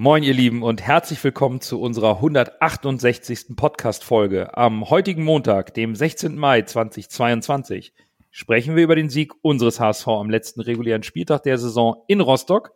Moin, 0.00 0.22
ihr 0.22 0.32
Lieben, 0.32 0.62
und 0.62 0.80
herzlich 0.80 1.24
willkommen 1.24 1.60
zu 1.60 1.80
unserer 1.80 2.18
168. 2.18 3.56
Podcast-Folge. 3.56 4.56
Am 4.56 4.90
heutigen 4.90 5.24
Montag, 5.24 5.74
dem 5.74 5.96
16. 5.96 6.38
Mai 6.38 6.62
2022, 6.62 7.92
sprechen 8.30 8.76
wir 8.76 8.84
über 8.84 8.94
den 8.94 9.10
Sieg 9.10 9.32
unseres 9.42 9.80
HSV 9.80 10.06
am 10.06 10.30
letzten 10.30 10.60
regulären 10.60 11.02
Spieltag 11.02 11.42
der 11.42 11.58
Saison 11.58 12.04
in 12.06 12.20
Rostock. 12.20 12.70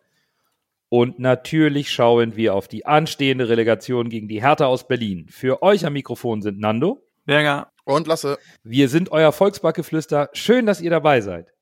Und 0.89 1.21
natürlich 1.21 1.93
schauen 1.93 2.35
wir 2.35 2.57
auf 2.57 2.67
die 2.67 2.87
anstehende 2.87 3.49
Relegation 3.49 4.09
gegen 4.09 4.27
die 4.27 4.43
Hertha 4.43 4.67
aus 4.67 4.89
Berlin. 4.89 5.29
Für 5.31 5.63
euch 5.63 5.87
am 5.87 5.93
Mikrofon 5.93 6.43
sind 6.43 6.59
Nando, 6.59 7.07
Berger 7.25 7.71
und 7.85 8.09
Lasse. 8.09 8.37
Wir 8.65 8.89
sind 8.89 9.13
euer 9.13 9.31
Volksbackgeflüster. 9.31 10.29
Schön, 10.33 10.67
dass 10.67 10.81
ihr 10.81 10.91
dabei 10.91 11.21
seid. 11.21 11.53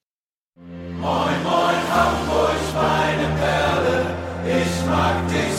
Moin, 0.54 1.02
moin, 1.44 1.92
Hamburg, 1.92 2.56
meine 2.74 3.28
Perle, 3.38 4.06
ich 4.46 4.86
mag 4.86 5.28
dich 5.28 5.49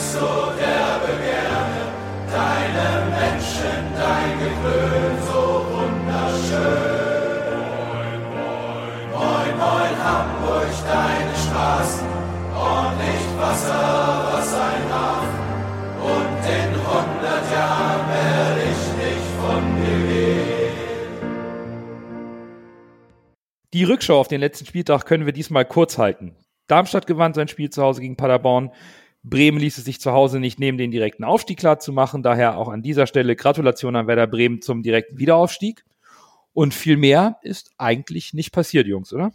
Hamburg, 10.71 10.87
deine 10.87 11.35
Straßen, 11.35 12.07
ordentlich 12.55 13.23
Wasser, 13.37 14.29
was 14.31 14.53
ein 14.53 14.93
Hafen. 14.93 15.39
Und 16.01 16.39
in 16.47 16.71
hundert 16.87 17.51
Jahren 17.51 18.07
werde 18.09 18.61
ich 18.71 18.81
nicht 19.03 19.27
von 19.39 19.61
dir 19.75 19.99
gehen. 20.07 20.71
Die 23.73 23.83
Rückschau 23.83 24.19
auf 24.19 24.27
den 24.27 24.41
letzten 24.41 24.65
Spieltag 24.65 25.05
können 25.05 25.25
wir 25.25 25.33
diesmal 25.33 25.65
kurz 25.65 25.97
halten. 25.97 26.35
Darmstadt 26.67 27.07
gewann 27.07 27.33
sein 27.33 27.47
Spiel 27.47 27.69
zu 27.69 27.81
Hause 27.81 28.01
gegen 28.01 28.17
Paderborn. 28.17 28.71
Bremen 29.23 29.59
ließ 29.59 29.77
es 29.77 29.85
sich 29.85 30.01
zu 30.01 30.11
Hause 30.11 30.39
nicht 30.39 30.59
nehmen, 30.59 30.77
den 30.77 30.91
direkten 30.91 31.23
Aufstieg 31.23 31.59
klar 31.59 31.79
zu 31.79 31.93
machen. 31.93 32.23
Daher 32.23 32.57
auch 32.57 32.69
an 32.69 32.81
dieser 32.81 33.07
Stelle 33.07 33.35
Gratulation 33.35 33.95
an 33.95 34.07
Werder 34.07 34.27
Bremen 34.27 34.61
zum 34.61 34.81
direkten 34.81 35.19
Wiederaufstieg. 35.19 35.85
Und 36.53 36.73
viel 36.73 36.97
mehr 36.97 37.37
ist 37.43 37.71
eigentlich 37.77 38.33
nicht 38.33 38.51
passiert, 38.51 38.87
Jungs, 38.87 39.13
oder? 39.13 39.31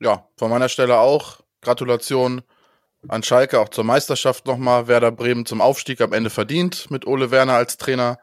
Ja, 0.00 0.28
von 0.36 0.50
meiner 0.50 0.68
Stelle 0.68 0.98
auch. 0.98 1.40
Gratulation 1.60 2.42
an 3.08 3.22
Schalke, 3.22 3.60
auch 3.60 3.68
zur 3.68 3.84
Meisterschaft 3.84 4.46
nochmal. 4.46 4.88
Werder 4.88 5.12
Bremen 5.12 5.46
zum 5.46 5.60
Aufstieg 5.60 6.00
am 6.00 6.12
Ende 6.12 6.30
verdient 6.30 6.90
mit 6.90 7.06
Ole 7.06 7.30
Werner 7.30 7.54
als 7.54 7.76
Trainer. 7.76 8.18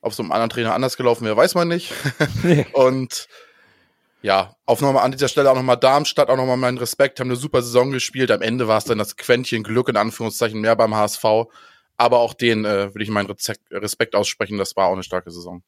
Ob 0.00 0.12
so 0.12 0.22
einem 0.22 0.32
anderen 0.32 0.50
Trainer 0.50 0.74
anders 0.74 0.96
gelaufen 0.96 1.24
wäre, 1.24 1.36
weiß 1.36 1.54
man 1.54 1.68
nicht. 1.68 1.92
Und 2.72 3.28
ja, 4.22 4.56
auf 4.66 4.80
nochmal 4.80 5.04
an 5.04 5.12
dieser 5.12 5.28
Stelle 5.28 5.50
auch 5.50 5.54
nochmal 5.54 5.76
Darmstadt, 5.76 6.28
auch 6.28 6.36
nochmal 6.36 6.56
meinen 6.56 6.78
Respekt, 6.78 7.20
haben 7.20 7.28
eine 7.28 7.36
super 7.36 7.62
Saison 7.62 7.90
gespielt. 7.90 8.30
Am 8.30 8.42
Ende 8.42 8.66
war 8.68 8.78
es 8.78 8.84
dann 8.84 8.98
das 8.98 9.16
Quäntchen 9.16 9.62
Glück 9.62 9.88
in 9.88 9.96
Anführungszeichen 9.96 10.60
mehr 10.60 10.76
beim 10.76 10.94
HSV. 10.94 11.24
Aber 11.96 12.18
auch 12.20 12.34
den 12.34 12.64
äh, 12.64 12.94
will 12.94 13.02
ich 13.02 13.10
meinen 13.10 13.28
Respekt 13.70 14.14
aussprechen, 14.14 14.58
das 14.58 14.76
war 14.76 14.86
auch 14.86 14.92
eine 14.92 15.02
starke 15.02 15.30
Saison. 15.30 15.62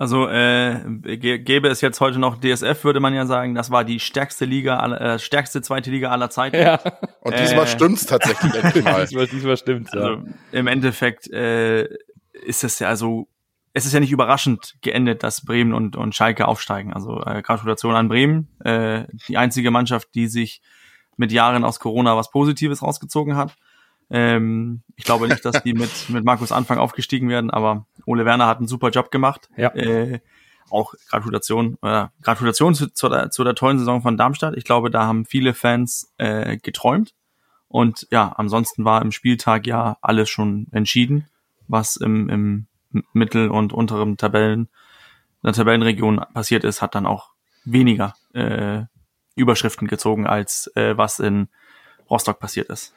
Also 0.00 0.26
äh, 0.30 0.80
gäbe 1.18 1.68
es 1.68 1.82
jetzt 1.82 2.00
heute 2.00 2.18
noch 2.18 2.40
DSF, 2.40 2.84
würde 2.84 3.00
man 3.00 3.12
ja 3.12 3.26
sagen, 3.26 3.54
das 3.54 3.70
war 3.70 3.84
die 3.84 4.00
stärkste 4.00 4.46
Liga, 4.46 4.78
aller, 4.78 4.98
äh, 4.98 5.18
stärkste 5.18 5.60
zweite 5.60 5.90
Liga 5.90 6.10
aller 6.10 6.30
Zeiten. 6.30 6.56
Ja. 6.56 6.80
Und 7.20 7.38
diesmal 7.38 7.64
äh, 7.64 7.66
stimmt's 7.66 8.06
tatsächlich 8.06 8.54
endlich 8.54 8.82
mal. 8.86 9.02
diesmal, 9.02 9.26
diesmal 9.26 9.56
stimmt's, 9.58 9.92
ja. 9.92 10.00
Also, 10.00 10.22
Im 10.52 10.68
Endeffekt 10.68 11.30
äh, 11.30 11.86
ist 12.32 12.64
es 12.64 12.78
ja 12.78 12.88
also 12.88 13.28
es 13.74 13.84
ist 13.84 13.92
ja 13.92 14.00
nicht 14.00 14.10
überraschend 14.10 14.76
geendet, 14.80 15.22
dass 15.22 15.44
Bremen 15.44 15.74
und, 15.74 15.96
und 15.96 16.14
Schalke 16.14 16.48
aufsteigen. 16.48 16.94
Also 16.94 17.22
äh, 17.22 17.42
Gratulation 17.42 17.94
an 17.94 18.08
Bremen, 18.08 18.48
äh, 18.64 19.04
die 19.28 19.36
einzige 19.36 19.70
Mannschaft, 19.70 20.08
die 20.14 20.28
sich 20.28 20.62
mit 21.18 21.30
Jahren 21.30 21.62
aus 21.62 21.78
Corona 21.78 22.16
was 22.16 22.30
Positives 22.30 22.82
rausgezogen 22.82 23.36
hat. 23.36 23.54
Ähm, 24.10 24.82
ich 24.96 25.04
glaube 25.04 25.28
nicht, 25.28 25.44
dass 25.44 25.62
die 25.62 25.72
mit, 25.72 25.90
mit 26.08 26.24
Markus 26.24 26.52
Anfang 26.52 26.78
aufgestiegen 26.78 27.28
werden, 27.28 27.50
aber 27.50 27.86
Ole 28.06 28.24
Werner 28.24 28.46
hat 28.46 28.58
einen 28.58 28.68
super 28.68 28.90
Job 28.90 29.10
gemacht. 29.10 29.48
Ja. 29.56 29.70
Äh, 29.74 30.20
auch 30.68 30.94
Gratulation, 31.08 31.78
äh, 31.82 32.06
Gratulation 32.22 32.74
zu, 32.74 32.92
zu, 32.92 33.08
der, 33.08 33.30
zu 33.30 33.44
der 33.44 33.54
tollen 33.54 33.78
Saison 33.78 34.02
von 34.02 34.16
Darmstadt. 34.16 34.56
Ich 34.56 34.64
glaube, 34.64 34.90
da 34.90 35.06
haben 35.06 35.24
viele 35.24 35.54
Fans 35.54 36.12
äh, 36.18 36.58
geträumt. 36.58 37.14
Und 37.68 38.08
ja, 38.10 38.32
ansonsten 38.36 38.84
war 38.84 39.00
im 39.00 39.12
Spieltag 39.12 39.66
ja 39.66 39.96
alles 40.00 40.28
schon 40.28 40.66
entschieden, 40.72 41.28
was 41.68 41.96
im, 41.96 42.28
im 42.28 42.66
Mittel- 43.12 43.50
und 43.50 43.72
unteren 43.72 44.16
Tabellen, 44.16 44.68
der 45.42 45.52
Tabellenregion 45.52 46.24
passiert 46.34 46.64
ist, 46.64 46.82
hat 46.82 46.94
dann 46.94 47.06
auch 47.06 47.30
weniger 47.64 48.14
äh, 48.34 48.82
Überschriften 49.36 49.86
gezogen, 49.86 50.26
als 50.26 50.70
äh, 50.74 50.96
was 50.96 51.20
in 51.20 51.48
Rostock 52.10 52.40
passiert 52.40 52.68
ist. 52.68 52.92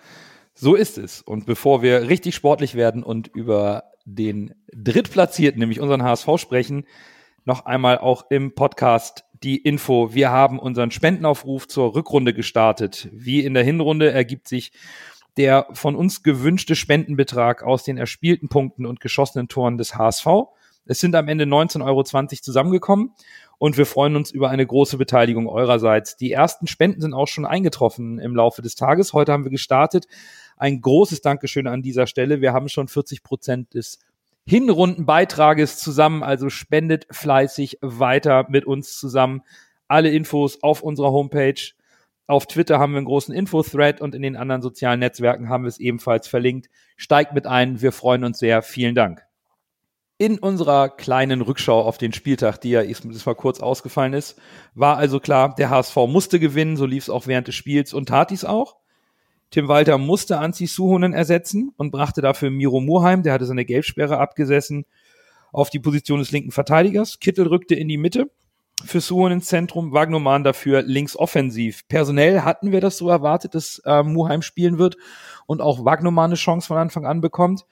So 0.54 0.76
ist 0.76 0.98
es. 0.98 1.22
Und 1.22 1.46
bevor 1.46 1.82
wir 1.82 2.10
richtig 2.10 2.36
sportlich 2.36 2.76
werden 2.76 3.04
und 3.04 3.28
über 3.28 3.86
den 4.06 4.54
Drittplatzierten, 4.74 5.60
nämlich 5.60 5.80
unseren 5.80 6.04
HSV 6.04 6.30
sprechen, 6.38 6.86
noch 7.46 7.66
einmal 7.66 7.98
auch 7.98 8.30
im 8.30 8.56
Podcast 8.56 9.26
die 9.44 9.58
Info. 9.58 10.14
Wir 10.14 10.32
haben 10.32 10.60
unseren 10.60 10.92
Spendenaufruf 10.92 11.68
zur 11.68 11.96
Rückrunde 11.96 12.34
gestartet. 12.34 13.10
Wie 13.12 13.44
in 13.44 13.54
der 13.54 13.64
Hinrunde 13.64 14.12
ergibt 14.12 14.48
sich 14.48 14.72
der 15.38 15.68
von 15.74 15.96
uns 15.96 16.24
gewünschte 16.24 16.76
Spendenbetrag 16.76 17.64
aus 17.64 17.84
den 17.84 17.98
erspielten 17.98 18.50
Punkten 18.50 18.86
und 18.86 19.00
geschossenen 19.00 19.48
Toren 19.48 19.78
des 19.78 19.96
HSV. 19.96 20.28
Es 20.86 21.00
sind 21.00 21.16
am 21.16 21.28
Ende 21.28 21.46
19,20 21.46 21.86
Euro 21.86 22.04
zusammengekommen 22.04 23.14
und 23.58 23.78
wir 23.78 23.86
freuen 23.86 24.16
uns 24.16 24.32
über 24.32 24.50
eine 24.50 24.66
große 24.66 24.98
Beteiligung 24.98 25.48
eurerseits. 25.48 26.18
Die 26.18 26.32
ersten 26.32 26.68
Spenden 26.68 27.02
sind 27.02 27.14
auch 27.14 27.28
schon 27.28 27.46
eingetroffen 27.46 28.20
im 28.20 28.36
Laufe 28.36 28.62
des 28.62 28.76
Tages. 28.76 29.14
Heute 29.14 29.32
haben 29.32 29.46
wir 29.46 29.52
gestartet. 29.52 30.08
Ein 30.64 30.80
großes 30.80 31.20
Dankeschön 31.20 31.68
an 31.68 31.82
dieser 31.82 32.08
Stelle. 32.08 32.40
Wir 32.40 32.54
haben 32.54 32.70
schon 32.70 32.88
40 32.88 33.22
Prozent 33.22 33.74
des 33.74 34.00
Hinrundenbeitrages 34.46 35.78
zusammen, 35.78 36.24
also 36.24 36.50
spendet 36.50 37.06
fleißig 37.12 37.80
weiter 37.82 38.46
mit 38.48 38.64
uns 38.64 38.98
zusammen. 38.98 39.42
Alle 39.90 40.10
Infos 40.12 40.64
auf 40.64 40.82
unserer 40.82 41.12
Homepage 41.12 41.60
auf 42.28 42.48
Twitter 42.48 42.80
haben 42.80 42.94
wir 42.94 43.00
einen 43.00 43.08
großen 43.08 43.36
Info-Thread 43.36 44.00
und 44.00 44.16
in 44.16 44.22
den 44.22 44.38
anderen 44.38 44.62
sozialen 44.62 45.02
Netzwerken 45.02 45.50
haben 45.50 45.66
wir 45.66 45.68
es 45.68 45.82
ebenfalls 45.82 46.30
verlinkt. 46.30 46.70
Steigt 46.96 47.34
mit 47.34 47.46
ein, 47.46 47.82
wir 47.82 47.92
freuen 47.92 48.24
uns 48.24 48.40
sehr. 48.40 48.62
Vielen 48.62 48.96
Dank. 48.96 49.22
In 50.18 50.40
unserer 50.40 50.88
kleinen 50.88 51.42
Rückschau 51.42 51.82
auf 51.82 51.98
den 51.98 52.14
Spieltag, 52.14 52.62
die 52.62 52.70
ja 52.70 52.84
diesmal 52.84 53.36
kurz 53.36 53.60
ausgefallen 53.60 54.14
ist, 54.14 54.40
war 54.76 54.96
also 54.96 55.20
klar, 55.20 55.56
der 55.56 55.70
HSV 55.70 55.98
musste 56.08 56.40
gewinnen, 56.40 56.78
so 56.78 56.86
lief 56.86 57.04
es 57.04 57.10
auch 57.10 57.28
während 57.28 57.50
des 57.50 57.56
Spiels 57.56 57.94
und 57.94 58.08
tat 58.08 58.32
dies 58.32 58.46
auch. 58.46 58.78
Tim 59.54 59.68
Walter 59.68 60.00
musste 60.00 60.40
Anzi 60.40 60.66
Suhonen 60.66 61.14
ersetzen 61.14 61.72
und 61.78 61.92
brachte 61.92 62.22
dafür 62.22 62.50
Miro 62.50 62.82
Murheim, 62.82 63.22
der 63.22 63.34
hatte 63.34 63.46
seine 63.46 63.66
Gelbsperre 63.66 64.18
abgesessen, 64.18 64.84
auf 65.52 65.70
die 65.70 65.78
Position 65.78 66.18
des 66.18 66.32
linken 66.32 66.50
Verteidigers. 66.50 67.20
Kittel 67.20 67.46
rückte 67.46 67.76
in 67.76 67.88
die 67.88 68.00
Mitte 68.00 68.32
für 68.84 69.00
Suhon 69.00 69.32
ins 69.32 69.46
Zentrum, 69.46 69.94
Wagnoman 69.94 70.44
dafür 70.44 70.82
links 70.82 71.16
offensiv. 71.16 71.88
Personell 71.88 72.42
hatten 72.42 72.72
wir 72.72 72.82
das 72.82 72.98
so 72.98 73.10
erwartet, 73.10 73.54
dass 73.54 73.80
äh, 73.86 74.02
Muheim 74.02 74.42
spielen 74.42 74.80
wird 74.80 74.98
und 75.46 75.62
auch 75.62 75.86
Wagnoman 75.86 76.32
eine 76.32 76.36
Chance 76.36 76.66
von 76.66 76.78
Anfang 76.78 77.06
an 77.06 77.22
bekommt. 77.22 77.68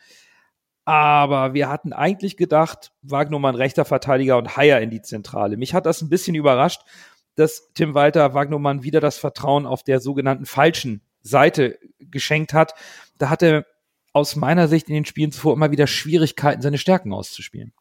Aber 0.85 1.55
wir 1.55 1.67
hatten 1.67 1.93
eigentlich 1.93 2.37
gedacht, 2.37 2.91
Wagnoman 3.01 3.55
rechter 3.55 3.85
Verteidiger 3.85 4.37
und 4.37 4.55
Haier 4.55 4.81
in 4.81 4.91
die 4.91 5.01
Zentrale. 5.01 5.57
Mich 5.57 5.73
hat 5.73 5.87
das 5.87 6.03
ein 6.03 6.09
bisschen 6.09 6.35
überrascht, 6.35 6.81
dass 7.33 7.73
Tim 7.73 7.95
Walter 7.95 8.35
Wagnoman 8.35 8.83
wieder 8.83 8.99
das 8.99 9.17
Vertrauen 9.17 9.65
auf 9.65 9.81
der 9.81 9.99
sogenannten 9.99 10.45
falschen 10.45 11.01
Seite 11.21 11.79
geschenkt 11.99 12.53
hat. 12.53 12.73
Da 13.17 13.29
hatte 13.29 13.65
aus 14.13 14.35
meiner 14.35 14.67
Sicht 14.67 14.89
in 14.89 14.95
den 14.95 15.05
Spielen 15.05 15.31
zuvor 15.31 15.53
immer 15.53 15.71
wieder 15.71 15.87
Schwierigkeiten, 15.87 16.61
seine 16.61 16.77
Stärken 16.77 17.13
auszuspielen. 17.13 17.73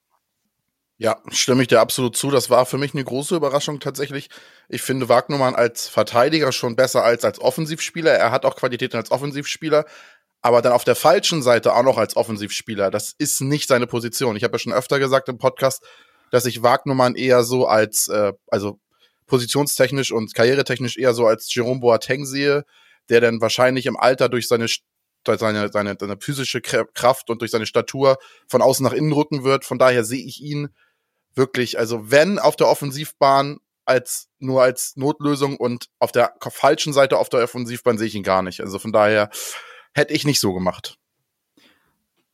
Ja, 0.99 1.17
stimme 1.31 1.63
ich 1.63 1.69
dir 1.69 1.81
absolut 1.81 2.15
zu. 2.15 2.31
Das 2.31 2.51
war 2.51 2.67
für 2.67 2.77
mich 2.77 2.93
eine 2.93 3.03
große 3.03 3.35
Überraschung 3.35 3.81
tatsächlich. 3.81 4.29
Ich 4.69 4.83
finde 4.83 5.09
Wagnermann 5.09 5.55
als 5.55 5.89
Verteidiger 5.89 6.53
schon 6.53 6.77
besser 6.77 7.03
als 7.03 7.25
als 7.25 7.41
Offensivspieler. 7.41 8.13
Er 8.13 8.31
hat 8.31 8.45
auch 8.45 8.55
Qualitäten 8.55 8.99
als 8.99 9.11
Offensivspieler, 9.11 9.87
aber 10.43 10.61
dann 10.61 10.73
auf 10.73 10.85
der 10.85 10.97
falschen 10.97 11.43
Seite 11.43 11.75
auch 11.75 11.85
noch 11.85 11.97
als 11.97 12.17
Offensivspieler. 12.17 12.91
Das 12.91 13.15
ist 13.17 13.41
nicht 13.41 13.67
seine 13.67 13.87
Position. 13.87 14.37
Ich 14.37 14.45
habe 14.45 14.53
ja 14.53 14.59
schon 14.59 14.75
öfter 14.75 14.99
gesagt 14.99 15.31
im 15.31 15.39
Podcast, 15.39 15.83
dass 16.31 16.45
ich 16.45 16.63
Wagnermann 16.63 17.15
eher 17.15 17.45
so 17.45 17.67
als, 17.67 18.09
äh, 18.09 18.35
also 18.49 18.79
positionstechnisch 19.27 20.13
und 20.13 20.35
karrieretechnisch 20.35 20.99
eher 20.99 21.15
so 21.15 21.27
als 21.27 21.53
Jerome 21.55 21.81
Boateng 21.81 22.27
sehe, 22.27 22.67
der 23.09 23.21
dann 23.21 23.41
wahrscheinlich 23.41 23.87
im 23.87 23.97
Alter 23.97 24.29
durch 24.29 24.49
seine 24.49 24.67
seine, 25.27 25.71
seine, 25.71 25.97
seine 25.99 26.17
physische 26.19 26.61
Kraft 26.61 27.29
und 27.29 27.43
durch 27.43 27.51
seine 27.51 27.67
Statur 27.67 28.17
von 28.49 28.63
außen 28.63 28.83
nach 28.85 28.93
innen 28.93 29.13
rücken 29.13 29.45
wird. 29.45 29.65
Von 29.65 29.79
daher 29.79 30.03
sehe 30.05 30.25
ich 30.25 30.41
ihn 30.41 30.69
wirklich, 31.35 31.79
also 31.79 32.11
wenn 32.11 32.39
auf 32.39 32.57
der 32.57 32.69
Offensivbahn 32.69 33.59
als 33.85 34.29
nur 34.39 34.63
als 34.63 34.97
Notlösung 34.97 35.57
und 35.57 35.87
auf 35.99 36.13
der 36.13 36.35
falschen 36.51 36.93
Seite 36.93 37.19
auf 37.19 37.29
der 37.29 37.43
Offensivbahn 37.43 37.99
sehe 37.99 38.07
ich 38.07 38.15
ihn 38.15 38.23
gar 38.23 38.43
nicht. 38.43 38.61
Also 38.61 38.79
von 38.79 38.93
daher 38.93 39.31
hätte 39.95 40.15
ich 40.15 40.25
nicht 40.25 40.41
so 40.41 40.55
gemacht. 40.55 40.97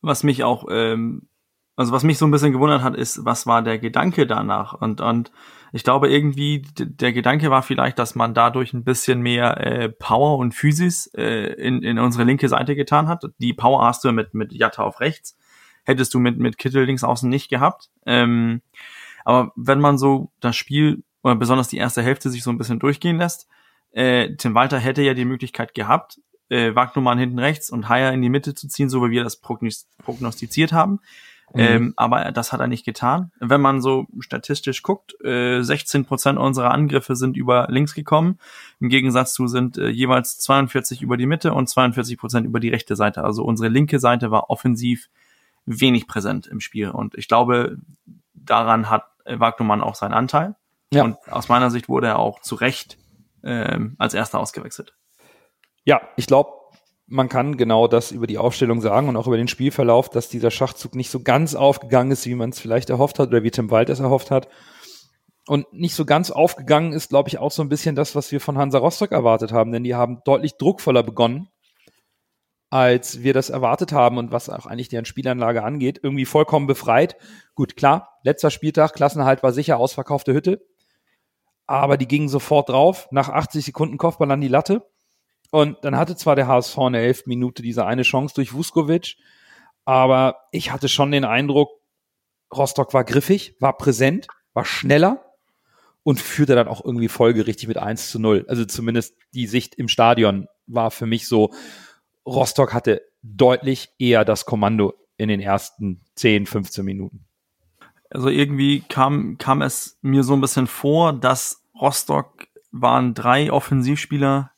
Was 0.01 0.23
mich 0.23 0.43
auch, 0.43 0.65
ähm, 0.69 1.27
also 1.75 1.91
was 1.91 2.03
mich 2.03 2.17
so 2.17 2.25
ein 2.25 2.31
bisschen 2.31 2.51
gewundert 2.51 2.83
hat, 2.83 2.95
ist, 2.95 3.25
was 3.25 3.47
war 3.47 3.63
der 3.63 3.79
Gedanke 3.79 4.27
danach? 4.27 4.73
Und, 4.73 5.01
und 5.01 5.31
Ich 5.73 5.83
glaube 5.83 6.09
irgendwie, 6.09 6.63
der 6.77 7.13
Gedanke 7.13 7.49
war 7.49 7.61
vielleicht, 7.61 7.99
dass 7.99 8.15
man 8.15 8.33
dadurch 8.33 8.73
ein 8.73 8.83
bisschen 8.83 9.21
mehr 9.21 9.57
äh, 9.57 9.89
Power 9.89 10.37
und 10.37 10.53
Physis 10.53 11.07
äh, 11.15 11.53
in, 11.53 11.83
in 11.83 11.99
unsere 11.99 12.23
linke 12.23 12.49
Seite 12.49 12.75
getan 12.75 13.07
hat. 13.07 13.25
Die 13.39 13.53
Power 13.53 13.85
hast 13.85 14.03
du 14.03 14.11
mit, 14.11 14.33
mit 14.33 14.53
Jatta 14.53 14.83
auf 14.83 14.99
rechts. 14.99 15.37
Hättest 15.83 16.13
du 16.13 16.19
mit, 16.19 16.37
mit 16.37 16.57
Kittel 16.57 16.85
links 16.85 17.03
außen 17.03 17.29
nicht 17.29 17.49
gehabt. 17.49 17.89
Ähm, 18.05 18.61
aber 19.25 19.51
wenn 19.55 19.79
man 19.79 19.97
so 19.97 20.31
das 20.39 20.55
Spiel, 20.55 21.03
oder 21.23 21.35
besonders 21.35 21.67
die 21.67 21.77
erste 21.77 22.01
Hälfte 22.01 22.29
sich 22.29 22.43
so 22.43 22.49
ein 22.49 22.57
bisschen 22.57 22.79
durchgehen 22.79 23.17
lässt, 23.17 23.47
äh, 23.91 24.35
Tim 24.35 24.53
Walter 24.53 24.79
hätte 24.79 25.01
ja 25.01 25.13
die 25.13 25.25
Möglichkeit 25.25 25.73
gehabt, 25.73 26.19
äh, 26.49 26.75
Wagnumann 26.75 27.17
hinten 27.17 27.39
rechts 27.39 27.69
und 27.69 27.89
Haier 27.89 28.13
in 28.13 28.21
die 28.21 28.29
Mitte 28.29 28.53
zu 28.53 28.67
ziehen, 28.67 28.89
so 28.89 29.03
wie 29.05 29.11
wir 29.11 29.23
das 29.23 29.41
prognostiziert 29.41 30.71
haben. 30.71 30.99
Mhm. 31.53 31.59
Ähm, 31.59 31.93
aber 31.95 32.31
das 32.31 32.51
hat 32.51 32.59
er 32.59 32.67
nicht 32.67 32.85
getan. 32.85 33.31
Wenn 33.39 33.61
man 33.61 33.81
so 33.81 34.05
statistisch 34.19 34.83
guckt, 34.83 35.15
äh, 35.23 35.61
16 35.61 36.05
Prozent 36.05 36.37
unserer 36.37 36.71
Angriffe 36.71 37.15
sind 37.15 37.37
über 37.37 37.67
links 37.69 37.95
gekommen. 37.95 38.37
Im 38.79 38.89
Gegensatz 38.89 39.33
zu 39.33 39.47
sind 39.47 39.77
äh, 39.77 39.87
jeweils 39.87 40.39
42 40.39 41.01
über 41.01 41.15
die 41.17 41.25
Mitte 41.25 41.53
und 41.53 41.67
42 41.67 42.17
Prozent 42.17 42.45
über 42.45 42.59
die 42.59 42.69
rechte 42.69 42.95
Seite. 42.95 43.23
Also 43.23 43.43
unsere 43.43 43.69
linke 43.69 43.99
Seite 43.99 44.29
war 44.29 44.49
offensiv 44.49 45.09
wenig 45.65 46.07
präsent 46.07 46.47
im 46.47 46.59
Spiel. 46.59 46.89
Und 46.89 47.15
ich 47.15 47.27
glaube, 47.27 47.77
daran 48.33 48.89
hat 48.89 49.05
Wagnumann 49.25 49.81
auch 49.81 49.95
seinen 49.95 50.13
Anteil. 50.13 50.55
Ja. 50.91 51.03
Und 51.03 51.17
aus 51.29 51.49
meiner 51.49 51.71
Sicht 51.71 51.89
wurde 51.89 52.07
er 52.07 52.19
auch 52.19 52.41
zu 52.41 52.55
Recht 52.55 52.97
ähm, 53.43 53.95
als 53.97 54.13
erster 54.13 54.39
ausgewechselt. 54.39 54.95
Ja, 55.83 56.01
ich 56.17 56.27
glaube, 56.27 56.51
man 57.07 57.29
kann 57.29 57.55
genau 57.55 57.87
das 57.87 58.11
über 58.11 58.27
die 58.27 58.37
Aufstellung 58.37 58.81
sagen 58.81 59.07
und 59.07 59.15
auch 59.15 59.27
über 59.27 59.37
den 59.37 59.47
Spielverlauf, 59.47 60.09
dass 60.09 60.27
dieser 60.29 60.51
Schachzug 60.51 60.93
nicht 60.93 61.09
so 61.09 61.21
ganz 61.21 61.55
aufgegangen 61.55 62.11
ist, 62.11 62.25
wie 62.25 62.35
man 62.35 62.49
es 62.49 62.59
vielleicht 62.59 62.89
erhofft 62.89 63.17
hat 63.17 63.29
oder 63.29 63.43
wie 63.43 63.51
Tim 63.51 63.71
Wald 63.71 63.89
es 63.89 64.01
erhofft 64.01 64.29
hat. 64.29 64.49
Und 65.47 65.71
nicht 65.71 65.95
so 65.95 66.03
ganz 66.03 66.29
aufgegangen 66.29 66.91
ist, 66.91 67.09
glaube 67.09 67.29
ich, 67.29 67.37
auch 67.37 67.51
so 67.51 67.61
ein 67.61 67.69
bisschen 67.69 67.95
das, 67.95 68.15
was 68.15 68.33
wir 68.33 68.41
von 68.41 68.57
Hansa 68.57 68.79
Rostock 68.79 69.13
erwartet 69.13 69.53
haben, 69.53 69.71
denn 69.71 69.85
die 69.85 69.95
haben 69.95 70.19
deutlich 70.25 70.57
druckvoller 70.57 71.03
begonnen, 71.03 71.47
als 72.69 73.23
wir 73.23 73.33
das 73.33 73.49
erwartet 73.49 73.93
haben 73.93 74.17
und 74.17 74.33
was 74.33 74.49
auch 74.49 74.65
eigentlich 74.65 74.89
deren 74.89 75.05
Spielanlage 75.05 75.63
angeht. 75.63 76.01
Irgendwie 76.03 76.25
vollkommen 76.25 76.67
befreit. 76.67 77.15
Gut, 77.55 77.77
klar, 77.77 78.17
letzter 78.23 78.51
Spieltag, 78.51 78.93
Klassenhalt 78.93 79.41
war 79.41 79.53
sicher, 79.53 79.77
ausverkaufte 79.77 80.33
Hütte. 80.33 80.67
Aber 81.65 81.95
die 81.95 82.07
gingen 82.09 82.27
sofort 82.27 82.67
drauf, 82.67 83.07
nach 83.11 83.29
80 83.29 83.63
Sekunden 83.63 83.97
Kopfball 83.97 84.31
an 84.31 84.41
die 84.41 84.49
Latte 84.49 84.83
und 85.51 85.77
dann 85.83 85.95
hatte 85.95 86.15
zwar 86.15 86.35
der 86.35 86.47
HSV 86.47 86.77
in 86.87 86.93
der 86.93 87.03
elften 87.03 87.29
Minute 87.29 87.61
diese 87.61 87.85
eine 87.85 88.03
Chance 88.03 88.35
durch 88.35 88.53
Vuskovic, 88.53 89.15
aber 89.85 90.35
ich 90.51 90.71
hatte 90.71 90.89
schon 90.89 91.11
den 91.11 91.25
Eindruck, 91.25 91.69
Rostock 92.55 92.93
war 92.93 93.03
griffig, 93.03 93.55
war 93.59 93.77
präsent, 93.77 94.27
war 94.53 94.65
schneller 94.65 95.25
und 96.03 96.19
führte 96.19 96.55
dann 96.55 96.67
auch 96.67 96.83
irgendwie 96.83 97.09
folgerichtig 97.09 97.67
mit 97.67 97.77
1 97.77 98.11
zu 98.11 98.19
0. 98.19 98.45
Also 98.47 98.65
zumindest 98.65 99.15
die 99.33 99.47
Sicht 99.47 99.75
im 99.75 99.87
Stadion 99.87 100.47
war 100.65 100.91
für 100.91 101.05
mich 101.05 101.27
so, 101.27 101.53
Rostock 102.25 102.73
hatte 102.73 103.01
deutlich 103.21 103.89
eher 103.99 104.25
das 104.25 104.45
Kommando 104.45 104.93
in 105.17 105.29
den 105.29 105.39
ersten 105.39 106.01
10, 106.15 106.45
15 106.45 106.85
Minuten. 106.85 107.25
Also 108.09 108.29
irgendwie 108.29 108.81
kam, 108.81 109.37
kam 109.37 109.61
es 109.61 109.97
mir 110.01 110.23
so 110.23 110.33
ein 110.33 110.41
bisschen 110.41 110.67
vor, 110.67 111.13
dass 111.13 111.63
Rostock 111.79 112.47
waren 112.71 113.13
drei 113.13 113.51
Offensivspieler 113.51 114.51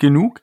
genug, 0.00 0.42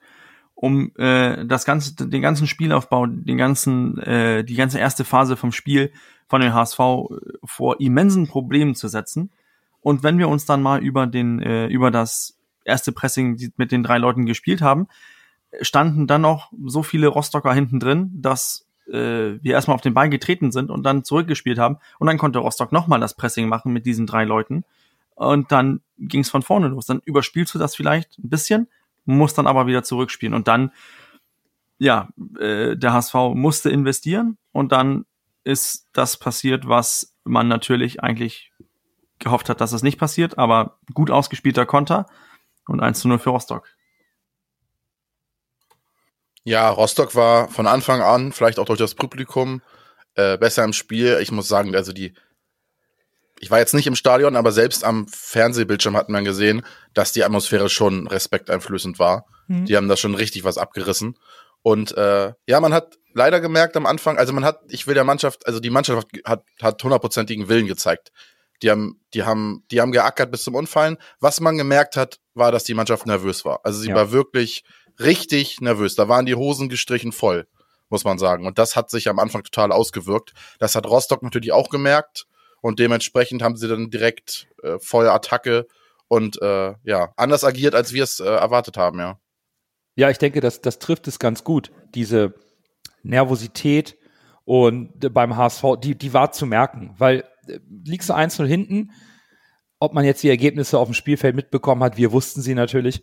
um 0.56 0.92
äh, 0.98 1.46
das 1.46 1.66
ganze, 1.66 2.08
den 2.08 2.22
ganzen 2.22 2.48
Spielaufbau, 2.48 3.06
den 3.08 3.38
ganzen, 3.38 3.98
äh, 4.00 4.44
die 4.44 4.56
ganze 4.56 4.80
erste 4.80 5.04
Phase 5.04 5.36
vom 5.38 5.52
Spiel 5.52 5.92
von 6.28 6.42
den 6.42 6.54
HSV 6.54 6.80
äh, 6.80 7.16
vor 7.44 7.80
immensen 7.80 8.28
Problemen 8.28 8.76
zu 8.76 8.88
setzen. 8.88 9.32
Und 9.82 10.04
wenn 10.04 10.18
wir 10.18 10.30
uns 10.30 10.46
dann 10.46 10.62
mal 10.62 10.82
über 10.84 11.08
den, 11.08 11.42
äh, 11.42 11.68
über 11.68 11.92
das 11.92 12.38
erste 12.66 12.92
Pressing 12.92 13.52
mit 13.58 13.72
den 13.72 13.84
drei 13.84 13.98
Leuten 13.98 14.26
gespielt 14.26 14.62
haben, 14.62 14.88
standen 15.62 16.08
dann 16.08 16.22
noch 16.22 16.52
so 16.66 16.84
viele 16.84 17.08
Rostocker 17.08 17.54
hinten 17.54 17.80
drin, 17.80 18.12
dass 18.14 18.68
äh, 18.88 19.42
wir 19.42 19.54
erstmal 19.54 19.76
auf 19.76 19.82
den 19.82 19.94
Ball 19.94 20.10
getreten 20.10 20.52
sind 20.52 20.70
und 20.70 20.84
dann 20.84 21.04
zurückgespielt 21.04 21.60
haben. 21.60 21.78
Und 22.00 22.08
dann 22.08 22.18
konnte 22.18 22.40
Rostock 22.40 22.72
nochmal 22.72 23.00
das 23.00 23.16
Pressing 23.16 23.48
machen 23.48 23.74
mit 23.74 23.86
diesen 23.86 24.08
drei 24.08 24.26
Leuten. 24.26 24.64
Und 25.16 25.52
dann 25.52 25.82
ging 25.98 26.22
es 26.22 26.30
von 26.30 26.44
vorne 26.44 26.68
los. 26.68 26.86
Dann 26.86 27.02
überspielst 27.06 27.54
du 27.56 27.60
das 27.60 27.76
vielleicht 27.76 28.20
ein 28.20 28.30
bisschen, 28.30 28.68
muss 29.08 29.34
dann 29.34 29.48
aber 29.48 29.66
wieder 29.68 29.84
zurückspielen. 29.84 30.36
Und 30.36 30.48
dann, 30.48 30.72
ja, 31.80 32.10
äh, 32.40 32.76
der 32.76 32.94
HSV 32.94 33.14
musste 33.34 33.70
investieren 33.70 34.38
und 34.52 34.72
dann 34.72 35.06
ist 35.44 35.88
das 35.94 36.18
passiert, 36.18 36.68
was 36.68 37.16
man 37.24 37.48
natürlich 37.48 38.04
eigentlich 38.04 38.52
gehofft 39.20 39.50
hat, 39.50 39.62
dass 39.62 39.72
es 39.72 39.84
nicht 39.84 39.98
passiert, 39.98 40.38
aber 40.38 40.78
gut 40.94 41.10
ausgespielter 41.10 41.66
Konter 41.66 42.06
und 42.68 42.82
1 42.82 43.00
zu 43.00 43.08
0 43.08 43.20
für 43.20 43.30
Rostock. 43.32 43.68
Ja, 46.44 46.70
Rostock 46.70 47.16
war 47.16 47.50
von 47.50 47.68
Anfang 47.68 48.02
an, 48.02 48.32
vielleicht 48.32 48.60
auch 48.60 48.66
durch 48.66 48.80
das 48.80 48.96
Publikum, 48.96 49.62
äh, 50.16 50.38
besser 50.38 50.64
im 50.64 50.74
Spiel. 50.74 51.20
Ich 51.22 51.32
muss 51.32 51.48
sagen, 51.48 51.76
also 51.76 51.92
die 51.92 52.14
ich 53.40 53.52
war 53.52 53.60
jetzt 53.60 53.74
nicht 53.74 53.88
im 53.88 53.96
Stadion, 53.96 54.36
aber 54.36 54.52
selbst 54.52 54.84
am 54.84 55.08
Fernsehbildschirm 55.08 55.96
hat 55.96 56.10
man 56.10 56.26
gesehen, 56.26 56.66
dass 56.94 57.12
die 57.12 57.24
Atmosphäre 57.24 57.70
schon 57.70 58.08
respekteinflößend 58.08 59.00
war. 59.00 59.26
Mhm. 59.48 59.66
Die 59.66 59.78
haben 59.78 59.88
da 59.88 59.98
schon 59.98 60.16
richtig 60.16 60.44
was 60.44 60.58
abgerissen. 60.58 61.18
Und 61.62 61.96
äh, 61.98 62.34
ja, 62.46 62.60
man 62.60 62.74
hat 62.74 62.98
leider 63.14 63.40
gemerkt 63.40 63.76
am 63.76 63.86
Anfang, 63.86 64.18
also 64.18 64.34
man 64.34 64.46
hat, 64.46 64.62
ich 64.70 64.88
will 64.88 64.94
der 64.94 65.04
Mannschaft, 65.04 65.46
also 65.48 65.60
die 65.60 65.70
Mannschaft 65.70 66.08
hat 66.24 66.44
hat 66.62 66.84
hundertprozentigen 66.84 67.50
Willen 67.50 67.68
gezeigt. 67.68 68.12
Die 68.64 68.72
haben, 68.72 69.02
die 69.14 69.24
haben, 69.24 69.64
die 69.70 69.82
haben 69.82 69.92
geackert 69.92 70.32
bis 70.32 70.44
zum 70.44 70.56
Unfallen. 70.56 70.98
Was 71.20 71.40
man 71.40 71.58
gemerkt 71.58 71.96
hat, 71.96 72.20
war, 72.34 72.52
dass 72.52 72.64
die 72.64 72.74
Mannschaft 72.74 73.06
nervös 73.06 73.46
war. 73.46 73.60
Also 73.64 73.80
sie 73.80 73.90
ja. 73.90 73.96
war 73.96 74.12
wirklich 74.12 74.64
richtig 75.00 75.62
nervös. 75.62 75.96
Da 75.96 76.10
waren 76.10 76.26
die 76.26 76.34
Hosen 76.34 76.68
gestrichen 76.70 77.12
voll, 77.12 77.48
muss 77.90 78.04
man 78.04 78.18
sagen. 78.18 78.48
Und 78.48 78.58
das 78.58 78.76
hat 78.76 78.90
sich 78.90 79.10
am 79.10 79.20
Anfang 79.20 79.44
total 79.44 79.72
ausgewirkt. 79.72 80.34
Das 80.58 80.76
hat 80.76 80.88
Rostock 80.88 81.22
natürlich 81.22 81.52
auch 81.52 81.70
gemerkt 81.70 82.26
und 82.68 82.80
dementsprechend 82.80 83.42
haben 83.42 83.56
sie 83.56 83.70
dann 83.70 83.90
direkt 83.90 84.50
äh, 84.62 84.78
Feuerattacke 84.80 85.68
und 86.10 86.42
äh, 86.42 86.74
ja, 86.84 87.14
anders 87.16 87.46
agiert, 87.46 87.74
als 87.74 87.94
wir 87.94 88.04
es 88.04 88.20
äh, 88.20 88.26
erwartet 88.26 88.76
haben, 88.76 89.00
ja. 89.00 89.22
Ja, 89.96 90.10
ich 90.10 90.18
denke, 90.18 90.42
das, 90.42 90.60
das 90.60 90.78
trifft 90.78 91.08
es 91.08 91.18
ganz 91.18 91.46
gut. 91.46 91.72
Diese 91.96 92.34
Nervosität 93.04 93.98
und 94.44 95.02
äh, 95.02 95.08
beim 95.08 95.38
HSV, 95.38 95.64
die, 95.82 95.98
die 95.98 96.12
war 96.12 96.34
zu 96.34 96.46
merken, 96.46 96.94
weil 96.98 97.24
äh, 97.48 97.60
liegst 97.86 98.10
du 98.10 98.14
1-0 98.14 98.46
hinten, 98.46 98.92
ob 99.80 99.94
man 99.94 100.04
jetzt 100.04 100.22
die 100.24 100.30
Ergebnisse 100.30 100.78
auf 100.78 100.90
dem 100.90 100.94
Spielfeld 100.94 101.38
mitbekommen 101.38 101.84
hat, 101.84 101.96
wir 101.96 102.12
wussten 102.12 102.42
sie 102.42 102.54
natürlich, 102.54 103.02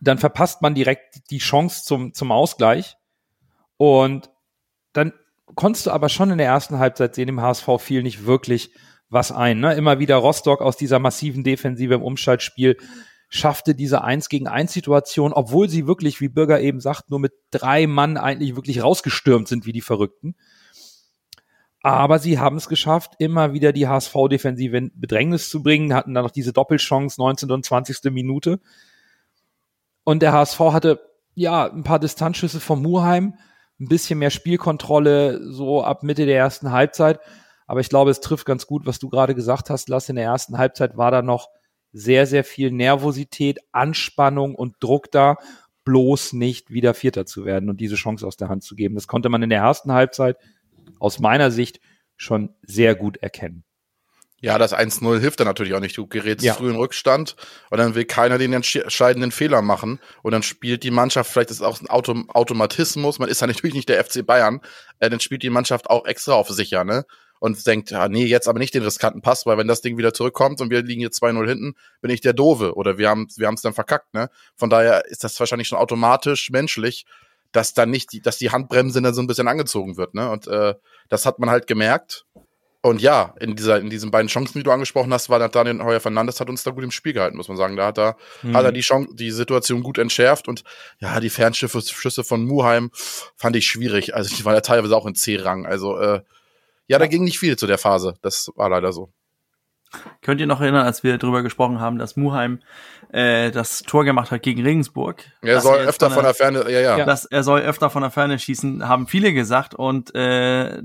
dann 0.00 0.18
verpasst 0.18 0.62
man 0.62 0.76
direkt 0.76 1.28
die 1.32 1.38
Chance 1.38 1.82
zum, 1.82 2.14
zum 2.14 2.30
Ausgleich 2.30 2.96
und 3.78 4.30
dann 4.92 5.12
konntest 5.54 5.86
du 5.86 5.90
aber 5.90 6.08
schon 6.08 6.30
in 6.30 6.38
der 6.38 6.46
ersten 6.46 6.78
Halbzeit 6.78 7.14
sehen, 7.14 7.28
im 7.28 7.40
HSV 7.40 7.68
fiel 7.78 8.02
nicht 8.02 8.26
wirklich 8.26 8.72
was 9.08 9.32
ein. 9.32 9.60
Ne? 9.60 9.74
Immer 9.74 9.98
wieder 9.98 10.16
Rostock 10.16 10.60
aus 10.60 10.76
dieser 10.76 10.98
massiven 10.98 11.44
Defensive 11.44 11.94
im 11.94 12.02
Umschaltspiel 12.02 12.76
schaffte 13.28 13.74
diese 13.74 14.04
Eins 14.04 14.28
gegen 14.28 14.46
eins 14.46 14.72
Situation, 14.72 15.32
obwohl 15.32 15.68
sie 15.68 15.86
wirklich, 15.86 16.20
wie 16.20 16.28
Bürger 16.28 16.60
eben 16.60 16.80
sagt, 16.80 17.10
nur 17.10 17.18
mit 17.18 17.32
drei 17.50 17.86
Mann 17.86 18.16
eigentlich 18.16 18.54
wirklich 18.54 18.82
rausgestürmt 18.82 19.48
sind 19.48 19.66
wie 19.66 19.72
die 19.72 19.80
Verrückten. 19.80 20.36
Aber 21.82 22.18
sie 22.18 22.38
haben 22.38 22.56
es 22.56 22.68
geschafft, 22.68 23.12
immer 23.18 23.52
wieder 23.52 23.72
die 23.72 23.88
HSV-Defensive 23.88 24.76
in 24.76 24.92
Bedrängnis 24.94 25.50
zu 25.50 25.62
bringen, 25.62 25.92
hatten 25.94 26.14
dann 26.14 26.24
noch 26.24 26.30
diese 26.30 26.52
Doppelchance 26.52 27.20
19. 27.20 27.50
und 27.50 27.64
20. 27.64 28.10
Minute. 28.12 28.60
Und 30.04 30.22
der 30.22 30.32
HSV 30.32 30.60
hatte 30.60 31.00
ja 31.34 31.70
ein 31.70 31.82
paar 31.82 31.98
Distanzschüsse 31.98 32.60
vom 32.60 32.80
Muheim, 32.80 33.34
ein 33.84 33.88
bisschen 33.88 34.18
mehr 34.18 34.30
Spielkontrolle 34.30 35.40
so 35.52 35.82
ab 35.82 36.02
Mitte 36.02 36.26
der 36.26 36.38
ersten 36.38 36.72
Halbzeit. 36.72 37.20
Aber 37.66 37.80
ich 37.80 37.88
glaube, 37.88 38.10
es 38.10 38.20
trifft 38.20 38.46
ganz 38.46 38.66
gut, 38.66 38.86
was 38.86 38.98
du 38.98 39.08
gerade 39.08 39.34
gesagt 39.34 39.70
hast, 39.70 39.88
Lass. 39.88 40.08
In 40.08 40.16
der 40.16 40.24
ersten 40.24 40.58
Halbzeit 40.58 40.96
war 40.96 41.10
da 41.10 41.22
noch 41.22 41.48
sehr, 41.92 42.26
sehr 42.26 42.44
viel 42.44 42.70
Nervosität, 42.72 43.60
Anspannung 43.72 44.54
und 44.54 44.76
Druck 44.80 45.10
da, 45.10 45.36
bloß 45.84 46.32
nicht 46.32 46.70
wieder 46.70 46.92
Vierter 46.92 47.24
zu 47.24 47.44
werden 47.44 47.70
und 47.70 47.80
diese 47.80 47.94
Chance 47.94 48.26
aus 48.26 48.36
der 48.36 48.48
Hand 48.48 48.64
zu 48.64 48.74
geben. 48.74 48.94
Das 48.94 49.06
konnte 49.06 49.28
man 49.28 49.42
in 49.42 49.50
der 49.50 49.60
ersten 49.60 49.92
Halbzeit 49.92 50.36
aus 50.98 51.20
meiner 51.20 51.50
Sicht 51.50 51.80
schon 52.16 52.54
sehr 52.62 52.94
gut 52.94 53.16
erkennen. 53.18 53.64
Ja, 54.44 54.58
das 54.58 54.74
1-0 54.74 55.20
hilft 55.20 55.40
dann 55.40 55.46
natürlich 55.46 55.72
auch 55.72 55.80
nicht. 55.80 55.96
Du 55.96 56.06
gerätst 56.06 56.44
ja. 56.44 56.52
früh 56.52 56.68
in 56.68 56.76
Rückstand 56.76 57.34
und 57.70 57.78
dann 57.78 57.94
will 57.94 58.04
keiner 58.04 58.36
den 58.36 58.52
entscheidenden 58.52 59.32
Fehler 59.32 59.62
machen 59.62 60.00
und 60.22 60.32
dann 60.32 60.42
spielt 60.42 60.82
die 60.82 60.90
Mannschaft, 60.90 61.32
vielleicht 61.32 61.50
ist 61.50 61.60
es 61.60 61.62
auch 61.62 61.80
ein 61.80 61.88
Auto 61.88 62.14
Automatismus, 62.28 63.18
man 63.18 63.30
ist 63.30 63.40
ja 63.40 63.46
natürlich 63.46 63.72
nicht 63.72 63.88
der 63.88 64.04
FC 64.04 64.24
Bayern, 64.26 64.60
äh, 64.98 65.08
dann 65.08 65.20
spielt 65.20 65.44
die 65.44 65.48
Mannschaft 65.48 65.88
auch 65.88 66.04
extra 66.04 66.34
auf 66.34 66.50
sicher, 66.50 66.84
ne? 66.84 67.06
Und 67.40 67.66
denkt, 67.66 67.90
ja, 67.90 68.06
nee, 68.06 68.26
jetzt 68.26 68.46
aber 68.46 68.58
nicht 68.58 68.74
den 68.74 68.82
riskanten 68.82 69.22
Pass, 69.22 69.46
weil 69.46 69.56
wenn 69.56 69.66
das 69.66 69.80
Ding 69.80 69.96
wieder 69.96 70.12
zurückkommt 70.12 70.60
und 70.60 70.68
wir 70.68 70.82
liegen 70.82 71.00
jetzt 71.00 71.22
2-0 71.22 71.48
hinten, 71.48 71.74
bin 72.02 72.10
ich 72.10 72.20
der 72.20 72.34
Dove 72.34 72.74
oder 72.74 72.98
wir 72.98 73.08
haben 73.08 73.28
wir 73.36 73.46
haben 73.46 73.54
es 73.54 73.62
dann 73.62 73.72
verkackt, 73.72 74.12
ne? 74.12 74.28
Von 74.56 74.68
daher 74.68 75.06
ist 75.06 75.24
das 75.24 75.40
wahrscheinlich 75.40 75.68
schon 75.68 75.78
automatisch 75.78 76.50
menschlich, 76.50 77.06
dass 77.52 77.72
dann 77.72 77.88
nicht 77.88 78.12
die, 78.12 78.20
dass 78.20 78.36
die 78.36 78.50
Handbremse 78.50 79.00
dann 79.00 79.14
so 79.14 79.22
ein 79.22 79.26
bisschen 79.26 79.48
angezogen 79.48 79.96
wird, 79.96 80.12
ne? 80.12 80.28
Und 80.28 80.48
äh, 80.48 80.74
das 81.08 81.24
hat 81.24 81.38
man 81.38 81.48
halt 81.48 81.66
gemerkt 81.66 82.26
Und 82.84 83.00
ja, 83.00 83.32
in 83.40 83.56
dieser, 83.56 83.78
in 83.78 83.88
diesen 83.88 84.10
beiden 84.10 84.28
Chancen, 84.28 84.58
die 84.58 84.62
du 84.62 84.70
angesprochen 84.70 85.10
hast, 85.10 85.30
war 85.30 85.48
Daniel 85.48 85.82
Heuer 85.82 86.00
Fernandes 86.00 86.38
hat 86.38 86.50
uns 86.50 86.64
da 86.64 86.70
gut 86.70 86.84
im 86.84 86.90
Spiel 86.90 87.14
gehalten, 87.14 87.38
muss 87.38 87.48
man 87.48 87.56
sagen. 87.56 87.76
Da 87.76 87.86
hat 87.86 87.98
er, 87.98 88.16
mhm. 88.42 88.54
hat 88.54 88.62
er 88.62 88.72
die 88.72 88.82
Chance, 88.82 89.08
die 89.14 89.30
Situation 89.30 89.82
gut 89.82 89.96
entschärft 89.96 90.48
und 90.48 90.64
ja, 90.98 91.18
die 91.18 91.30
Fernschiffe, 91.30 91.80
Schüsse 91.80 92.24
von 92.24 92.44
Muheim 92.44 92.90
fand 93.36 93.56
ich 93.56 93.66
schwierig. 93.66 94.14
Also 94.14 94.36
die 94.36 94.44
waren 94.44 94.52
ja 94.52 94.60
teilweise 94.60 94.94
auch 94.94 95.06
in 95.06 95.14
C-Rang. 95.14 95.64
Also 95.64 95.98
äh, 95.98 96.20
ja, 96.86 96.98
da 96.98 97.06
ging 97.06 97.24
nicht 97.24 97.38
viel 97.38 97.56
zu 97.56 97.66
der 97.66 97.78
Phase. 97.78 98.16
Das 98.20 98.50
war 98.54 98.68
leider 98.68 98.92
so. 98.92 99.08
Könnt 100.20 100.42
ihr 100.42 100.46
noch 100.46 100.60
erinnern, 100.60 100.84
als 100.84 101.02
wir 101.02 101.16
darüber 101.16 101.42
gesprochen 101.42 101.80
haben, 101.80 101.98
dass 101.98 102.16
Muheim 102.16 102.60
äh, 103.12 103.50
das 103.50 103.80
Tor 103.80 104.04
gemacht 104.04 104.30
hat 104.30 104.42
gegen 104.42 104.62
Regensburg? 104.62 105.24
Er 105.40 105.62
soll 105.62 105.78
er 105.78 105.88
öfter 105.88 106.10
von 106.10 106.24
der, 106.24 106.34
von 106.34 106.52
der 106.52 106.62
Ferne, 106.64 106.70
ja, 106.70 106.98
ja. 106.98 107.04
Dass 107.06 107.24
er 107.24 107.44
soll 107.44 107.62
öfter 107.62 107.88
von 107.88 108.02
der 108.02 108.10
Ferne 108.10 108.38
schießen, 108.38 108.86
haben 108.86 109.06
viele 109.06 109.32
gesagt 109.32 109.74
und 109.74 110.14
äh, 110.14 110.82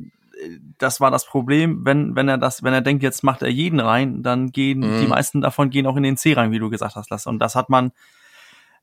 das 0.77 1.01
war 1.01 1.11
das 1.11 1.25
Problem, 1.25 1.85
wenn, 1.85 2.15
wenn 2.15 2.27
er 2.27 2.37
das, 2.37 2.63
wenn 2.63 2.73
er 2.73 2.81
denkt, 2.81 3.03
jetzt 3.03 3.23
macht 3.23 3.41
er 3.41 3.49
jeden 3.49 3.79
rein, 3.79 4.23
dann 4.23 4.51
gehen 4.51 4.79
mhm. 4.79 5.01
die 5.01 5.07
meisten 5.07 5.41
davon 5.41 5.69
gehen 5.69 5.85
auch 5.85 5.97
in 5.97 6.03
den 6.03 6.17
C 6.17 6.33
rein, 6.33 6.51
wie 6.51 6.59
du 6.59 6.69
gesagt 6.69 6.95
hast, 6.95 7.09
Lasse. 7.09 7.29
Und 7.29 7.39
das 7.39 7.55
hat 7.55 7.69
man 7.69 7.91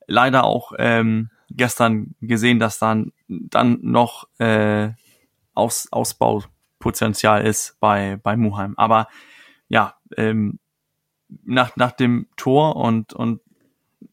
leider 0.06 0.44
auch 0.44 0.72
ähm, 0.78 1.30
gestern 1.50 2.14
gesehen, 2.20 2.58
dass 2.58 2.78
dann 2.78 3.12
dann 3.28 3.78
noch 3.82 4.28
äh, 4.38 4.90
Aus, 5.54 5.88
Ausbaupotenzial 5.90 7.46
ist 7.46 7.76
bei 7.80 8.18
bei 8.22 8.36
Muheim. 8.36 8.74
Aber 8.76 9.08
ja, 9.68 9.94
ähm, 10.16 10.58
nach 11.44 11.76
nach 11.76 11.92
dem 11.92 12.28
Tor 12.36 12.76
und 12.76 13.12
und 13.12 13.40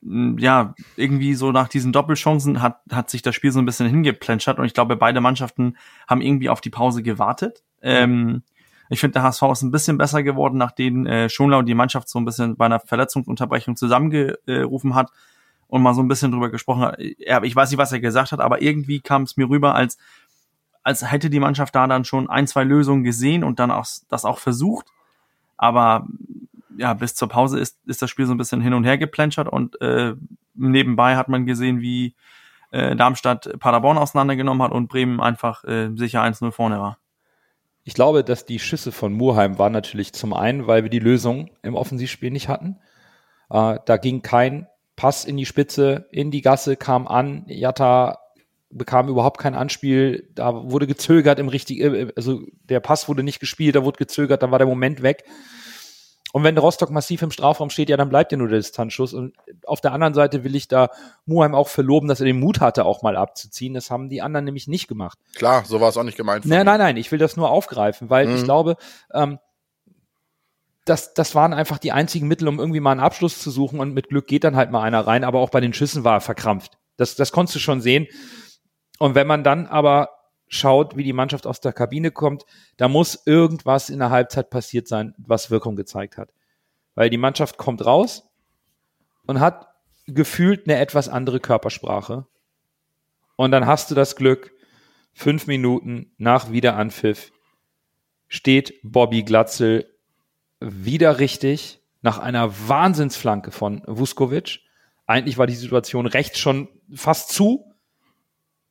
ja, 0.01 0.73
irgendwie 0.95 1.33
so 1.35 1.51
nach 1.51 1.67
diesen 1.67 1.91
Doppelchancen 1.91 2.62
hat, 2.62 2.81
hat 2.91 3.09
sich 3.09 3.21
das 3.21 3.35
Spiel 3.35 3.51
so 3.51 3.59
ein 3.59 3.65
bisschen 3.65 3.88
hingeplätschert 3.88 4.59
und 4.59 4.65
ich 4.65 4.73
glaube, 4.73 4.95
beide 4.95 5.21
Mannschaften 5.21 5.77
haben 6.07 6.21
irgendwie 6.21 6.50
auf 6.50 6.62
die 6.62 6.69
Pause 6.69 7.03
gewartet. 7.03 7.63
Ähm, 7.81 8.43
ich 8.89 9.00
finde, 9.00 9.13
der 9.13 9.23
HSV 9.23 9.43
ist 9.51 9.62
ein 9.63 9.71
bisschen 9.71 9.97
besser 9.97 10.23
geworden, 10.23 10.57
nachdem 10.57 11.05
äh, 11.05 11.29
Schonlau 11.29 11.62
die 11.62 11.73
Mannschaft 11.73 12.09
so 12.09 12.19
ein 12.19 12.25
bisschen 12.25 12.55
bei 12.57 12.65
einer 12.65 12.79
Verletzungsunterbrechung 12.79 13.75
zusammengerufen 13.75 14.95
hat 14.95 15.12
und 15.67 15.81
mal 15.81 15.93
so 15.93 16.01
ein 16.01 16.07
bisschen 16.07 16.31
drüber 16.31 16.50
gesprochen 16.50 16.83
hat. 16.83 17.00
Ich 17.00 17.55
weiß 17.55 17.71
nicht, 17.71 17.79
was 17.79 17.91
er 17.91 18.00
gesagt 18.00 18.31
hat, 18.31 18.39
aber 18.39 18.62
irgendwie 18.62 19.00
kam 19.00 19.23
es 19.23 19.38
mir 19.38 19.50
rüber, 19.50 19.73
als, 19.73 19.97
als 20.83 21.09
hätte 21.12 21.29
die 21.29 21.39
Mannschaft 21.39 21.73
da 21.73 21.88
dann 21.88 22.05
schon 22.05 22.29
ein, 22.29 22.47
zwei 22.47 22.63
Lösungen 22.63 23.03
gesehen 23.03 23.43
und 23.43 23.59
dann 23.59 23.71
auch, 23.71 23.85
das 24.09 24.25
auch 24.25 24.38
versucht. 24.38 24.88
Aber 25.57 26.05
ja, 26.77 26.94
bis 26.94 27.15
zur 27.15 27.30
Pause 27.30 27.60
ist, 27.60 27.80
ist 27.86 28.01
das 28.01 28.10
Spiel 28.10 28.25
so 28.25 28.34
ein 28.34 28.38
bisschen 28.38 28.62
hin 28.62 28.74
und 28.74 28.84
her 28.84 28.98
geplätschert 28.98 29.48
und 29.48 29.80
äh, 29.82 30.13
nebenbei 30.53 31.15
hat 31.15 31.30
man 31.30 31.46
gesehen, 31.46 31.82
wie 31.82 32.15
äh, 32.72 32.96
Darmstadt 32.96 33.60
Paderborn 33.60 33.98
auseinandergenommen 33.98 34.63
hat 34.63 34.72
und 34.72 34.88
Bremen 34.88 35.20
einfach 35.22 35.63
äh, 35.63 35.89
sicher 35.96 36.24
1-0 36.24 36.51
vorne 36.51 36.80
war. 36.80 36.98
Ich 37.84 37.94
glaube, 37.94 38.24
dass 38.24 38.46
die 38.46 38.60
Schüsse 38.60 38.92
von 38.92 39.13
Murheim 39.13 39.60
waren 39.60 39.74
natürlich 39.74 40.13
zum 40.13 40.34
einen, 40.34 40.68
weil 40.68 40.84
wir 40.84 40.89
die 40.89 41.00
Lösung 41.00 41.51
im 41.63 41.75
Offensivspiel 41.75 42.32
nicht 42.32 42.48
hatten. 42.48 42.77
Äh, 43.50 43.80
da 43.86 43.98
ging 43.98 44.22
kein 44.22 44.68
Pass 44.96 45.25
in 45.25 45.38
die 45.38 45.46
Spitze, 45.46 46.08
in 46.12 46.32
die 46.32 46.42
Gasse, 46.42 46.75
kam 46.75 47.08
an, 47.08 47.44
Jatta 47.48 48.20
bekam 48.70 49.08
überhaupt 49.08 49.39
kein 49.39 49.53
Anspiel, 49.53 50.30
da 50.34 50.70
wurde 50.72 50.88
gezögert 50.88 51.39
im 51.39 51.48
richtigen, 51.48 51.94
äh, 51.94 52.13
also 52.15 52.42
der 52.63 52.80
Pass 52.80 53.08
wurde 53.08 53.24
nicht 53.24 53.39
gespielt, 53.39 53.75
da 53.75 53.84
wurde 53.84 53.98
gezögert, 53.98 54.44
da 54.44 54.51
war 54.51 54.60
der 54.60 54.68
Moment 54.68 55.01
weg. 55.03 55.24
Und 56.34 56.44
wenn 56.44 56.58
Rostock 56.58 56.90
massiv 56.90 57.22
im 57.22 57.30
Strafraum 57.30 57.70
steht, 57.70 57.90
ja, 57.90 57.96
dann 57.96 58.10
bleibt 58.10 58.32
ja 58.32 58.40
nur 58.40 58.48
der 58.48 58.58
Distanzschuss. 58.58 59.13
Und 59.13 59.36
auf 59.68 59.82
der 59.82 59.92
anderen 59.92 60.16
Seite 60.16 60.44
will 60.44 60.56
ich 60.56 60.68
da 60.68 60.90
Muheim 61.28 61.54
auch 61.54 61.68
verloben, 61.68 62.10
dass 62.10 62.22
er 62.22 62.25
den 62.25 62.40
Mut 62.40 62.60
hatte, 62.60 62.86
auch 62.86 63.04
mal 63.04 63.16
abzuziehen. 63.16 63.75
Das 63.75 63.92
haben 63.92 64.10
die 64.10 64.24
anderen 64.24 64.46
nämlich 64.46 64.68
nicht 64.68 64.88
gemacht. 64.88 65.20
Klar, 65.36 65.63
so 65.63 65.80
war 65.80 65.90
es 65.90 65.96
auch 65.96 66.04
nicht 66.04 66.18
gemeint. 66.18 66.48
Nein, 66.48 66.66
nein, 66.66 66.80
nein, 66.80 66.98
ich 66.98 67.12
will 67.12 67.20
das 67.20 67.38
nur 67.38 67.52
aufgreifen, 67.52 68.10
weil 68.10 68.25
mhm. 68.25 68.36
ich 68.38 68.44
glaube, 68.46 68.78
ähm, 69.13 69.38
das, 70.86 71.13
das 71.13 71.36
waren 71.36 71.54
einfach 71.54 71.78
die 71.78 71.92
einzigen 71.92 72.28
Mittel, 72.28 72.48
um 72.48 72.58
irgendwie 72.58 72.80
mal 72.80 72.94
einen 72.94 73.00
Abschluss 73.00 73.40
zu 73.40 73.52
suchen 73.52 73.80
und 73.80 73.94
mit 73.94 74.10
Glück 74.10 74.25
geht 74.25 74.44
dann 74.44 74.56
halt 74.56 74.72
mal 74.72 74.82
einer 74.82 75.06
rein, 75.06 75.24
aber 75.24 75.38
auch 75.38 75.52
bei 75.52 75.62
den 75.62 75.75
Schüssen 75.75 76.04
war 76.04 76.16
er 76.16 76.22
verkrampft. 76.22 76.80
Das, 76.98 77.16
das 77.16 77.32
konntest 77.32 77.58
du 77.58 77.60
schon 77.60 77.80
sehen. 77.80 78.08
Und 78.98 79.13
wenn 79.13 79.28
man 79.28 79.44
dann 79.44 79.68
aber 79.68 80.10
schaut, 80.53 80.95
wie 80.95 81.03
die 81.03 81.13
Mannschaft 81.13 81.48
aus 81.48 81.60
der 81.60 81.74
Kabine 81.74 82.12
kommt, 82.12 82.45
da 82.77 82.88
muss 82.88 83.24
irgendwas 83.25 83.89
in 83.89 84.00
der 84.00 84.12
Halbzeit 84.12 84.50
passiert 84.50 84.88
sein, 84.88 85.13
was 85.17 85.51
Wirkung 85.51 85.75
gezeigt 85.75 86.17
hat. 86.17 86.31
Weil 86.95 87.10
die 87.10 87.17
Mannschaft 87.17 87.57
kommt 87.57 87.86
raus 87.86 88.29
und 89.25 89.39
hat 89.39 89.67
gefühlt 90.05 90.67
eine 90.67 90.77
etwas 90.79 91.10
andere 91.10 91.39
Körpersprache. 91.39 92.27
Und 93.36 93.51
dann 93.51 93.65
hast 93.65 93.89
du 93.89 93.95
das 93.95 94.15
Glück, 94.15 94.51
fünf 95.13 95.48
Minuten 95.48 96.12
nach 96.17 96.51
Wiederanpfiff 96.51 97.31
steht 98.27 98.75
Bobby 98.83 99.24
Glatzel 99.24 99.91
wieder 100.60 101.19
richtig 101.19 101.81
nach 102.01 102.19
einer 102.19 102.67
Wahnsinnsflanke 102.67 103.51
von 103.51 103.81
Vuskovic. 103.86 104.60
Eigentlich 105.05 105.38
war 105.38 105.48
die 105.48 105.55
Situation 105.55 106.05
rechts 106.05 106.39
schon 106.39 106.67
fast 106.93 107.29
zu 107.29 107.73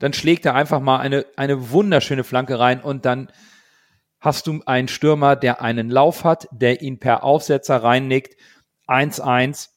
dann 0.03 0.13
schlägt 0.13 0.45
er 0.45 0.57
einfach 0.57 0.81
mal 0.81 0.99
eine, 0.99 1.27
eine 1.37 1.71
wunderschöne 1.71 2.25
Flanke 2.25 2.59
rein 2.59 2.81
und 2.81 3.05
dann 3.05 3.29
hast 4.19 4.49
du 4.49 4.61
einen 4.67 4.89
Stürmer, 4.89 5.37
der 5.37 5.63
einen 5.63 5.91
Lauf 5.91 6.25
hat, 6.25 6.49
der 6.51 6.83
ihn 6.83 6.99
per 6.99 7.23
Aufsetzer 7.23 7.85
reinnickt. 7.85 8.37
1-1. 8.89 9.69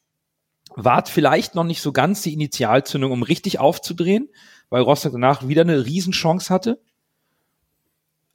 Wart 0.74 1.08
vielleicht 1.08 1.54
noch 1.54 1.62
nicht 1.62 1.80
so 1.80 1.92
ganz 1.92 2.22
die 2.22 2.32
Initialzündung, 2.32 3.12
um 3.12 3.22
richtig 3.22 3.60
aufzudrehen, 3.60 4.28
weil 4.68 4.82
Rostock 4.82 5.12
danach 5.12 5.46
wieder 5.46 5.62
eine 5.62 5.86
Riesenchance 5.86 6.52
hatte. 6.52 6.82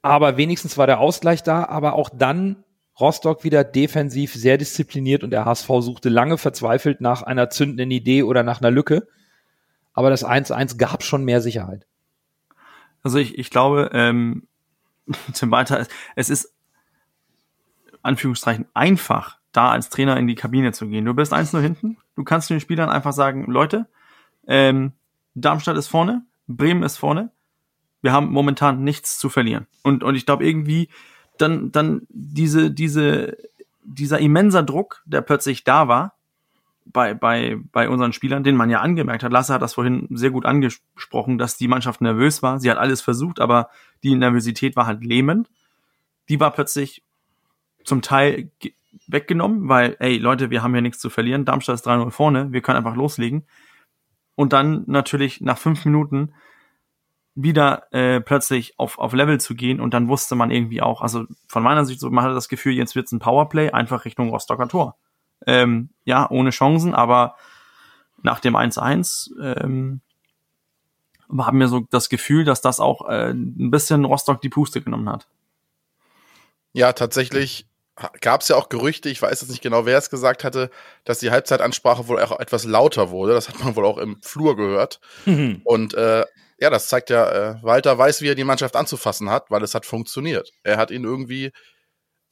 Aber 0.00 0.38
wenigstens 0.38 0.78
war 0.78 0.86
der 0.86 0.98
Ausgleich 0.98 1.42
da, 1.42 1.66
aber 1.66 1.92
auch 1.92 2.08
dann 2.08 2.64
Rostock 2.98 3.44
wieder 3.44 3.64
defensiv 3.64 4.32
sehr 4.32 4.56
diszipliniert 4.56 5.24
und 5.24 5.30
der 5.30 5.44
HSV 5.44 5.68
suchte 5.80 6.08
lange 6.08 6.38
verzweifelt 6.38 7.02
nach 7.02 7.20
einer 7.22 7.50
zündenden 7.50 7.90
Idee 7.90 8.22
oder 8.22 8.44
nach 8.44 8.62
einer 8.62 8.70
Lücke 8.70 9.06
aber 9.94 10.10
das 10.10 10.24
1-1 10.24 10.76
gab 10.76 11.02
schon 11.02 11.24
mehr 11.24 11.40
Sicherheit. 11.40 11.86
Also 13.02 13.18
ich, 13.18 13.38
ich 13.38 13.50
glaube, 13.50 13.90
ähm, 13.92 14.46
zum 15.32 15.50
Weiter, 15.50 15.86
es 16.16 16.30
ist 16.30 16.54
Anführungszeichen 18.02 18.66
einfach, 18.74 19.38
da 19.52 19.70
als 19.70 19.90
Trainer 19.90 20.16
in 20.16 20.26
die 20.26 20.34
Kabine 20.34 20.72
zu 20.72 20.88
gehen. 20.88 21.04
Du 21.04 21.14
bist 21.14 21.32
eins 21.32 21.52
nur 21.52 21.62
hinten, 21.62 21.98
du 22.16 22.24
kannst 22.24 22.50
den 22.50 22.60
Spielern 22.60 22.88
einfach 22.88 23.12
sagen, 23.12 23.44
Leute, 23.46 23.86
ähm, 24.46 24.92
Darmstadt 25.34 25.76
ist 25.76 25.88
vorne, 25.88 26.24
Bremen 26.46 26.82
ist 26.82 26.96
vorne, 26.96 27.30
wir 28.00 28.12
haben 28.12 28.30
momentan 28.30 28.82
nichts 28.82 29.18
zu 29.18 29.28
verlieren. 29.28 29.66
Und, 29.82 30.02
und 30.02 30.14
ich 30.14 30.26
glaube 30.26 30.46
irgendwie, 30.46 30.88
dann, 31.38 31.70
dann 31.70 32.02
diese, 32.08 32.70
diese, 32.70 33.36
dieser 33.84 34.18
immenser 34.18 34.62
Druck, 34.62 35.02
der 35.06 35.22
plötzlich 35.22 35.64
da 35.64 35.88
war, 35.88 36.14
bei, 36.84 37.14
bei, 37.14 37.58
bei 37.72 37.88
unseren 37.88 38.12
Spielern, 38.12 38.44
den 38.44 38.56
man 38.56 38.70
ja 38.70 38.80
angemerkt 38.80 39.22
hat. 39.22 39.32
Lasse 39.32 39.54
hat 39.54 39.62
das 39.62 39.74
vorhin 39.74 40.08
sehr 40.10 40.30
gut 40.30 40.44
angesprochen, 40.44 41.38
dass 41.38 41.56
die 41.56 41.68
Mannschaft 41.68 42.00
nervös 42.00 42.42
war. 42.42 42.60
Sie 42.60 42.70
hat 42.70 42.78
alles 42.78 43.00
versucht, 43.00 43.40
aber 43.40 43.70
die 44.02 44.14
Nervosität 44.14 44.76
war 44.76 44.86
halt 44.86 45.04
lähmend. 45.04 45.50
Die 46.28 46.40
war 46.40 46.50
plötzlich 46.50 47.02
zum 47.84 48.02
Teil 48.02 48.50
weggenommen, 49.06 49.68
weil, 49.68 49.96
ey, 49.98 50.18
Leute, 50.18 50.50
wir 50.50 50.62
haben 50.62 50.72
hier 50.72 50.82
nichts 50.82 50.98
zu 50.98 51.10
verlieren. 51.10 51.44
Darmstadt 51.44 51.76
ist 51.76 51.86
3-0 51.86 52.10
vorne, 52.10 52.52
wir 52.52 52.60
können 52.60 52.78
einfach 52.78 52.96
loslegen. 52.96 53.46
Und 54.34 54.52
dann 54.52 54.84
natürlich 54.86 55.40
nach 55.40 55.58
fünf 55.58 55.84
Minuten 55.84 56.32
wieder 57.34 57.92
äh, 57.92 58.20
plötzlich 58.20 58.78
auf, 58.78 58.98
auf 58.98 59.12
Level 59.12 59.40
zu 59.40 59.54
gehen 59.54 59.80
und 59.80 59.94
dann 59.94 60.08
wusste 60.08 60.34
man 60.34 60.50
irgendwie 60.50 60.82
auch, 60.82 61.00
also 61.00 61.24
von 61.48 61.62
meiner 61.62 61.84
Sicht 61.84 62.00
so, 62.00 62.10
man 62.10 62.24
hatte 62.24 62.34
das 62.34 62.48
Gefühl, 62.48 62.74
jetzt 62.74 62.94
wird's 62.94 63.12
ein 63.12 63.20
Powerplay, 63.20 63.70
einfach 63.70 64.04
Richtung 64.04 64.28
Rostocker 64.28 64.68
Tor. 64.68 64.96
Ähm, 65.46 65.90
ja, 66.04 66.30
ohne 66.30 66.50
Chancen, 66.50 66.94
aber 66.94 67.36
nach 68.22 68.40
dem 68.40 68.56
1-1 68.56 69.30
ähm, 69.42 70.00
haben 71.36 71.58
wir 71.58 71.68
so 71.68 71.80
das 71.90 72.08
Gefühl, 72.08 72.44
dass 72.44 72.60
das 72.60 72.80
auch 72.80 73.08
äh, 73.08 73.30
ein 73.30 73.70
bisschen 73.70 74.04
Rostock 74.04 74.40
die 74.40 74.48
Puste 74.48 74.82
genommen 74.82 75.08
hat. 75.08 75.26
Ja, 76.72 76.92
tatsächlich 76.92 77.66
gab 78.20 78.40
es 78.40 78.48
ja 78.48 78.56
auch 78.56 78.68
Gerüchte, 78.68 79.08
ich 79.08 79.20
weiß 79.20 79.40
jetzt 79.40 79.50
nicht 79.50 79.62
genau, 79.62 79.84
wer 79.86 79.98
es 79.98 80.10
gesagt 80.10 80.44
hatte, 80.44 80.70
dass 81.04 81.18
die 81.18 81.30
Halbzeitansprache 81.30 82.08
wohl 82.08 82.20
auch 82.20 82.38
etwas 82.40 82.64
lauter 82.64 83.10
wurde. 83.10 83.34
Das 83.34 83.48
hat 83.48 83.62
man 83.62 83.76
wohl 83.76 83.84
auch 83.84 83.98
im 83.98 84.20
Flur 84.22 84.56
gehört. 84.56 85.00
Mhm. 85.26 85.60
Und 85.64 85.94
äh, 85.94 86.24
ja, 86.58 86.70
das 86.70 86.88
zeigt 86.88 87.10
ja, 87.10 87.30
äh, 87.30 87.62
Walter 87.62 87.98
weiß, 87.98 88.22
wie 88.22 88.28
er 88.28 88.34
die 88.34 88.44
Mannschaft 88.44 88.76
anzufassen 88.76 89.30
hat, 89.30 89.50
weil 89.50 89.62
es 89.62 89.74
hat 89.74 89.84
funktioniert. 89.84 90.52
Er 90.62 90.78
hat 90.78 90.90
ihn 90.90 91.04
irgendwie 91.04 91.52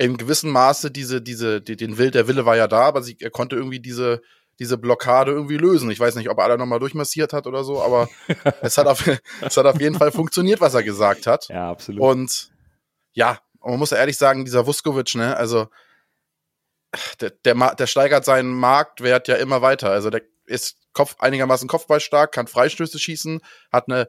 in 0.01 0.17
gewissem 0.17 0.51
Maße 0.51 0.91
diese, 0.91 1.21
diese, 1.21 1.61
die, 1.61 1.77
den 1.77 1.99
Will, 1.99 2.11
der 2.11 2.27
Wille 2.27 2.47
war 2.47 2.57
ja 2.57 2.67
da, 2.67 2.83
aber 2.83 3.03
sie, 3.03 3.19
er 3.21 3.31
konnte 3.31 3.57
irgendwie 3.57 3.81
diese, 3.81 4.23
diese 4.59 4.79
Blockade 4.79 5.31
irgendwie 5.31 5.59
lösen. 5.59 5.91
Ich 5.91 6.01
weiß 6.01 6.15
nicht, 6.15 6.31
ob 6.31 6.39
er 6.39 6.45
alle 6.45 6.57
nochmal 6.57 6.79
durchmassiert 6.79 7.35
hat 7.35 7.47
oder 7.47 7.65
so, 7.65 7.83
aber 7.83 8.09
es 8.63 8.79
hat 8.79 8.87
auf, 8.87 9.07
es 9.43 9.57
hat 9.57 9.67
auf 9.67 9.79
jeden 9.79 9.99
Fall 9.99 10.11
funktioniert, 10.11 10.63
was 10.63 10.73
er 10.73 10.83
gesagt 10.83 11.27
hat. 11.27 11.49
Ja, 11.49 11.71
absolut. 11.71 12.01
Und 12.01 12.51
ja, 13.13 13.41
man 13.61 13.79
muss 13.79 13.93
ehrlich 13.93 14.17
sagen, 14.17 14.47
dieser 14.47 14.67
Vuskovic, 14.67 15.15
ne, 15.17 15.37
also 15.37 15.69
der, 17.21 17.31
der, 17.45 17.75
der 17.75 17.87
steigert 17.87 18.25
seinen 18.25 18.55
Marktwert 18.55 19.29
ja 19.29 19.35
immer 19.35 19.61
weiter. 19.61 19.91
Also 19.91 20.09
der 20.09 20.23
ist 20.47 20.79
Kopf, 20.95 21.17
einigermaßen 21.19 21.69
kopfballstark, 21.69 22.33
kann 22.33 22.47
Freistöße 22.47 22.99
schießen, 22.99 23.43
hat 23.71 23.89
eine 23.89 24.09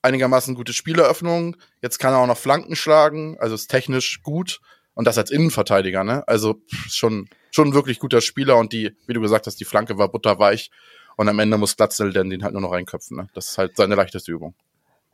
einigermaßen 0.00 0.54
gute 0.54 0.72
Spieleröffnung. 0.72 1.58
Jetzt 1.82 1.98
kann 1.98 2.14
er 2.14 2.20
auch 2.20 2.26
noch 2.26 2.38
Flanken 2.38 2.74
schlagen, 2.74 3.36
also 3.38 3.54
ist 3.54 3.68
technisch 3.68 4.22
gut. 4.22 4.60
Und 4.94 5.06
das 5.06 5.18
als 5.18 5.30
Innenverteidiger, 5.30 6.04
ne? 6.04 6.26
Also 6.28 6.62
schon, 6.88 7.28
schon 7.50 7.68
ein 7.68 7.74
wirklich 7.74 7.98
guter 7.98 8.20
Spieler 8.20 8.56
und 8.56 8.72
die, 8.72 8.96
wie 9.06 9.12
du 9.12 9.20
gesagt 9.20 9.46
hast, 9.46 9.58
die 9.60 9.64
Flanke 9.64 9.98
war 9.98 10.08
butterweich. 10.08 10.70
Und 11.16 11.28
am 11.28 11.38
Ende 11.38 11.58
muss 11.58 11.76
Glatzel 11.76 12.12
denn 12.12 12.30
den 12.30 12.42
halt 12.42 12.52
nur 12.52 12.62
noch 12.62 12.72
reinköpfen. 12.72 13.16
Ne? 13.16 13.28
Das 13.34 13.50
ist 13.50 13.58
halt 13.58 13.76
seine 13.76 13.94
leichteste 13.94 14.32
Übung. 14.32 14.54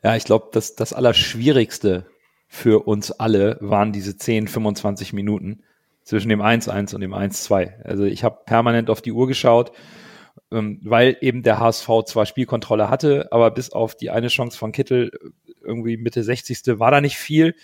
Ja, 0.03 0.17
ich 0.17 0.25
glaube, 0.25 0.49
das, 0.53 0.75
das 0.75 0.93
Allerschwierigste 0.93 2.07
für 2.49 2.87
uns 2.87 3.13
alle 3.13 3.59
waren 3.61 3.93
diese 3.93 4.17
10, 4.17 4.49
25 4.49 5.13
Minuten 5.13 5.63
zwischen 6.03 6.31
dem 6.31 6.41
1-1 6.41 6.95
und 6.95 7.01
dem 7.01 7.15
1-2. 7.15 7.85
Also 7.85 8.05
ich 8.05 8.25
habe 8.25 8.41
permanent 8.47 8.91
auf 8.91 9.03
die 9.03 9.13
Uhr 9.13 9.27
geschaut, 9.27 9.73
ähm, 10.51 10.81
weil 10.83 11.17
eben 11.21 11.43
der 11.43 11.61
HSV 11.61 11.89
zwar 12.07 12.27
Spielkontrolle 12.27 12.89
hatte, 12.89 13.29
aber 13.31 13.51
bis 13.51 13.71
auf 13.71 13.95
die 13.95 14.11
eine 14.11 14.29
Chance 14.29 14.59
von 14.59 14.73
Kittel 14.73 15.13
irgendwie 15.63 15.97
Mitte 15.97 16.25
60. 16.25 16.79
war 16.81 16.91
da 16.91 17.01
nicht 17.01 17.19
viel. 17.19 17.55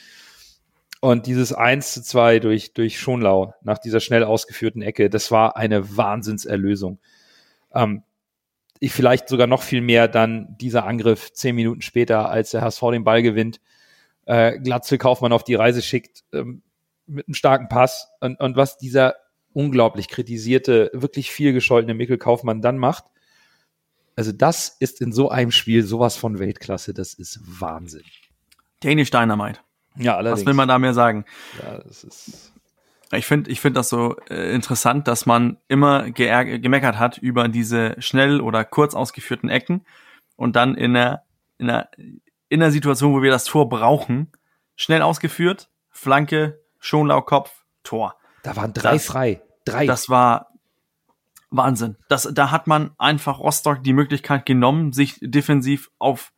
Und 1.01 1.27
dieses 1.27 1.53
1 1.53 1.93
zu 1.93 2.03
2 2.03 2.41
durch, 2.41 2.73
durch 2.73 2.99
Schonlau 2.99 3.55
nach 3.63 3.79
dieser 3.79 4.01
schnell 4.01 4.25
ausgeführten 4.25 4.83
Ecke, 4.83 5.11
das 5.11 5.31
war 5.31 5.57
eine 5.57 5.97
Wahnsinnserlösung. 5.97 6.99
Ähm, 7.75 8.03
ich 8.81 8.93
vielleicht 8.93 9.29
sogar 9.29 9.47
noch 9.47 9.63
viel 9.63 9.81
mehr 9.81 10.09
dann 10.09 10.57
dieser 10.59 10.87
Angriff 10.87 11.33
zehn 11.33 11.55
Minuten 11.55 11.83
später, 11.83 12.29
als 12.29 12.51
der 12.51 12.63
HSV 12.63 12.81
den 12.93 13.05
Ball 13.05 13.23
gewinnt, 13.23 13.61
äh, 14.27 14.59
Glatzel 14.59 14.99
Kaufmann 14.99 15.33
auf 15.33 15.45
die 15.45 15.55
Reise 15.55 15.83
schickt 15.83 16.25
ähm, 16.33 16.63
mit 17.07 17.29
einem 17.29 17.35
starken 17.35 17.69
Pass 17.69 18.09
und, 18.21 18.41
und 18.41 18.57
was 18.57 18.77
dieser 18.77 19.17
unglaublich 19.53 20.09
kritisierte, 20.09 20.91
wirklich 20.93 21.31
viel 21.31 21.53
gescholtene 21.53 21.95
Mikkel 21.95 22.19
Kaufmann 22.19 22.61
dann 22.61 22.79
macht. 22.79 23.05
Also 24.17 24.33
das 24.33 24.77
ist 24.81 25.01
in 25.01 25.13
so 25.13 25.31
einem 25.31 25.53
Spiel 25.53 25.83
sowas 25.83 26.17
von 26.17 26.39
Weltklasse, 26.39 26.93
das 26.93 27.15
ist 27.15 27.41
Wahnsinn. 27.43 28.05
Danish 28.81 29.11
Dynamite. 29.11 29.61
Ja, 29.99 30.17
allerdings. 30.17 30.41
Was 30.41 30.47
will 30.47 30.55
man 30.55 30.69
da 30.69 30.79
mehr 30.79 30.95
sagen? 30.95 31.25
Ja, 31.63 31.79
das 31.79 32.05
ist 32.05 32.53
Ich 33.13 33.27
finde 33.27 33.51
ich 33.51 33.61
finde 33.61 33.79
das 33.81 33.89
so 33.89 34.17
äh, 34.29 34.55
interessant, 34.55 35.09
dass 35.09 35.27
man 35.27 35.57
immer 35.69 36.11
gemeckert 36.11 36.99
hat 36.99 37.19
über 37.19 37.49
diese 37.49 37.97
schnell 38.01 38.41
oder 38.41 38.65
kurz 38.65 38.95
ausgeführten 38.95 39.49
Ecken 39.49 39.85
und 40.37 40.57
dann 40.57 40.75
in 40.75 40.95
der, 40.95 41.23
in 41.59 41.69
der, 41.69 41.91
in 42.49 42.61
der 42.61 42.71
Situation, 42.71 43.13
wo 43.15 43.23
wir 43.23 43.31
das 43.31 43.45
Tor 43.45 43.69
brauchen, 43.69 44.31
schnell 44.77 45.03
ausgeführt, 45.03 45.69
Flanke, 45.91 46.61
Schonlau 46.79 47.23
Kopf, 47.23 47.65
Tor. 47.83 48.17
Da 48.43 48.55
waren 48.57 48.73
drei 48.73 48.93
Das- 48.95 49.07
frei. 49.07 49.43
Drei. 49.65 49.85
Das 49.87 50.09
war 50.09 50.53
Wahnsinn. 51.51 51.97
Das, 52.09 52.29
da 52.33 52.51
hat 52.51 52.67
man 52.67 52.91
einfach 52.99 53.39
Rostock 53.41 53.83
die 53.83 53.93
Möglichkeit 53.93 54.47
genommen, 54.47 54.93
sich 54.93 55.19
defensiv 55.21 55.91
auf 55.99 56.33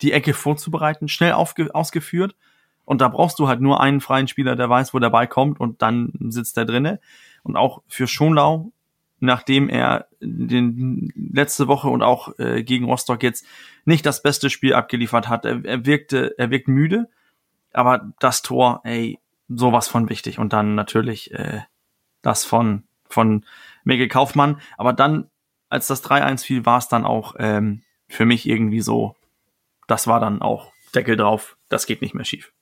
die 0.00 0.12
Ecke 0.12 0.34
vorzubereiten, 0.34 1.08
schnell 1.08 1.32
ausgeführt. 1.32 2.34
Und 2.84 3.00
da 3.00 3.08
brauchst 3.08 3.38
du 3.38 3.48
halt 3.48 3.60
nur 3.60 3.80
einen 3.80 4.00
freien 4.00 4.28
Spieler, 4.28 4.56
der 4.56 4.68
weiß, 4.68 4.92
wo 4.92 4.98
der 4.98 5.10
Ball 5.10 5.28
kommt 5.28 5.60
und 5.60 5.82
dann 5.82 6.12
sitzt 6.28 6.56
er 6.58 6.64
drinne. 6.64 7.00
Und 7.42 7.56
auch 7.56 7.82
für 7.88 8.06
Schonlau, 8.06 8.72
nachdem 9.20 9.68
er 9.68 10.08
den, 10.20 11.12
letzte 11.14 11.68
Woche 11.68 11.88
und 11.88 12.02
auch 12.02 12.38
äh, 12.38 12.62
gegen 12.64 12.86
Rostock 12.86 13.22
jetzt 13.22 13.46
nicht 13.84 14.04
das 14.04 14.22
beste 14.22 14.50
Spiel 14.50 14.74
abgeliefert 14.74 15.28
hat, 15.28 15.44
er, 15.44 15.64
er 15.64 15.86
wirkte, 15.86 16.34
er 16.38 16.50
wirkt 16.50 16.68
müde, 16.68 17.08
aber 17.72 18.12
das 18.18 18.42
Tor, 18.42 18.80
ey, 18.84 19.18
sowas 19.48 19.88
von 19.88 20.08
wichtig. 20.08 20.38
Und 20.38 20.52
dann 20.52 20.74
natürlich 20.74 21.32
äh, 21.32 21.60
das 22.20 22.44
von, 22.44 22.84
von 23.08 23.44
Mikkel 23.84 24.08
Kaufmann. 24.08 24.60
Aber 24.76 24.92
dann, 24.92 25.30
als 25.68 25.86
das 25.86 26.04
3-1 26.04 26.44
fiel, 26.44 26.66
war 26.66 26.78
es 26.78 26.88
dann 26.88 27.04
auch 27.04 27.36
ähm, 27.38 27.82
für 28.08 28.24
mich 28.24 28.48
irgendwie 28.48 28.80
so, 28.80 29.16
das 29.86 30.06
war 30.06 30.20
dann 30.20 30.42
auch 30.42 30.72
Deckel 30.94 31.16
drauf, 31.16 31.56
das 31.68 31.86
geht 31.86 32.02
nicht 32.02 32.14
mehr 32.14 32.24
schief. 32.24 32.52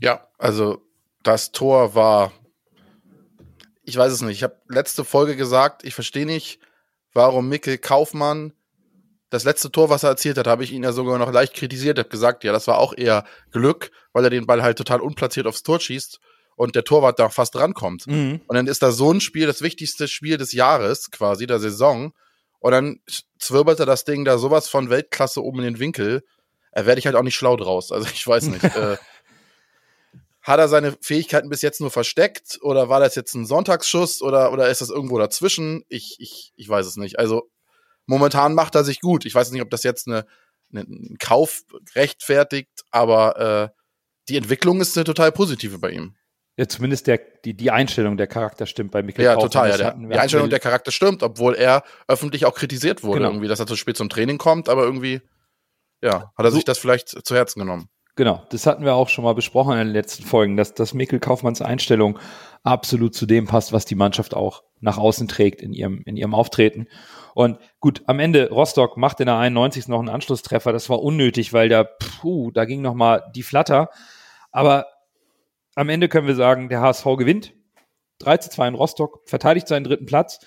Ja, 0.00 0.26
also 0.38 0.82
das 1.22 1.52
Tor 1.52 1.94
war, 1.94 2.32
ich 3.82 3.96
weiß 3.96 4.12
es 4.12 4.22
nicht. 4.22 4.36
Ich 4.36 4.42
habe 4.42 4.60
letzte 4.68 5.04
Folge 5.04 5.36
gesagt, 5.36 5.84
ich 5.84 5.94
verstehe 5.94 6.26
nicht, 6.26 6.60
warum 7.12 7.48
Mikkel 7.48 7.78
Kaufmann 7.78 8.52
das 9.30 9.44
letzte 9.44 9.72
Tor, 9.72 9.90
was 9.90 10.04
er 10.04 10.10
erzielt 10.10 10.38
hat, 10.38 10.46
habe 10.46 10.62
ich 10.62 10.72
ihn 10.72 10.84
ja 10.84 10.92
sogar 10.92 11.18
noch 11.18 11.32
leicht 11.32 11.54
kritisiert. 11.54 11.98
habe 11.98 12.08
gesagt, 12.08 12.44
ja, 12.44 12.52
das 12.52 12.66
war 12.66 12.78
auch 12.78 12.94
eher 12.96 13.24
Glück, 13.50 13.90
weil 14.12 14.24
er 14.24 14.30
den 14.30 14.46
Ball 14.46 14.62
halt 14.62 14.78
total 14.78 15.00
unplatziert 15.00 15.46
aufs 15.46 15.62
Tor 15.62 15.80
schießt 15.80 16.20
und 16.54 16.74
der 16.74 16.84
Torwart 16.84 17.18
da 17.18 17.28
fast 17.28 17.56
rankommt. 17.56 18.06
Mhm. 18.06 18.40
Und 18.46 18.56
dann 18.56 18.66
ist 18.66 18.82
da 18.82 18.92
so 18.92 19.12
ein 19.12 19.20
Spiel, 19.20 19.46
das 19.46 19.62
wichtigste 19.62 20.08
Spiel 20.08 20.38
des 20.38 20.52
Jahres, 20.52 21.10
quasi 21.10 21.46
der 21.46 21.58
Saison. 21.58 22.12
Und 22.60 22.72
dann 22.72 23.00
zwirbelt 23.38 23.80
er 23.80 23.86
das 23.86 24.04
Ding 24.04 24.24
da 24.24 24.38
sowas 24.38 24.68
von 24.68 24.90
Weltklasse 24.90 25.42
oben 25.42 25.58
in 25.58 25.64
den 25.64 25.78
Winkel. 25.78 26.22
Da 26.72 26.86
werde 26.86 26.98
ich 26.98 27.06
halt 27.06 27.16
auch 27.16 27.22
nicht 27.22 27.36
schlau 27.36 27.56
draus. 27.56 27.90
Also 27.90 28.08
ich 28.12 28.26
weiß 28.26 28.44
nicht. 28.46 28.64
äh, 28.76 28.96
hat 30.46 30.60
er 30.60 30.68
seine 30.68 30.92
Fähigkeiten 31.00 31.48
bis 31.48 31.60
jetzt 31.62 31.80
nur 31.80 31.90
versteckt? 31.90 32.58
Oder 32.62 32.88
war 32.88 33.00
das 33.00 33.16
jetzt 33.16 33.34
ein 33.34 33.46
Sonntagsschuss? 33.46 34.22
Oder, 34.22 34.52
oder 34.52 34.68
ist 34.68 34.80
das 34.80 34.90
irgendwo 34.90 35.18
dazwischen? 35.18 35.82
Ich, 35.88 36.16
ich, 36.20 36.52
ich 36.54 36.68
weiß 36.68 36.86
es 36.86 36.96
nicht. 36.96 37.18
Also 37.18 37.50
momentan 38.06 38.54
macht 38.54 38.76
er 38.76 38.84
sich 38.84 39.00
gut. 39.00 39.26
Ich 39.26 39.34
weiß 39.34 39.50
nicht, 39.50 39.62
ob 39.62 39.70
das 39.70 39.82
jetzt 39.82 40.06
eine, 40.06 40.24
eine, 40.72 40.82
ein 40.82 41.16
Kauf 41.18 41.62
rechtfertigt, 41.96 42.70
aber 42.92 43.72
äh, 43.74 43.80
die 44.28 44.36
Entwicklung 44.36 44.80
ist 44.80 44.96
eine 44.96 45.02
total 45.04 45.32
positive 45.32 45.78
bei 45.78 45.90
ihm. 45.90 46.14
Ja, 46.56 46.66
zumindest 46.68 47.06
der, 47.08 47.18
die, 47.44 47.54
die 47.54 47.70
Einstellung, 47.70 48.16
der 48.16 48.28
Charakter 48.28 48.66
stimmt 48.66 48.92
bei 48.92 49.02
Mikkel 49.02 49.24
Ja, 49.24 49.34
Kaufmann. 49.34 49.50
total. 49.50 49.70
Ja, 49.70 49.76
der, 49.76 49.86
hatten 49.88 50.08
die 50.08 50.16
Einstellung 50.18 50.48
der 50.48 50.60
Charakter 50.60 50.90
stimmt, 50.92 51.22
obwohl 51.24 51.54
er 51.56 51.82
öffentlich 52.08 52.46
auch 52.46 52.54
kritisiert 52.54 53.02
wurde, 53.02 53.18
Genau. 53.18 53.30
irgendwie, 53.30 53.48
dass 53.48 53.60
er 53.60 53.66
zu 53.66 53.76
spät 53.76 53.96
zum 53.96 54.08
Training 54.08 54.38
kommt, 54.38 54.68
aber 54.68 54.84
irgendwie, 54.84 55.20
ja, 56.02 56.32
hat 56.36 56.44
er 56.46 56.50
So- 56.50 56.54
sich 56.56 56.64
das 56.64 56.78
vielleicht 56.78 57.08
zu 57.26 57.34
Herzen 57.34 57.58
genommen. 57.60 57.88
Genau, 58.16 58.42
das 58.48 58.66
hatten 58.66 58.82
wir 58.82 58.94
auch 58.94 59.10
schon 59.10 59.24
mal 59.24 59.34
besprochen 59.34 59.72
in 59.72 59.88
den 59.88 59.92
letzten 59.92 60.24
Folgen, 60.24 60.56
dass, 60.56 60.72
dass 60.72 60.94
Mikkel 60.94 61.20
Kaufmanns 61.20 61.60
Einstellung 61.60 62.18
absolut 62.62 63.14
zu 63.14 63.26
dem 63.26 63.46
passt, 63.46 63.74
was 63.74 63.84
die 63.84 63.94
Mannschaft 63.94 64.34
auch 64.34 64.62
nach 64.80 64.96
außen 64.96 65.28
trägt 65.28 65.60
in 65.60 65.74
ihrem, 65.74 66.02
in 66.06 66.16
ihrem 66.16 66.34
Auftreten. 66.34 66.88
Und 67.34 67.58
gut, 67.78 68.02
am 68.06 68.18
Ende 68.18 68.48
Rostock 68.48 68.96
macht 68.96 69.20
in 69.20 69.26
der 69.26 69.36
91. 69.36 69.88
noch 69.88 69.98
einen 69.98 70.08
Anschlusstreffer. 70.08 70.72
Das 70.72 70.88
war 70.88 71.02
unnötig, 71.02 71.52
weil 71.52 71.68
da, 71.68 71.84
puh, 71.84 72.50
da 72.52 72.64
ging 72.64 72.80
noch 72.80 72.94
mal 72.94 73.22
die 73.34 73.42
Flatter. 73.42 73.90
Aber 74.50 74.86
am 75.74 75.90
Ende 75.90 76.08
können 76.08 76.26
wir 76.26 76.34
sagen, 76.34 76.70
der 76.70 76.80
HSV 76.80 77.04
gewinnt. 77.18 77.52
3 78.20 78.38
zu 78.38 78.48
2 78.48 78.68
in 78.68 78.74
Rostock, 78.76 79.20
verteidigt 79.26 79.68
seinen 79.68 79.84
dritten 79.84 80.06
Platz. 80.06 80.40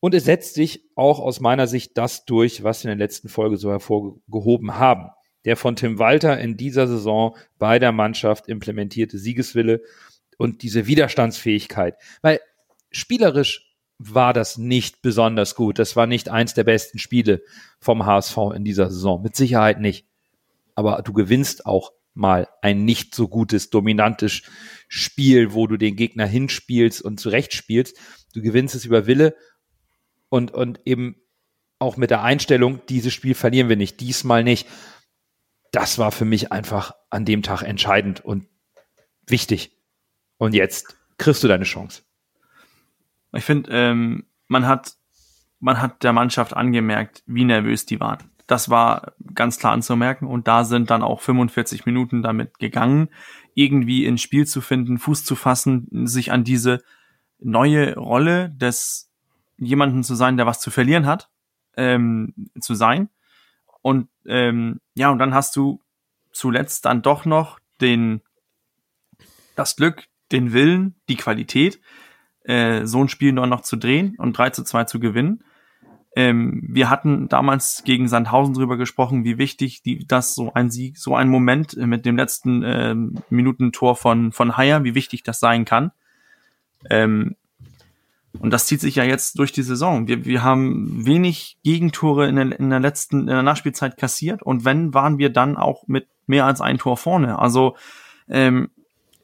Und 0.00 0.14
es 0.14 0.24
setzt 0.24 0.54
sich 0.54 0.84
auch 0.94 1.18
aus 1.18 1.40
meiner 1.40 1.66
Sicht 1.66 1.96
das 1.96 2.26
durch, 2.26 2.62
was 2.62 2.84
wir 2.84 2.92
in 2.92 2.98
der 2.98 3.06
letzten 3.06 3.30
Folge 3.30 3.56
so 3.56 3.70
hervorgehoben 3.70 4.78
haben. 4.78 5.08
Der 5.46 5.56
von 5.56 5.76
Tim 5.76 5.98
Walter 5.98 6.38
in 6.38 6.58
dieser 6.58 6.86
Saison 6.86 7.36
bei 7.58 7.78
der 7.78 7.92
Mannschaft 7.92 8.48
implementierte 8.48 9.18
Siegeswille 9.18 9.80
und 10.36 10.62
diese 10.62 10.86
Widerstandsfähigkeit. 10.86 11.96
Weil 12.20 12.40
spielerisch 12.90 13.66
war 13.98 14.32
das 14.32 14.58
nicht 14.58 15.00
besonders 15.00 15.54
gut. 15.54 15.78
Das 15.78 15.96
war 15.96 16.06
nicht 16.06 16.28
eins 16.28 16.54
der 16.54 16.64
besten 16.64 16.98
Spiele 16.98 17.42
vom 17.80 18.04
HSV 18.04 18.36
in 18.54 18.64
dieser 18.64 18.90
Saison. 18.90 19.22
Mit 19.22 19.36
Sicherheit 19.36 19.80
nicht. 19.80 20.06
Aber 20.74 21.00
du 21.02 21.14
gewinnst 21.14 21.64
auch 21.64 21.92
mal 22.12 22.48
ein 22.62 22.84
nicht 22.84 23.14
so 23.14 23.28
gutes, 23.28 23.70
dominantes 23.70 24.42
Spiel, 24.88 25.54
wo 25.54 25.66
du 25.66 25.76
den 25.76 25.96
Gegner 25.96 26.26
hinspielst 26.26 27.02
und 27.02 27.20
zurechtspielst. 27.20 27.96
Du 28.34 28.42
gewinnst 28.42 28.74
es 28.74 28.84
über 28.84 29.06
Wille 29.06 29.34
und, 30.28 30.52
und 30.52 30.80
eben 30.84 31.16
auch 31.78 31.96
mit 31.96 32.10
der 32.10 32.22
Einstellung, 32.22 32.80
dieses 32.88 33.12
Spiel 33.12 33.34
verlieren 33.34 33.68
wir 33.68 33.76
nicht, 33.76 34.00
diesmal 34.00 34.44
nicht. 34.44 34.66
Das 35.72 35.98
war 35.98 36.12
für 36.12 36.24
mich 36.24 36.52
einfach 36.52 36.94
an 37.10 37.24
dem 37.24 37.42
Tag 37.42 37.62
entscheidend 37.62 38.24
und 38.24 38.46
wichtig. 39.26 39.76
Und 40.38 40.54
jetzt 40.54 40.96
kriegst 41.18 41.42
du 41.42 41.48
deine 41.48 41.64
Chance. 41.64 42.02
Ich 43.32 43.44
finde, 43.44 43.70
ähm, 43.72 44.26
man 44.48 44.66
hat, 44.66 44.94
man 45.60 45.80
hat 45.80 46.02
der 46.02 46.12
Mannschaft 46.12 46.54
angemerkt, 46.54 47.22
wie 47.26 47.44
nervös 47.44 47.86
die 47.86 48.00
waren. 48.00 48.18
Das 48.46 48.70
war 48.70 49.12
ganz 49.34 49.58
klar 49.58 49.72
anzumerken 49.72 50.28
und 50.28 50.46
da 50.46 50.64
sind 50.64 50.90
dann 50.90 51.02
auch 51.02 51.20
45 51.20 51.84
Minuten 51.84 52.22
damit 52.22 52.58
gegangen, 52.58 53.08
irgendwie 53.54 54.04
ins 54.06 54.22
Spiel 54.22 54.46
zu 54.46 54.60
finden, 54.60 54.98
Fuß 54.98 55.24
zu 55.24 55.34
fassen, 55.34 55.88
sich 56.06 56.30
an 56.30 56.44
diese 56.44 56.82
neue 57.40 57.96
Rolle 57.96 58.50
des 58.50 59.10
jemanden 59.58 60.04
zu 60.04 60.14
sein, 60.14 60.36
der 60.36 60.46
was 60.46 60.60
zu 60.60 60.70
verlieren 60.70 61.06
hat, 61.06 61.30
ähm, 61.76 62.50
zu 62.60 62.74
sein. 62.74 63.08
Und 63.82 64.08
ähm, 64.28 64.80
ja, 64.94 65.10
und 65.10 65.18
dann 65.18 65.34
hast 65.34 65.56
du 65.56 65.80
zuletzt 66.32 66.84
dann 66.84 67.02
doch 67.02 67.24
noch 67.24 67.58
den 67.80 68.20
das 69.54 69.76
Glück, 69.76 70.04
den 70.32 70.52
Willen, 70.52 70.96
die 71.08 71.16
Qualität, 71.16 71.80
äh, 72.44 72.84
so 72.86 73.02
ein 73.02 73.08
Spiel 73.08 73.32
nur 73.32 73.46
noch 73.46 73.62
zu 73.62 73.76
drehen 73.76 74.14
und 74.18 74.36
3 74.36 74.50
zu 74.50 74.64
2 74.64 74.84
zu 74.84 75.00
gewinnen. 75.00 75.42
Ähm, 76.14 76.62
wir 76.68 76.88
hatten 76.88 77.28
damals 77.28 77.82
gegen 77.84 78.08
Sandhausen 78.08 78.54
drüber 78.54 78.76
gesprochen, 78.76 79.24
wie 79.24 79.38
wichtig 79.38 79.82
die, 79.82 80.06
das 80.06 80.34
so 80.34 80.52
ein 80.54 80.70
Sieg, 80.70 80.96
so 80.98 81.14
ein 81.14 81.28
Moment 81.28 81.76
äh, 81.76 81.86
mit 81.86 82.06
dem 82.06 82.16
letzten 82.16 82.62
ähm, 82.64 83.18
Minutentor 83.28 83.96
von, 83.96 84.32
von 84.32 84.56
Haier, 84.56 84.84
wie 84.84 84.94
wichtig 84.94 85.24
das 85.24 85.40
sein 85.40 85.64
kann. 85.64 85.92
Ähm, 86.88 87.36
und 88.40 88.50
das 88.50 88.66
zieht 88.66 88.80
sich 88.80 88.96
ja 88.96 89.04
jetzt 89.04 89.38
durch 89.38 89.52
die 89.52 89.62
Saison. 89.62 90.08
Wir, 90.08 90.24
wir 90.24 90.42
haben 90.42 91.06
wenig 91.06 91.58
Gegentore 91.62 92.28
in 92.28 92.36
der, 92.36 92.58
in 92.58 92.70
der 92.70 92.80
letzten, 92.80 93.20
in 93.20 93.26
der 93.26 93.42
Nachspielzeit 93.42 93.96
kassiert 93.96 94.42
und 94.42 94.64
wenn, 94.64 94.94
waren 94.94 95.18
wir 95.18 95.30
dann 95.30 95.56
auch 95.56 95.86
mit 95.86 96.08
mehr 96.26 96.46
als 96.46 96.60
ein 96.60 96.78
Tor 96.78 96.96
vorne. 96.96 97.38
Also 97.38 97.76
ähm, 98.28 98.70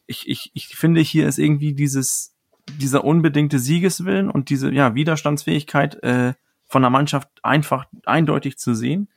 ich, 0.06 0.28
ich, 0.28 0.50
ich 0.54 0.68
finde, 0.76 1.00
hier 1.00 1.26
ist 1.26 1.38
irgendwie 1.38 1.74
dieses, 1.74 2.34
dieser 2.68 3.04
unbedingte 3.04 3.58
Siegeswillen 3.58 4.30
und 4.30 4.50
diese 4.50 4.72
ja, 4.72 4.94
Widerstandsfähigkeit 4.94 6.02
äh, 6.02 6.34
von 6.66 6.82
der 6.82 6.90
Mannschaft 6.90 7.28
einfach 7.42 7.86
eindeutig 8.04 8.58
zu 8.58 8.74
sehen. 8.74 9.08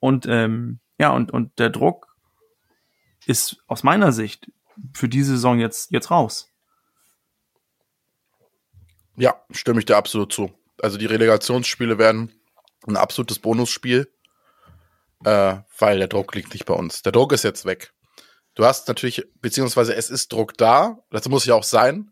Und 0.00 0.26
ähm, 0.28 0.80
ja, 0.98 1.10
und, 1.10 1.30
und 1.30 1.58
der 1.58 1.70
Druck 1.70 2.16
ist 3.26 3.62
aus 3.66 3.82
meiner 3.82 4.12
Sicht 4.12 4.50
für 4.92 5.08
diese 5.08 5.32
Saison 5.32 5.58
jetzt, 5.58 5.90
jetzt 5.92 6.10
raus. 6.10 6.49
Ja, 9.16 9.34
stimme 9.50 9.80
ich 9.80 9.86
dir 9.86 9.96
absolut 9.96 10.32
zu. 10.32 10.50
Also 10.80 10.96
die 10.98 11.06
Relegationsspiele 11.06 11.98
werden 11.98 12.32
ein 12.86 12.96
absolutes 12.96 13.38
Bonusspiel, 13.38 14.10
äh, 15.24 15.56
weil 15.78 15.98
der 15.98 16.08
Druck 16.08 16.34
liegt 16.34 16.52
nicht 16.54 16.64
bei 16.64 16.74
uns. 16.74 17.02
Der 17.02 17.12
Druck 17.12 17.32
ist 17.32 17.44
jetzt 17.44 17.64
weg. 17.66 17.92
Du 18.54 18.64
hast 18.64 18.88
natürlich, 18.88 19.24
beziehungsweise 19.40 19.94
es 19.94 20.10
ist 20.10 20.32
Druck 20.32 20.56
da, 20.56 20.98
das 21.10 21.28
muss 21.28 21.44
ja 21.44 21.54
auch 21.54 21.64
sein 21.64 22.10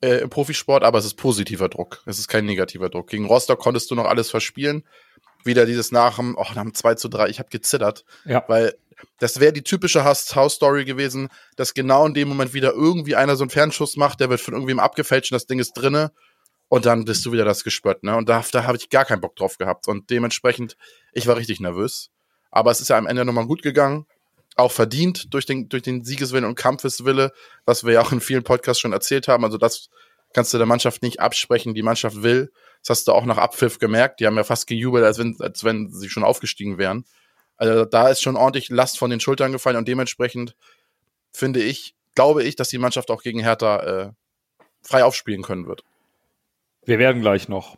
äh, 0.00 0.18
im 0.20 0.30
Profisport, 0.30 0.84
aber 0.84 0.98
es 0.98 1.04
ist 1.04 1.14
positiver 1.14 1.68
Druck. 1.68 2.02
Es 2.06 2.18
ist 2.18 2.28
kein 2.28 2.46
negativer 2.46 2.88
Druck. 2.88 3.08
Gegen 3.08 3.26
Rostock 3.26 3.58
konntest 3.58 3.90
du 3.90 3.94
noch 3.94 4.06
alles 4.06 4.30
verspielen. 4.30 4.84
Wieder 5.44 5.66
dieses 5.66 5.92
nach 5.92 6.16
dem, 6.16 6.36
oh, 6.38 6.46
nach 6.54 6.62
dem 6.62 6.72
2 6.74 6.94
zu 6.94 7.08
3, 7.08 7.28
ich 7.28 7.38
habe 7.38 7.50
gezittert, 7.50 8.04
Ja. 8.24 8.44
weil 8.48 8.74
das 9.18 9.40
wäre 9.40 9.52
die 9.52 9.62
typische 9.62 10.04
House-Story 10.04 10.84
gewesen, 10.86 11.28
dass 11.56 11.74
genau 11.74 12.06
in 12.06 12.14
dem 12.14 12.28
Moment 12.28 12.54
wieder 12.54 12.72
irgendwie 12.72 13.16
einer 13.16 13.36
so 13.36 13.42
einen 13.44 13.50
Fernschuss 13.50 13.96
macht, 13.96 14.20
der 14.20 14.30
wird 14.30 14.40
von 14.40 14.54
irgendwem 14.54 14.78
abgefälscht 14.78 15.32
und 15.32 15.36
das 15.36 15.46
Ding 15.46 15.58
ist 15.58 15.72
drinne 15.74 16.12
und 16.74 16.86
dann 16.86 17.04
bist 17.04 17.24
du 17.24 17.30
wieder 17.30 17.44
das 17.44 17.62
gespürt, 17.62 18.02
ne? 18.02 18.16
Und 18.16 18.28
da, 18.28 18.44
da 18.50 18.64
habe 18.64 18.76
ich 18.76 18.90
gar 18.90 19.04
keinen 19.04 19.20
Bock 19.20 19.36
drauf 19.36 19.58
gehabt 19.58 19.86
und 19.86 20.10
dementsprechend, 20.10 20.76
ich 21.12 21.28
war 21.28 21.36
richtig 21.36 21.60
nervös. 21.60 22.10
Aber 22.50 22.72
es 22.72 22.80
ist 22.80 22.88
ja 22.88 22.98
am 22.98 23.06
Ende 23.06 23.24
nochmal 23.24 23.46
gut 23.46 23.62
gegangen, 23.62 24.06
auch 24.56 24.72
verdient 24.72 25.32
durch 25.32 25.46
den, 25.46 25.68
durch 25.68 25.84
den 25.84 26.04
Siegeswillen 26.04 26.44
und 26.44 26.56
Kampfeswille, 26.56 27.30
was 27.64 27.84
wir 27.84 27.92
ja 27.92 28.00
auch 28.00 28.10
in 28.10 28.20
vielen 28.20 28.42
Podcasts 28.42 28.80
schon 28.80 28.92
erzählt 28.92 29.28
haben. 29.28 29.44
Also 29.44 29.56
das 29.56 29.88
kannst 30.32 30.52
du 30.52 30.58
der 30.58 30.66
Mannschaft 30.66 31.02
nicht 31.02 31.20
absprechen. 31.20 31.74
Die 31.74 31.82
Mannschaft 31.84 32.24
will. 32.24 32.50
Das 32.80 32.90
hast 32.90 33.06
du 33.06 33.12
auch 33.12 33.24
nach 33.24 33.38
Abpfiff 33.38 33.78
gemerkt. 33.78 34.18
Die 34.18 34.26
haben 34.26 34.36
ja 34.36 34.42
fast 34.42 34.66
gejubelt, 34.66 35.04
als 35.04 35.18
wenn, 35.20 35.36
als 35.38 35.62
wenn 35.62 35.92
sie 35.92 36.08
schon 36.08 36.24
aufgestiegen 36.24 36.76
wären. 36.76 37.04
Also 37.56 37.84
da 37.84 38.08
ist 38.08 38.20
schon 38.20 38.34
ordentlich 38.34 38.68
Last 38.68 38.98
von 38.98 39.10
den 39.10 39.20
Schultern 39.20 39.52
gefallen 39.52 39.76
und 39.76 39.86
dementsprechend 39.86 40.56
finde 41.32 41.62
ich, 41.62 41.94
glaube 42.16 42.42
ich, 42.42 42.56
dass 42.56 42.68
die 42.68 42.78
Mannschaft 42.78 43.12
auch 43.12 43.22
gegen 43.22 43.38
Hertha 43.38 43.76
äh, 43.78 44.12
frei 44.82 45.04
aufspielen 45.04 45.42
können 45.42 45.68
wird. 45.68 45.84
Wir 46.86 46.98
werden 46.98 47.22
gleich 47.22 47.48
noch 47.48 47.76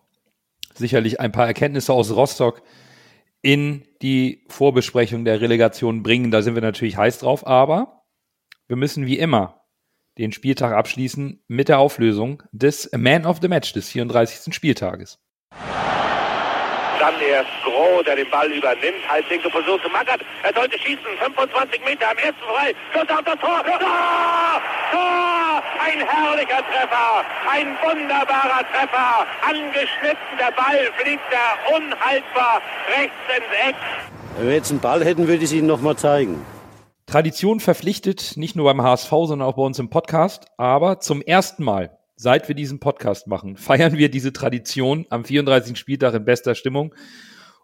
sicherlich 0.75 1.21
ein 1.21 1.33
paar 1.33 1.47
Erkenntnisse 1.47 1.92
aus 1.92 2.11
Rostock 2.11 2.62
in 3.42 3.85
die 4.03 4.45
Vorbesprechung 4.49 5.25
der 5.25 5.40
Relegation 5.40 6.03
bringen. 6.03 6.31
Da 6.31 6.42
sind 6.42 6.55
wir 6.55 6.62
natürlich 6.62 6.97
heiß 6.97 7.21
drauf, 7.21 7.47
aber 7.47 8.03
wir 8.66 8.77
müssen 8.77 9.07
wie 9.07 9.19
immer 9.19 9.62
den 10.19 10.33
Spieltag 10.33 10.73
abschließen 10.73 11.45
mit 11.47 11.69
der 11.69 11.79
Auflösung 11.79 12.42
des 12.53 12.90
Man 12.97 13.27
of 13.27 13.38
the 13.40 13.49
Match 13.49 13.73
des 13.73 13.88
34. 13.90 14.55
Spieltages. 14.55 15.19
Dann 16.99 17.21
erst 17.21 17.51
Groh, 17.63 18.03
der 18.03 18.17
den 18.17 18.31
Ball 18.31 18.51
übernimmt. 18.51 19.09
Halblinke 19.09 19.51
Position 19.51 19.81
zu 19.83 19.89
Magath. 19.91 20.21
Er 20.43 20.55
sollte 20.55 20.79
schießen. 20.79 21.05
25 21.21 21.85
Meter 21.85 22.11
am 22.11 22.17
ersten 22.19 22.41
frei. 22.41 22.75
Schuss 22.93 23.09
auf 23.11 23.25
das 23.25 23.39
Tor. 23.39 23.63
Tor! 23.65 24.63
Tor! 24.93 25.63
Ein 25.85 26.01
herrlicher 26.01 26.63
Treffer. 26.65 27.25
Ein 27.51 27.77
wunderbarer 27.85 28.65
Treffer. 28.73 29.27
Angeschnitten. 29.43 30.39
Der 30.39 30.53
Ball 30.53 30.91
fliegt 30.97 31.25
da 31.31 31.77
unhaltbar 31.77 32.63
rechts 32.97 33.15
ins 33.37 33.69
Eck. 33.69 33.77
Wenn 34.37 34.49
wir 34.49 34.55
jetzt 34.55 34.71
einen 34.71 34.81
Ball 34.81 35.05
hätten, 35.05 35.29
würde 35.29 35.39
ich 35.39 35.45
es 35.45 35.53
Ihnen 35.53 35.67
nochmal 35.67 35.97
zeigen. 35.97 36.45
Tradition 37.07 37.61
verpflichtet, 37.61 38.37
nicht 38.37 38.57
nur 38.57 38.65
beim 38.65 38.83
HSV, 38.83 39.09
sondern 39.09 39.43
auch 39.43 39.55
bei 39.55 39.63
uns 39.63 39.79
im 39.79 39.91
Podcast. 39.91 40.47
Aber 40.57 40.99
zum 40.99 41.23
ersten 41.23 41.63
Mal, 41.63 41.96
seit 42.17 42.49
wir 42.49 42.55
diesen 42.55 42.81
Podcast 42.81 43.27
machen, 43.27 43.57
feiern 43.57 43.97
wir 43.97 44.11
diese 44.11 44.33
Tradition 44.33 45.07
am 45.11 45.25
34. 45.25 45.79
Spieltag 45.79 46.15
in 46.15 46.25
bester 46.25 46.55
Stimmung 46.55 46.95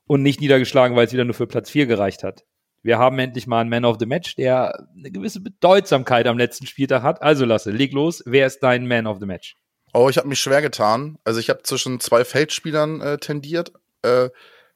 und 0.07 0.23
nicht 0.23 0.41
niedergeschlagen, 0.41 0.97
weil 0.97 1.07
es 1.07 1.13
wieder 1.13 1.25
nur 1.25 1.35
für 1.35 1.47
Platz 1.47 1.71
4 1.71 1.87
gereicht 1.87 2.23
hat. 2.23 2.45
Wir 2.83 2.99
haben 2.99 3.19
endlich 3.19 3.47
mal 3.47 3.61
einen 3.61 3.71
Man 3.71 3.85
of 3.85 3.97
the 4.01 4.07
Match, 4.07 4.35
der 4.37 4.87
eine 4.97 5.11
gewisse 5.11 5.41
Bedeutsamkeit 5.41 6.27
am 6.27 6.37
letzten 6.37 6.67
Spieltag 6.67 7.03
hat. 7.03 7.23
Also 7.23 7.45
Lasse, 7.45 7.71
leg 7.71 7.93
los. 7.93 8.23
Wer 8.27 8.47
ist 8.47 8.61
dein 8.61 8.87
Man 8.87 9.07
of 9.07 9.19
the 9.21 9.27
Match? 9.27 9.57
Oh, 9.95 10.09
ich 10.09 10.19
habe 10.19 10.29
mich 10.29 10.41
schwer 10.41 10.63
getan. 10.63 11.19
Also 11.25 11.39
ich 11.39 11.49
habe 11.49 11.63
zwischen 11.63 12.01
zwei 12.01 12.25
Feldspielern 12.25 13.01
äh, 13.01 13.19
tendiert. 13.19 13.73
Äh, 14.03 14.31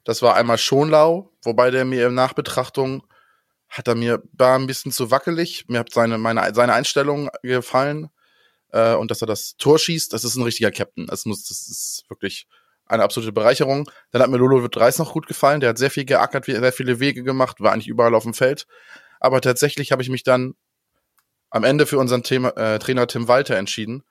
das 0.05 0.21
war 0.21 0.35
einmal 0.35 0.57
Schonlau, 0.57 1.33
wobei 1.43 1.69
der 1.69 1.83
mir 1.83 2.07
in 2.07 2.13
Nachbetrachtung 2.13 3.03
hat 3.67 3.89
er 3.89 3.95
mir 3.95 4.23
war 4.31 4.57
ein 4.57 4.67
bisschen 4.67 4.93
zu 4.93 5.11
wackelig. 5.11 5.65
Mir 5.67 5.79
hat 5.79 5.91
seine 5.91 6.17
meine 6.17 6.53
seine 6.53 6.73
Einstellung 6.73 7.29
gefallen 7.43 8.09
äh, 8.71 8.93
und 8.95 9.11
dass 9.11 9.21
er 9.21 9.27
das 9.27 9.55
Tor 9.57 9.79
schießt. 9.79 10.13
Das 10.13 10.23
ist 10.23 10.35
ein 10.35 10.43
richtiger 10.43 10.71
Captain. 10.71 11.07
Das 11.07 11.25
muss 11.25 11.47
das 11.47 11.67
ist 11.67 12.03
wirklich 12.09 12.47
eine 12.85 13.03
absolute 13.03 13.33
Bereicherung. 13.33 13.89
Dann 14.11 14.21
hat 14.21 14.29
mir 14.29 14.37
Lolo 14.37 14.65
Reis 14.75 14.97
noch 14.97 15.13
gut 15.13 15.27
gefallen. 15.27 15.59
Der 15.59 15.69
hat 15.69 15.77
sehr 15.77 15.91
viel 15.91 16.05
geackert, 16.05 16.45
sehr 16.45 16.73
viele 16.73 16.99
Wege 16.99 17.23
gemacht, 17.23 17.59
war 17.59 17.73
eigentlich 17.73 17.87
überall 17.87 18.15
auf 18.15 18.23
dem 18.23 18.33
Feld. 18.33 18.65
Aber 19.19 19.41
tatsächlich 19.41 19.91
habe 19.91 20.01
ich 20.01 20.09
mich 20.09 20.23
dann 20.23 20.55
am 21.49 21.63
Ende 21.63 21.85
für 21.85 21.97
unseren 21.97 22.23
Thema, 22.23 22.49
äh, 22.57 22.79
Trainer 22.79 23.07
Tim 23.07 23.27
Walter 23.27 23.55
entschieden, 23.55 24.03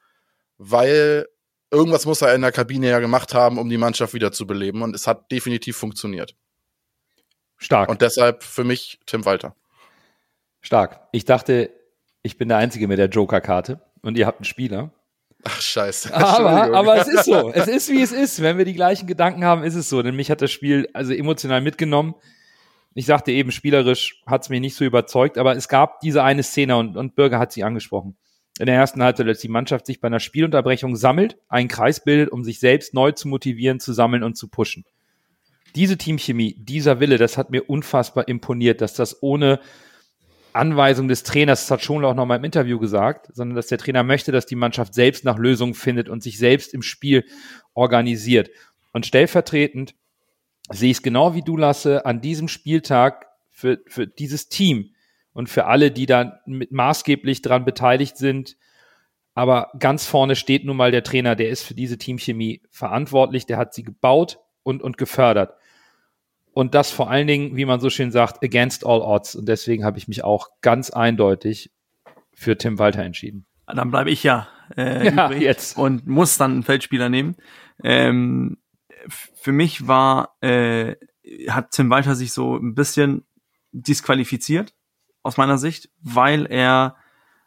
weil 0.59 1.27
irgendwas 1.71 2.07
muss 2.07 2.23
er 2.23 2.35
in 2.35 2.43
der 2.43 2.53
Kabine 2.53 2.89
ja 2.89 2.99
gemacht 2.99 3.35
haben, 3.35 3.59
um 3.59 3.69
die 3.69 3.79
Mannschaft 3.79 4.15
wieder 4.15 4.33
zu 4.33 4.47
beleben. 4.47 4.83
Und 4.83 4.95
es 4.95 5.07
hat 5.07 5.31
definitiv 5.31 5.77
funktioniert. 5.77 6.35
Stark. 7.57 7.89
Und 7.89 8.03
deshalb 8.03 8.43
für 8.43 8.65
mich 8.65 9.01
Tim 9.07 9.25
Walter. 9.25 9.55
Stark. 10.61 11.01
Ich 11.13 11.25
dachte, 11.25 11.71
ich 12.23 12.37
bin 12.37 12.49
der 12.49 12.59
Einzige 12.59 12.89
mit 12.89 12.99
der 12.99 13.09
Joker-Karte 13.09 13.81
und 14.07 14.17
ihr 14.17 14.27
habt 14.27 14.41
einen 14.41 14.45
Spieler. 14.45 14.91
Ach, 15.45 15.61
scheiße. 15.61 16.15
Aber, 16.15 16.75
aber 16.75 16.97
es 16.97 17.09
ist 17.09 17.25
so. 17.25 17.53
Es 17.53 17.69
ist, 17.69 17.91
wie 17.91 18.03
es 18.03 18.13
ist. 18.13 18.43
Wenn 18.43 18.59
wir 18.59 18.65
die 18.65 18.75
gleichen 18.75 19.07
Gedanken 19.07 19.45
haben, 19.45 19.63
ist 19.63 19.75
es 19.75 19.89
so. 19.89 20.03
Denn 20.03 20.17
mich 20.17 20.31
hat 20.31 20.43
das 20.43 20.51
Spiel 20.51 20.89
also 20.93 21.13
emotional 21.13 21.61
mitgenommen. 21.61 22.15
Ich 22.95 23.07
sagte 23.07 23.31
eben, 23.31 23.53
spielerisch 23.53 24.23
hat 24.27 24.43
es 24.43 24.49
mich 24.49 24.61
nicht 24.61 24.75
so 24.75 24.85
überzeugt, 24.85 25.37
aber 25.37 25.55
es 25.55 25.69
gab 25.69 26.01
diese 26.01 26.23
eine 26.23 26.43
Szene 26.43 26.77
und, 26.79 26.97
und 26.97 27.15
Bürger 27.15 27.39
hat 27.39 27.53
sie 27.53 27.63
angesprochen. 27.63 28.17
In 28.59 28.67
der 28.67 28.75
ersten 28.75 29.03
Halbzeit, 29.03 29.27
als 29.27 29.41
die 29.41 29.49
Mannschaft 29.49 29.85
sich 29.85 30.01
bei 30.01 30.07
einer 30.07 30.19
Spielunterbrechung 30.19 30.97
sammelt, 30.97 31.37
einen 31.49 31.69
Kreis 31.69 32.03
bildet, 32.03 32.31
um 32.31 32.43
sich 32.43 32.59
selbst 32.59 32.95
neu 32.95 33.13
zu 33.13 33.29
motivieren, 33.29 33.81
zu 33.81 33.93
sammeln 33.93 34.23
und 34.23 34.37
zu 34.37 34.49
pushen. 34.49 34.85
Diese 35.75 35.99
Teamchemie, 35.99 36.57
dieser 36.59 36.99
Wille, 36.99 37.19
das 37.19 37.37
hat 37.37 37.51
mir 37.51 37.69
unfassbar 37.69 38.29
imponiert, 38.29 38.81
dass 38.81 38.95
das 38.95 39.23
ohne 39.23 39.61
Anweisung 40.57 41.09
des 41.09 41.23
Trainers, 41.23 41.63
das 41.63 41.71
hat 41.71 41.83
Schonlau 41.83 42.11
auch 42.11 42.15
noch 42.15 42.27
mal 42.27 42.37
im 42.37 42.45
Interview 42.45 42.79
gesagt, 42.79 43.29
sondern 43.33 43.57
dass 43.57 43.69
der 43.69 43.79
Trainer 43.79 44.03
möchte, 44.03 44.33
dass 44.33 44.47
die 44.47 44.57
Mannschaft 44.57 44.95
selbst 44.95 45.25
nach 45.25 45.39
Lösungen 45.39 45.75
findet 45.75 46.09
und 46.09 46.23
sich 46.23 46.39
selbst 46.39 46.75
im 46.75 46.83
Spiel 46.83 47.25
organisiert. 47.75 48.51
Und 48.93 49.07
stellvertretend 49.07 49.95
sehe 50.71 50.91
ich 50.91 50.99
es 50.99 51.03
genau 51.03 51.35
wie 51.35 51.43
du, 51.43 51.57
Lasse, 51.57 52.07
an 52.07 52.21
diesem 52.21 52.49
Spieltag 52.49 53.27
für, 53.51 53.79
für 53.87 54.07
dieses 54.07 54.49
Team 54.49 54.95
und 55.33 55.49
für 55.49 55.67
alle, 55.67 55.91
die 55.91 56.07
da 56.07 56.41
mit 56.47 56.73
maßgeblich 56.73 57.43
dran 57.43 57.65
beteiligt 57.65 58.17
sind. 58.17 58.57
Aber 59.35 59.71
ganz 59.79 60.07
vorne 60.07 60.35
steht 60.35 60.65
nun 60.65 60.77
mal 60.77 60.91
der 60.91 61.03
Trainer, 61.03 61.37
der 61.37 61.51
ist 61.51 61.63
für 61.63 61.75
diese 61.75 61.99
Teamchemie 61.99 62.63
verantwortlich, 62.71 63.47
der 63.47 63.59
hat 63.59 63.75
sie 63.75 63.83
gebaut 63.83 64.39
und, 64.63 64.83
und 64.83 64.97
gefördert. 64.97 65.55
Und 66.57 66.75
das 66.75 66.91
vor 66.91 67.11
allen 67.11 67.27
Dingen, 67.27 67.55
wie 67.55 67.67
man 67.67 67.81
so 67.81 67.91
schön 67.91 68.11
sagt, 68.11 68.43
against 68.43 68.87
all 68.87 69.03
odds. 69.03 69.35
Und 69.35 69.47
deswegen 69.47 69.85
habe 69.85 69.99
ich 69.99 70.09
mich 70.09 70.25
auch 70.25 70.49
ganz 70.63 70.89
eindeutig 70.89 71.71
für 72.33 72.57
Tim 72.57 72.79
Walter 72.79 73.03
entschieden. 73.03 73.45
Dann 73.67 73.91
bleibe 73.91 74.09
ich 74.11 74.23
ja, 74.23 74.49
äh, 74.75 75.15
Ja, 75.15 75.31
jetzt. 75.33 75.77
und 75.77 76.07
muss 76.07 76.39
dann 76.39 76.53
einen 76.53 76.63
Feldspieler 76.63 77.11
nehmen. 77.11 77.37
Ähm, 77.85 78.57
für 79.07 79.53
mich 79.53 79.87
war, 79.87 80.39
äh, 80.41 80.97
hat 81.51 81.73
Tim 81.73 81.91
Walter 81.91 82.15
sich 82.15 82.33
so 82.33 82.57
ein 82.57 82.75
bisschen 82.75 83.27
disqualifiziert, 83.73 84.73
aus 85.23 85.37
meiner 85.37 85.59
Sicht, 85.59 85.91
weil 86.01 86.47
er 86.47 86.97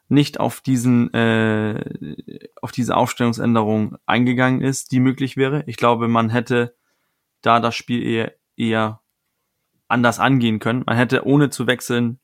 nicht 0.07 0.39
auf 0.39 0.61
diesen, 0.61 1.11
äh, 1.15 2.15
auf 2.61 2.71
diese 2.71 2.95
Aufstellungsänderung 2.95 3.97
eingegangen 4.05 4.61
ist, 4.61 4.91
die 4.91 4.99
möglich 4.99 5.35
wäre. 5.35 5.63
Ich 5.65 5.77
glaube, 5.77 6.07
man 6.07 6.29
hätte 6.29 6.75
da 7.41 7.59
das 7.59 7.75
Spiel 7.75 8.03
eher, 8.03 8.33
eher 8.59 9.01
anders 9.87 10.19
angehen 10.19 10.59
können. 10.59 10.83
Man 10.85 10.97
hätte 10.97 11.25
ohne 11.25 11.49
zu 11.49 11.65
wechseln 11.67 12.19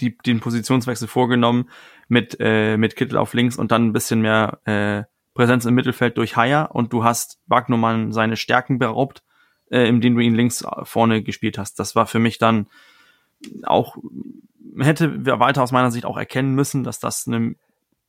die, 0.00 0.16
den 0.16 0.40
Positionswechsel 0.40 1.08
vorgenommen 1.08 1.68
mit, 2.08 2.36
äh, 2.40 2.76
mit 2.76 2.96
Kittel 2.96 3.18
auf 3.18 3.34
links 3.34 3.56
und 3.56 3.70
dann 3.70 3.86
ein 3.86 3.92
bisschen 3.92 4.20
mehr 4.20 4.60
äh, 4.64 5.04
Präsenz 5.34 5.64
im 5.66 5.74
Mittelfeld 5.74 6.16
durch 6.18 6.36
Haier 6.36 6.70
und 6.72 6.92
du 6.92 7.04
hast 7.04 7.38
Wagnumann 7.46 8.12
seine 8.12 8.36
Stärken 8.36 8.78
beraubt, 8.78 9.22
äh, 9.70 9.88
indem 9.88 10.16
du 10.16 10.20
ihn 10.20 10.34
links 10.34 10.64
vorne 10.82 11.22
gespielt 11.22 11.58
hast. 11.58 11.78
Das 11.78 11.94
war 11.94 12.06
für 12.06 12.18
mich 12.18 12.38
dann 12.38 12.66
auch, 13.62 13.96
hätte 14.78 15.26
weiter 15.38 15.62
aus 15.62 15.72
meiner 15.72 15.92
Sicht 15.92 16.06
auch 16.06 16.16
erkennen 16.16 16.54
müssen, 16.54 16.82
dass 16.82 16.98
das 16.98 17.26
eine, 17.26 17.54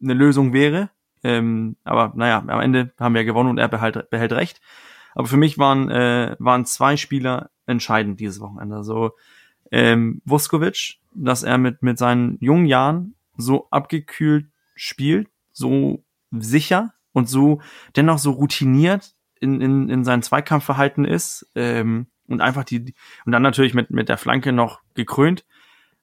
eine 0.01 0.13
Lösung 0.13 0.53
wäre. 0.53 0.89
Ähm, 1.23 1.75
aber 1.83 2.13
naja, 2.15 2.43
am 2.47 2.61
Ende 2.61 2.93
haben 2.99 3.13
wir 3.13 3.25
gewonnen 3.25 3.49
und 3.49 3.57
er 3.57 3.67
behält, 3.67 4.09
behält 4.09 4.31
recht. 4.31 4.61
Aber 5.15 5.27
für 5.27 5.37
mich 5.37 5.57
waren, 5.57 5.89
äh, 5.89 6.35
waren 6.39 6.65
zwei 6.65 6.97
Spieler 6.97 7.49
entscheidend 7.65 8.19
dieses 8.19 8.39
Wochenende. 8.39 8.75
Also 8.75 9.11
ähm, 9.71 10.21
Vuskovic, 10.25 10.99
dass 11.13 11.43
er 11.43 11.57
mit, 11.57 11.83
mit 11.83 11.97
seinen 11.97 12.37
jungen 12.39 12.65
Jahren 12.65 13.15
so 13.37 13.67
abgekühlt 13.71 14.47
spielt, 14.75 15.29
so 15.51 16.03
sicher 16.31 16.93
und 17.11 17.29
so 17.29 17.61
dennoch 17.95 18.17
so 18.17 18.31
routiniert 18.31 19.15
in, 19.39 19.61
in, 19.61 19.89
in 19.89 20.03
sein 20.03 20.21
Zweikampfverhalten 20.21 21.05
ist 21.05 21.49
ähm, 21.55 22.07
und 22.27 22.41
einfach 22.41 22.63
die 22.63 22.93
und 23.25 23.31
dann 23.31 23.41
natürlich 23.41 23.73
mit 23.73 23.89
mit 23.91 24.09
der 24.09 24.17
Flanke 24.17 24.51
noch 24.51 24.81
gekrönt. 24.93 25.45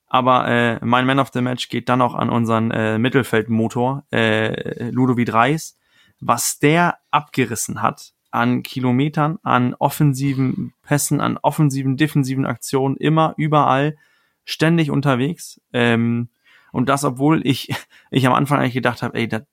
Aber 0.09 0.47
äh, 0.49 0.85
mein 0.85 1.05
Man 1.05 1.19
of 1.19 1.31
the 1.33 1.40
Match 1.40 1.69
geht 1.69 1.88
dann 1.88 2.01
auch 2.01 2.14
an 2.14 2.31
unseren 2.31 2.71
äh, 2.71 2.99
Mittelfeldmotor 2.99 4.05
äh, 4.12 4.90
Ludovic 4.90 5.33
Reis, 5.33 5.79
was 6.21 6.59
der 6.59 6.99
abgerissen 7.11 7.83
hat 7.83 8.12
an 8.37 8.62
Kilometern, 8.62 9.38
an 9.42 9.75
offensiven 9.75 10.75
Pässen, 10.83 11.20
an 11.20 11.38
offensiven, 11.38 11.96
defensiven 11.96 12.44
Aktionen, 12.44 12.96
immer, 12.96 13.35
überall, 13.37 13.96
ständig 14.44 14.90
unterwegs. 14.90 15.61
Ähm, 15.72 16.29
und 16.70 16.90
das, 16.90 17.05
obwohl 17.05 17.46
ich, 17.46 17.75
ich 18.11 18.27
am 18.27 18.35
Anfang 18.35 18.61
eigentlich 18.61 18.75
gedacht 18.75 19.03
habe, 19.03 19.18
ey, 19.18 19.27
der, 19.27 19.46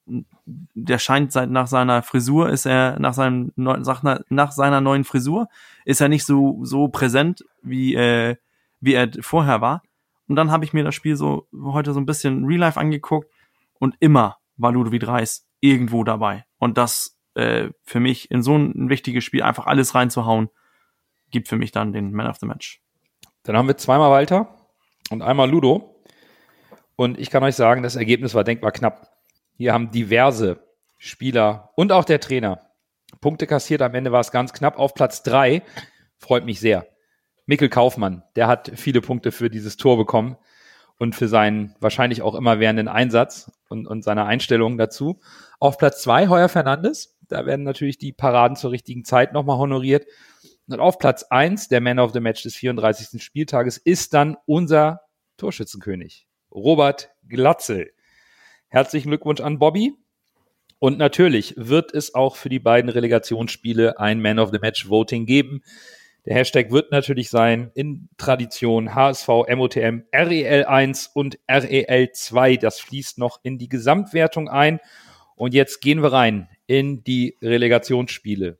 der 0.45 0.99
scheint 0.99 1.31
seit 1.31 1.49
nach 1.49 1.67
seiner 1.67 2.03
Frisur, 2.03 2.49
ist 2.49 2.65
er 2.65 2.99
nach 2.99 3.13
seinem 3.13 3.53
nach 3.55 4.51
seiner 4.51 4.81
neuen 4.81 5.05
Frisur, 5.05 5.47
ist 5.85 6.01
er 6.01 6.09
nicht 6.09 6.25
so 6.25 6.59
so 6.63 6.89
präsent 6.89 7.45
wie 7.61 7.95
äh, 7.95 8.35
wie 8.81 8.93
er 8.93 9.09
vorher 9.21 9.61
war. 9.61 9.81
Und 10.27 10.35
dann 10.35 10.51
habe 10.51 10.65
ich 10.65 10.73
mir 10.73 10.83
das 10.83 10.95
Spiel 10.95 11.15
so 11.15 11.47
heute 11.53 11.93
so 11.93 11.99
ein 12.01 12.05
bisschen 12.05 12.45
Real 12.45 12.59
Life 12.59 12.79
angeguckt 12.79 13.29
und 13.79 13.95
immer 14.01 14.37
war 14.57 14.73
Ludovic 14.73 15.07
Reis 15.07 15.47
irgendwo 15.61 16.03
dabei. 16.03 16.43
Und 16.57 16.77
das 16.77 17.17
äh, 17.35 17.69
für 17.83 17.99
mich 17.99 18.31
in 18.31 18.43
so 18.43 18.55
ein 18.55 18.89
wichtiges 18.89 19.23
Spiel 19.23 19.43
einfach 19.43 19.65
alles 19.65 19.95
reinzuhauen, 19.95 20.49
gibt 21.31 21.47
für 21.47 21.57
mich 21.57 21.71
dann 21.71 21.93
den 21.93 22.11
Man 22.13 22.27
of 22.27 22.37
the 22.37 22.45
Match. 22.45 22.81
Dann 23.43 23.57
haben 23.57 23.67
wir 23.67 23.77
zweimal 23.77 24.11
Walter 24.11 24.55
und 25.09 25.21
einmal 25.21 25.49
Ludo. 25.49 26.01
Und 26.95 27.19
ich 27.19 27.29
kann 27.29 27.43
euch 27.43 27.55
sagen, 27.55 27.83
das 27.83 27.95
Ergebnis 27.95 28.35
war 28.35 28.43
denkbar 28.43 28.71
knapp. 28.71 29.09
Hier 29.57 29.73
haben 29.73 29.91
diverse 29.91 30.63
Spieler 30.97 31.71
und 31.75 31.91
auch 31.91 32.05
der 32.05 32.19
Trainer 32.19 32.61
Punkte 33.19 33.47
kassiert. 33.47 33.81
Am 33.81 33.95
Ende 33.95 34.11
war 34.11 34.21
es 34.21 34.31
ganz 34.31 34.53
knapp 34.53 34.77
auf 34.77 34.93
Platz 34.93 35.23
drei. 35.23 35.63
Freut 36.17 36.45
mich 36.45 36.59
sehr. 36.59 36.87
Mikkel 37.45 37.69
Kaufmann, 37.69 38.23
der 38.35 38.47
hat 38.47 38.71
viele 38.75 39.01
Punkte 39.01 39.31
für 39.31 39.49
dieses 39.49 39.75
Tor 39.75 39.97
bekommen 39.97 40.37
und 40.97 41.15
für 41.15 41.27
seinen 41.27 41.75
wahrscheinlich 41.79 42.21
auch 42.21 42.35
immer 42.35 42.59
währenden 42.59 42.87
Einsatz 42.87 43.51
und, 43.67 43.87
und 43.87 44.03
seine 44.03 44.25
Einstellung 44.25 44.77
dazu. 44.77 45.19
Auf 45.59 45.77
Platz 45.77 46.01
zwei 46.01 46.29
Heuer 46.29 46.47
Fernandes. 46.47 47.17
Da 47.27 47.45
werden 47.45 47.63
natürlich 47.63 47.97
die 47.97 48.13
Paraden 48.13 48.55
zur 48.55 48.71
richtigen 48.71 49.05
Zeit 49.05 49.33
nochmal 49.33 49.57
honoriert. 49.57 50.05
Und 50.67 50.79
auf 50.79 50.97
Platz 50.97 51.23
eins 51.29 51.67
der 51.67 51.81
Man 51.81 51.99
of 51.99 52.13
the 52.13 52.19
Match 52.19 52.43
des 52.43 52.55
34. 52.55 53.21
Spieltages 53.21 53.77
ist 53.77 54.13
dann 54.13 54.37
unser 54.45 55.01
Torschützenkönig, 55.37 56.27
Robert 56.51 57.11
Glatzel. 57.27 57.91
Herzlichen 58.69 59.09
Glückwunsch 59.09 59.41
an 59.41 59.59
Bobby. 59.59 59.93
Und 60.79 60.97
natürlich 60.97 61.53
wird 61.57 61.93
es 61.93 62.13
auch 62.13 62.35
für 62.35 62.49
die 62.49 62.59
beiden 62.59 62.89
Relegationsspiele 62.89 63.99
ein 63.99 64.21
Man 64.21 64.39
of 64.39 64.51
the 64.51 64.59
Match 64.59 64.89
Voting 64.89 65.25
geben. 65.25 65.63
Der 66.25 66.35
Hashtag 66.35 66.71
wird 66.71 66.91
natürlich 66.91 67.29
sein 67.29 67.71
in 67.73 68.09
Tradition 68.17 68.95
HSV, 68.95 69.27
MOTM, 69.27 70.03
REL1 70.11 71.09
und 71.13 71.37
REL2. 71.49 72.59
Das 72.59 72.79
fließt 72.79 73.17
noch 73.17 73.39
in 73.43 73.57
die 73.57 73.67
Gesamtwertung 73.67 74.49
ein. 74.49 74.79
Und 75.35 75.53
jetzt 75.53 75.81
gehen 75.81 76.01
wir 76.01 76.13
rein 76.13 76.47
in 76.67 77.03
die 77.03 77.37
Relegationsspiele. 77.41 78.57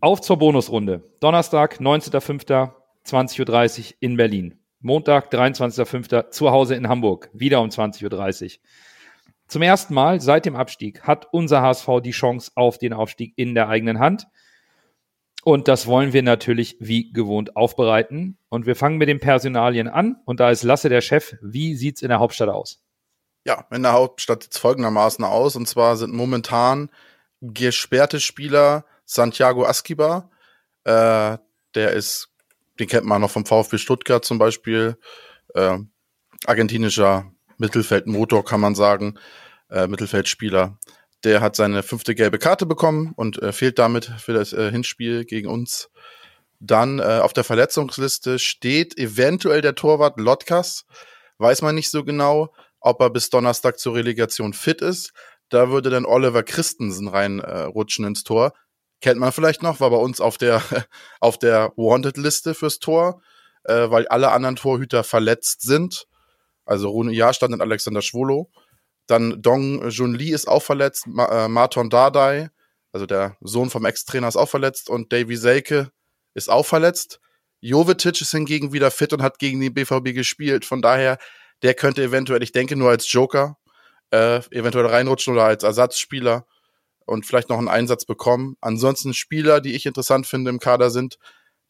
Auf 0.00 0.20
zur 0.20 0.38
Bonusrunde. 0.38 1.02
Donnerstag, 1.20 1.80
19.05. 1.80 2.72
20.30 3.06 3.78
Uhr 3.78 3.94
in 4.00 4.16
Berlin. 4.16 4.58
Montag, 4.80 5.32
23.05. 5.32 6.30
zu 6.30 6.50
Hause 6.50 6.74
in 6.74 6.88
Hamburg. 6.88 7.30
Wieder 7.32 7.60
um 7.60 7.68
20.30 7.68 8.44
Uhr. 8.44 8.50
Zum 9.48 9.62
ersten 9.62 9.94
Mal 9.94 10.20
seit 10.20 10.44
dem 10.44 10.56
Abstieg 10.56 11.02
hat 11.02 11.28
unser 11.32 11.62
HSV 11.62 11.88
die 12.02 12.10
Chance 12.10 12.50
auf 12.56 12.78
den 12.78 12.92
Aufstieg 12.92 13.32
in 13.36 13.54
der 13.54 13.68
eigenen 13.68 14.00
Hand. 14.00 14.26
Und 15.44 15.68
das 15.68 15.86
wollen 15.86 16.12
wir 16.12 16.24
natürlich 16.24 16.76
wie 16.80 17.12
gewohnt 17.12 17.56
aufbereiten. 17.56 18.36
Und 18.48 18.66
wir 18.66 18.74
fangen 18.74 18.98
mit 18.98 19.08
den 19.08 19.20
Personalien 19.20 19.86
an. 19.86 20.16
Und 20.24 20.40
da 20.40 20.50
ist 20.50 20.64
Lasse 20.64 20.88
der 20.88 21.00
Chef. 21.00 21.36
Wie 21.40 21.76
sieht's 21.76 22.02
in 22.02 22.08
der 22.08 22.18
Hauptstadt 22.18 22.48
aus? 22.48 22.84
Ja, 23.46 23.64
in 23.70 23.84
der 23.84 23.92
Hauptstadt 23.92 24.42
sieht 24.42 24.54
es 24.54 24.58
folgendermaßen 24.58 25.24
aus. 25.24 25.54
Und 25.54 25.68
zwar 25.68 25.96
sind 25.96 26.12
momentan 26.12 26.90
gesperrte 27.40 28.18
Spieler 28.18 28.84
Santiago 29.04 29.64
Asquiba. 29.64 30.30
Äh, 30.82 31.38
der 31.76 31.92
ist, 31.92 32.30
den 32.80 32.88
kennt 32.88 33.06
man 33.06 33.20
noch 33.20 33.30
vom 33.30 33.46
VfB 33.46 33.78
Stuttgart 33.78 34.24
zum 34.24 34.38
Beispiel. 34.40 34.98
Äh, 35.54 35.78
argentinischer 36.44 37.30
Mittelfeldmotor, 37.56 38.44
kann 38.44 38.60
man 38.60 38.74
sagen. 38.74 39.16
Äh, 39.70 39.86
Mittelfeldspieler. 39.86 40.76
Der 41.22 41.40
hat 41.40 41.54
seine 41.54 41.84
fünfte 41.84 42.16
gelbe 42.16 42.38
Karte 42.38 42.66
bekommen 42.66 43.12
und 43.14 43.40
äh, 43.40 43.52
fehlt 43.52 43.78
damit 43.78 44.06
für 44.06 44.32
das 44.32 44.52
äh, 44.54 44.72
Hinspiel 44.72 45.24
gegen 45.24 45.46
uns. 45.46 45.88
Dann 46.58 46.98
äh, 46.98 47.20
auf 47.22 47.32
der 47.32 47.44
Verletzungsliste 47.44 48.40
steht 48.40 48.98
eventuell 48.98 49.60
der 49.60 49.76
Torwart 49.76 50.18
Lotkas. 50.18 50.84
Weiß 51.38 51.62
man 51.62 51.76
nicht 51.76 51.90
so 51.90 52.02
genau 52.02 52.52
ob 52.86 53.00
er 53.00 53.10
bis 53.10 53.30
Donnerstag 53.30 53.80
zur 53.80 53.96
Relegation 53.96 54.52
fit 54.52 54.80
ist. 54.80 55.12
Da 55.48 55.70
würde 55.70 55.90
dann 55.90 56.06
Oliver 56.06 56.44
Christensen 56.44 57.08
reinrutschen 57.08 58.04
äh, 58.04 58.08
ins 58.08 58.22
Tor. 58.22 58.52
Kennt 59.00 59.18
man 59.18 59.32
vielleicht 59.32 59.62
noch, 59.62 59.80
war 59.80 59.90
bei 59.90 59.96
uns 59.96 60.20
auf 60.20 60.38
der, 60.38 60.62
auf 61.20 61.36
der 61.36 61.72
Wanted-Liste 61.76 62.54
fürs 62.54 62.78
Tor, 62.78 63.20
äh, 63.64 63.90
weil 63.90 64.06
alle 64.06 64.30
anderen 64.30 64.54
Torhüter 64.54 65.02
verletzt 65.02 65.62
sind. 65.62 66.06
Also 66.64 66.88
Rune 66.88 67.12
Jahrstand 67.12 67.52
und 67.54 67.60
Alexander 67.60 68.02
Schwolo. 68.02 68.50
Dann 69.08 69.42
Dong 69.42 69.88
Jun 69.90 70.14
Lee 70.14 70.30
ist 70.30 70.46
auch 70.46 70.62
verletzt, 70.62 71.08
Ma 71.08 71.46
äh, 71.46 71.48
Marton 71.48 71.90
Dardai, 71.90 72.50
also 72.92 73.06
der 73.06 73.36
Sohn 73.40 73.68
vom 73.68 73.84
Ex-Trainer, 73.84 74.28
ist 74.28 74.36
auch 74.36 74.48
verletzt 74.48 74.90
und 74.90 75.12
Davy 75.12 75.36
Selke 75.36 75.90
ist 76.34 76.50
auch 76.50 76.66
verletzt. 76.66 77.20
Jovetic 77.60 78.20
ist 78.20 78.30
hingegen 78.30 78.72
wieder 78.72 78.92
fit 78.92 79.12
und 79.12 79.22
hat 79.22 79.40
gegen 79.40 79.60
die 79.60 79.70
BVB 79.70 80.14
gespielt. 80.14 80.64
Von 80.64 80.82
daher 80.82 81.18
der 81.62 81.74
könnte 81.74 82.02
eventuell, 82.02 82.42
ich 82.42 82.52
denke 82.52 82.76
nur 82.76 82.90
als 82.90 83.10
Joker, 83.10 83.58
äh, 84.10 84.40
eventuell 84.50 84.86
reinrutschen 84.86 85.34
oder 85.34 85.44
als 85.44 85.62
Ersatzspieler 85.62 86.46
und 87.06 87.26
vielleicht 87.26 87.48
noch 87.48 87.58
einen 87.58 87.68
Einsatz 87.68 88.04
bekommen. 88.04 88.56
Ansonsten 88.60 89.14
Spieler, 89.14 89.60
die 89.60 89.74
ich 89.74 89.86
interessant 89.86 90.26
finde 90.26 90.50
im 90.50 90.58
Kader 90.58 90.90
sind, 90.90 91.18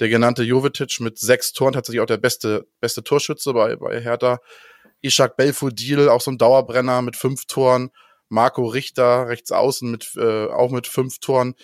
der 0.01 0.09
genannte 0.09 0.43
Jovetic 0.43 1.01
mit 1.01 1.19
sechs 1.19 1.53
Toren, 1.53 1.73
tatsächlich 1.73 2.01
auch 2.01 2.07
der 2.07 2.19
beste, 2.19 2.67
beste 2.81 3.03
Torschütze 3.03 3.53
bei, 3.53 3.77
bei 3.77 4.01
Hertha. 4.01 4.41
Ishak 5.03 5.37
Belfodil, 5.37 6.09
auch 6.09 6.21
so 6.21 6.31
ein 6.31 6.39
Dauerbrenner 6.39 7.03
mit 7.03 7.17
fünf 7.17 7.47
Toren. 7.47 7.91
Marco 8.29 8.67
Richter, 8.67 9.29
rechts 9.29 9.53
außen 9.53 9.91
mit, 9.91 10.13
äh, 10.17 10.47
auch 10.47 10.71
mit 10.71 10.87
fünf 10.87 11.21
Toren. 11.21 11.55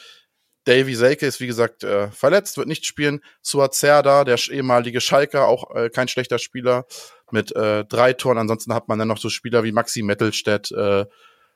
Davy 0.65 0.95
Selke 0.95 1.27
ist, 1.27 1.41
wie 1.41 1.47
gesagt, 1.47 1.83
äh, 1.83 2.11
verletzt, 2.11 2.57
wird 2.57 2.69
nicht 2.69 2.87
spielen. 2.87 3.21
Suazerda, 3.41 4.25
der 4.25 4.39
ehemalige 4.51 5.01
Schalker, 5.01 5.49
auch 5.49 5.75
äh, 5.75 5.91
kein 5.91 6.09
schlechter 6.09 6.39
Spieler, 6.39 6.87
mit 7.31 7.55
äh, 7.57 7.85
drei 7.85 8.13
Toren. 8.13 8.39
Ansonsten 8.39 8.73
hat 8.75 8.89
man 8.89 8.99
dann 8.99 9.09
noch 9.09 9.19
so 9.19 9.29
Spieler 9.29 9.65
wie 9.65 9.73
Maxi 9.73 10.03
Mettelstedt, 10.03 10.71
äh, 10.71 11.07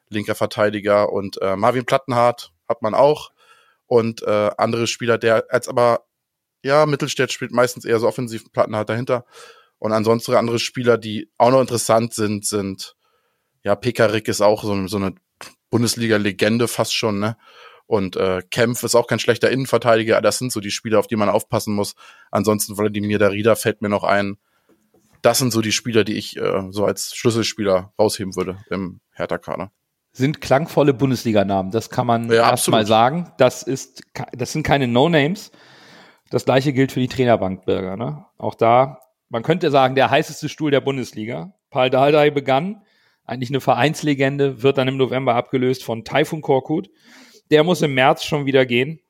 linker 0.08 0.34
Verteidiger, 0.34 1.12
und 1.12 1.40
äh, 1.40 1.56
Marvin 1.56 1.84
Plattenhardt 1.84 2.52
hat 2.68 2.82
man 2.82 2.94
auch. 2.94 3.30
Und 3.86 4.22
äh, 4.22 4.50
andere 4.58 4.86
Spieler, 4.88 5.18
der 5.18 5.46
als 5.50 5.68
aber, 5.68 6.06
ja, 6.64 6.86
Mittelstädt 6.86 7.30
spielt 7.30 7.52
meistens 7.52 7.84
eher 7.84 8.00
so 8.00 8.08
offensiv, 8.08 8.50
Plattenhardt 8.52 8.88
dahinter. 8.88 9.24
Und 9.78 9.92
ansonsten 9.92 10.34
andere 10.34 10.58
Spieler, 10.58 10.98
die 10.98 11.30
auch 11.38 11.50
noch 11.50 11.60
interessant 11.60 12.14
sind, 12.14 12.44
sind, 12.44 12.96
ja, 13.62 13.76
Pekarik 13.76 14.26
ist 14.26 14.40
auch 14.40 14.64
so, 14.64 14.86
so 14.88 14.96
eine 14.96 15.14
Bundesliga-Legende 15.70 16.66
fast 16.66 16.94
schon, 16.94 17.20
ne? 17.20 17.36
Und 17.86 18.16
äh, 18.16 18.42
Kempf 18.50 18.82
ist 18.82 18.94
auch 18.94 19.06
kein 19.06 19.20
schlechter 19.20 19.50
Innenverteidiger. 19.50 20.20
Das 20.20 20.38
sind 20.38 20.50
so 20.50 20.60
die 20.60 20.70
Spieler, 20.70 20.98
auf 20.98 21.06
die 21.06 21.16
man 21.16 21.28
aufpassen 21.28 21.74
muss. 21.74 21.94
Ansonsten 22.30 22.74
Vladimir 22.74 23.18
Darida 23.18 23.54
fällt 23.54 23.80
mir 23.80 23.88
noch 23.88 24.04
ein. 24.04 24.38
Das 25.22 25.38
sind 25.38 25.52
so 25.52 25.60
die 25.60 25.72
Spieler, 25.72 26.04
die 26.04 26.14
ich 26.14 26.36
äh, 26.36 26.64
so 26.70 26.84
als 26.84 27.14
Schlüsselspieler 27.14 27.92
rausheben 27.98 28.34
würde 28.36 28.58
im 28.70 29.00
Hertha-Kader. 29.12 29.70
Sind 30.12 30.40
klangvolle 30.40 30.94
Bundesliga-Namen. 30.94 31.70
Das 31.70 31.90
kann 31.90 32.06
man 32.06 32.30
ja, 32.30 32.50
erstmal 32.50 32.86
sagen. 32.86 33.32
Das 33.38 33.62
ist, 33.62 34.02
das 34.32 34.52
sind 34.52 34.62
keine 34.62 34.88
No-Names. 34.88 35.52
Das 36.30 36.44
gleiche 36.44 36.72
gilt 36.72 36.90
für 36.90 37.00
die 37.00 37.08
Trainerbankbürger. 37.08 37.96
Ne? 37.96 38.24
Auch 38.38 38.54
da, 38.54 39.00
man 39.28 39.42
könnte 39.42 39.70
sagen, 39.70 39.94
der 39.94 40.10
heißeste 40.10 40.48
Stuhl 40.48 40.70
der 40.70 40.80
Bundesliga. 40.80 41.52
Paul 41.70 41.90
Dardai 41.90 42.30
begann, 42.30 42.82
eigentlich 43.24 43.50
eine 43.50 43.60
Vereinslegende, 43.60 44.62
wird 44.62 44.78
dann 44.78 44.88
im 44.88 44.96
November 44.96 45.34
abgelöst 45.34 45.84
von 45.84 46.04
Taifun 46.04 46.40
Korkut. 46.40 46.88
Der 47.50 47.64
muss 47.64 47.82
im 47.82 47.94
März 47.94 48.24
schon 48.24 48.46
wieder 48.46 48.66
gehen. 48.66 49.00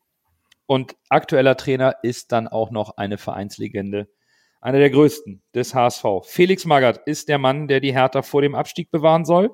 Und 0.66 0.96
aktueller 1.08 1.56
Trainer 1.56 1.96
ist 2.02 2.32
dann 2.32 2.48
auch 2.48 2.70
noch 2.70 2.96
eine 2.96 3.18
Vereinslegende. 3.18 4.08
Einer 4.60 4.78
der 4.78 4.90
größten 4.90 5.42
des 5.54 5.74
HSV. 5.74 6.04
Felix 6.24 6.64
Magath 6.64 7.06
ist 7.06 7.28
der 7.28 7.38
Mann, 7.38 7.68
der 7.68 7.80
die 7.80 7.92
Hertha 7.92 8.22
vor 8.22 8.42
dem 8.42 8.54
Abstieg 8.54 8.90
bewahren 8.90 9.24
soll. 9.24 9.50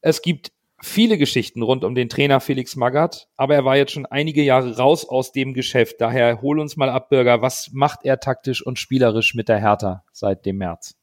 Es 0.00 0.20
gibt 0.20 0.52
viele 0.82 1.18
Geschichten 1.18 1.62
rund 1.62 1.84
um 1.84 1.94
den 1.94 2.08
Trainer 2.08 2.40
Felix 2.40 2.74
Magath, 2.74 3.28
aber 3.36 3.54
er 3.54 3.64
war 3.64 3.76
jetzt 3.76 3.92
schon 3.92 4.06
einige 4.06 4.42
Jahre 4.42 4.76
raus 4.76 5.08
aus 5.08 5.32
dem 5.32 5.54
Geschäft. 5.54 6.00
Daher 6.00 6.40
hol 6.42 6.58
uns 6.58 6.76
mal 6.76 6.88
ab, 6.88 7.08
Bürger. 7.10 7.42
Was 7.42 7.70
macht 7.72 8.00
er 8.04 8.18
taktisch 8.18 8.64
und 8.64 8.78
spielerisch 8.78 9.34
mit 9.34 9.48
der 9.48 9.60
Hertha 9.60 10.04
seit 10.12 10.44
dem 10.46 10.56
März? 10.56 10.99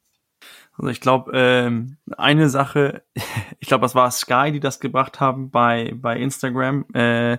Also 0.76 0.90
ich 0.90 1.00
glaube, 1.00 1.32
ähm, 1.34 1.96
eine 2.16 2.48
Sache, 2.48 3.02
ich 3.58 3.68
glaube, 3.68 3.82
das 3.82 3.94
war 3.94 4.10
Sky, 4.10 4.52
die 4.52 4.60
das 4.60 4.80
gebracht 4.80 5.20
haben 5.20 5.50
bei, 5.50 5.92
bei 5.96 6.16
Instagram, 6.16 6.84
äh, 6.94 7.38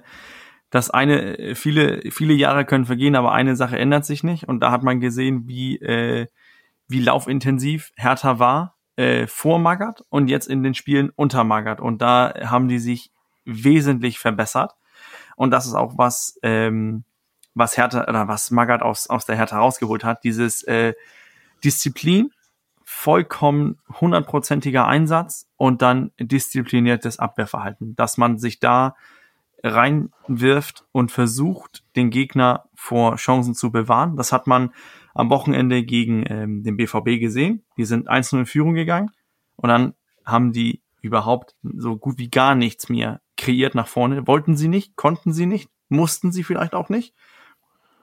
dass 0.69 0.89
eine, 0.91 1.55
viele, 1.55 2.11
viele 2.11 2.33
Jahre 2.33 2.65
können 2.65 2.85
vergehen, 2.85 3.15
aber 3.15 3.31
eine 3.31 3.55
Sache 3.55 3.79
ändert 3.79 4.05
sich 4.05 4.23
nicht. 4.23 4.47
Und 4.47 4.59
da 4.59 4.71
hat 4.71 4.83
man 4.83 4.99
gesehen, 4.99 5.47
wie, 5.47 5.77
äh, 5.77 6.27
wie 6.87 6.99
laufintensiv 6.99 7.91
Hertha 7.95 8.39
war 8.39 8.75
äh, 8.95 9.27
vor 9.27 9.59
Magath 9.59 10.03
und 10.09 10.27
jetzt 10.27 10.47
in 10.47 10.61
den 10.61 10.73
Spielen 10.73 11.11
unter 11.15 11.43
Magath. 11.43 11.79
Und 11.79 12.01
da 12.01 12.33
haben 12.43 12.67
die 12.67 12.79
sich 12.79 13.11
wesentlich 13.45 14.19
verbessert. 14.19 14.75
Und 15.35 15.51
das 15.51 15.65
ist 15.65 15.73
auch 15.73 15.97
was, 15.97 16.37
ähm, 16.43 17.05
was 17.53 17.77
Hertha 17.77 18.03
oder 18.07 18.27
was 18.27 18.51
Magath 18.51 18.81
aus, 18.81 19.09
aus 19.09 19.25
der 19.25 19.37
Hertha 19.37 19.57
rausgeholt 19.57 20.03
hat. 20.03 20.23
Dieses 20.23 20.63
äh, 20.63 20.93
Disziplin, 21.63 22.31
vollkommen 22.99 23.77
hundertprozentiger 24.01 24.85
Einsatz 24.85 25.47
und 25.55 25.81
dann 25.81 26.11
diszipliniertes 26.19 27.17
Abwehrverhalten, 27.17 27.95
dass 27.95 28.17
man 28.17 28.39
sich 28.39 28.59
da 28.59 28.97
reinwirft 29.63 30.83
und 30.91 31.09
versucht, 31.09 31.85
den 31.95 32.09
Gegner 32.09 32.65
vor 32.75 33.15
Chancen 33.15 33.55
zu 33.55 33.71
bewahren. 33.71 34.17
Das 34.17 34.33
hat 34.33 34.47
man 34.47 34.73
am 35.13 35.29
Wochenende 35.29 35.83
gegen 35.83 36.25
ähm, 36.27 36.61
den 36.63 36.75
BVB 36.75 37.21
gesehen. 37.21 37.63
Die 37.77 37.85
sind 37.85 38.09
einzeln 38.09 38.39
in 38.39 38.45
Führung 38.45 38.73
gegangen 38.73 39.11
und 39.55 39.69
dann 39.69 39.93
haben 40.25 40.51
die 40.51 40.81
überhaupt 41.01 41.55
so 41.63 41.95
gut 41.95 42.17
wie 42.17 42.29
gar 42.29 42.53
nichts 42.53 42.89
mehr 42.89 43.21
kreiert 43.37 43.75
nach 43.75 43.87
vorne. 43.87 44.27
Wollten 44.27 44.57
sie 44.57 44.67
nicht, 44.67 44.97
konnten 44.97 45.31
sie 45.31 45.45
nicht, 45.45 45.69
mussten 45.87 46.33
sie 46.33 46.43
vielleicht 46.43 46.73
auch 46.73 46.89
nicht. 46.89 47.15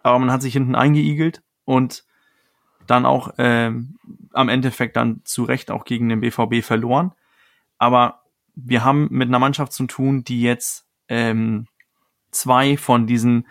Aber 0.02 0.18
man 0.18 0.32
hat 0.32 0.40
sich 0.40 0.54
hinten 0.54 0.74
eingeigelt 0.74 1.42
und 1.66 2.06
dann 2.86 3.06
auch 3.06 3.34
ähm, 3.38 3.98
am 4.32 4.48
Endeffekt 4.48 4.96
dann 4.96 5.20
zu 5.24 5.44
Recht 5.44 5.70
auch 5.70 5.84
gegen 5.84 6.08
den 6.08 6.20
BVB 6.20 6.64
verloren. 6.64 7.12
Aber 7.78 8.22
wir 8.54 8.84
haben 8.84 9.08
mit 9.10 9.28
einer 9.28 9.38
Mannschaft 9.38 9.72
zu 9.72 9.86
tun, 9.86 10.24
die 10.24 10.42
jetzt 10.42 10.86
ähm, 11.08 11.66
zwei 12.30 12.76
von 12.76 13.06
diesen, 13.06 13.46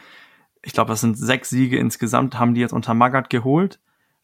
ich 0.61 0.73
glaube, 0.73 0.89
das 0.89 1.01
sind 1.01 1.17
sechs 1.17 1.49
Siege 1.49 1.77
insgesamt, 1.77 2.39
haben 2.39 2.53
die 2.53 2.61
jetzt 2.61 2.73
unter 2.73 2.93
Magath 2.93 3.29
geholt. 3.29 3.79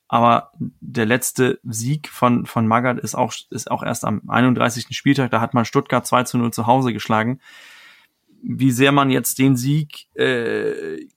Aber 0.08 0.52
der 0.60 1.06
letzte 1.06 1.60
Sieg 1.64 2.10
von, 2.10 2.46
von 2.46 2.68
Magath 2.68 3.00
ist 3.00 3.16
auch, 3.16 3.34
ist 3.50 3.72
auch 3.72 3.82
erst 3.82 4.04
am 4.04 4.22
31. 4.28 4.88
Spieltag. 4.90 5.32
Da 5.32 5.40
hat 5.40 5.54
man 5.54 5.64
Stuttgart 5.64 6.06
2 6.06 6.24
zu 6.24 6.38
0 6.38 6.52
zu 6.52 6.68
Hause 6.68 6.92
geschlagen. 6.92 7.40
Wie 8.44 8.72
sehr 8.72 8.92
man 8.92 9.10
jetzt 9.10 9.40
den 9.40 9.56
Sieg 9.56 10.08
äh, 10.18 11.08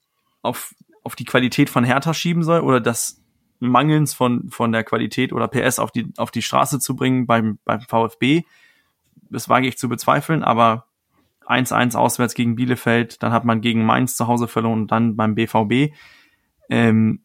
auf, 0.41 0.73
auf 1.03 1.15
die 1.17 1.25
Qualität 1.25 1.69
von 1.69 1.83
Hertha 1.83 2.13
schieben 2.13 2.43
soll 2.43 2.61
oder 2.61 2.79
das 2.79 3.21
Mangelns 3.59 4.13
von, 4.13 4.49
von 4.49 4.71
der 4.71 4.83
Qualität 4.83 5.33
oder 5.33 5.47
PS 5.47 5.79
auf 5.79 5.91
die, 5.91 6.11
auf 6.17 6.31
die 6.31 6.41
Straße 6.41 6.79
zu 6.79 6.95
bringen 6.95 7.25
beim, 7.25 7.59
beim 7.65 7.81
VfB, 7.81 8.43
das 9.29 9.49
wage 9.49 9.67
ich 9.67 9.77
zu 9.77 9.89
bezweifeln, 9.89 10.43
aber 10.43 10.85
1-1 11.47 11.95
auswärts 11.95 12.33
gegen 12.33 12.55
Bielefeld, 12.55 13.21
dann 13.21 13.31
hat 13.31 13.45
man 13.45 13.61
gegen 13.61 13.85
Mainz 13.85 14.15
zu 14.15 14.27
Hause 14.27 14.47
verloren 14.47 14.81
und 14.81 14.91
dann 14.91 15.15
beim 15.15 15.35
BVB. 15.35 15.93
Ähm, 16.69 17.21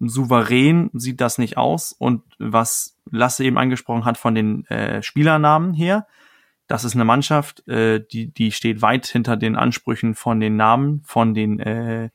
souverän 0.00 0.90
sieht 0.92 1.20
das 1.20 1.38
nicht 1.38 1.56
aus 1.56 1.92
und 1.92 2.22
was 2.38 2.98
Lasse 3.10 3.44
eben 3.44 3.58
angesprochen 3.58 4.04
hat 4.04 4.18
von 4.18 4.34
den 4.34 4.66
äh, 4.66 5.02
Spielernamen 5.02 5.72
her, 5.72 6.06
das 6.66 6.84
ist 6.84 6.94
eine 6.94 7.04
Mannschaft, 7.04 7.66
äh, 7.68 8.02
die, 8.12 8.32
die 8.32 8.52
steht 8.52 8.80
weit 8.82 9.06
hinter 9.06 9.36
den 9.36 9.56
Ansprüchen 9.56 10.14
von 10.14 10.40
den 10.40 10.56
Namen, 10.56 11.02
von 11.04 11.34
den 11.34 11.60
äh, 11.60 12.10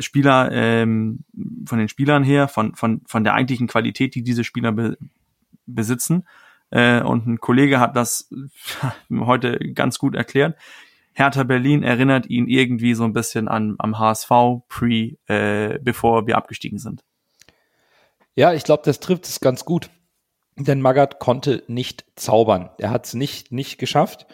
Spieler, 0.00 0.50
ähm, 0.52 1.24
von 1.66 1.78
den 1.78 1.88
Spielern 1.88 2.24
her, 2.24 2.48
von, 2.48 2.74
von, 2.74 3.02
von 3.06 3.24
der 3.24 3.34
eigentlichen 3.34 3.66
Qualität, 3.66 4.14
die 4.14 4.22
diese 4.22 4.44
Spieler 4.44 4.72
be 4.72 4.96
besitzen. 5.68 6.26
Äh, 6.70 7.02
und 7.02 7.26
ein 7.26 7.40
Kollege 7.40 7.80
hat 7.80 7.96
das 7.96 8.30
heute 9.10 9.58
ganz 9.74 9.98
gut 9.98 10.14
erklärt. 10.14 10.56
Hertha 11.12 11.44
Berlin 11.44 11.82
erinnert 11.82 12.26
ihn 12.26 12.46
irgendwie 12.46 12.94
so 12.94 13.04
ein 13.04 13.12
bisschen 13.12 13.48
an 13.48 13.74
am 13.78 13.98
HSV 13.98 14.30
pre, 14.68 15.16
äh, 15.26 15.78
bevor 15.80 16.26
wir 16.26 16.36
abgestiegen 16.36 16.78
sind. 16.78 17.02
Ja, 18.34 18.52
ich 18.52 18.64
glaube, 18.64 18.82
das 18.84 19.00
trifft 19.00 19.24
es 19.24 19.40
ganz 19.40 19.64
gut. 19.64 19.88
Denn 20.58 20.80
Magath 20.80 21.18
konnte 21.18 21.62
nicht 21.68 22.04
zaubern. 22.16 22.70
Er 22.78 22.90
hat 22.90 23.06
es 23.06 23.14
nicht, 23.14 23.52
nicht 23.52 23.78
geschafft. 23.78 24.26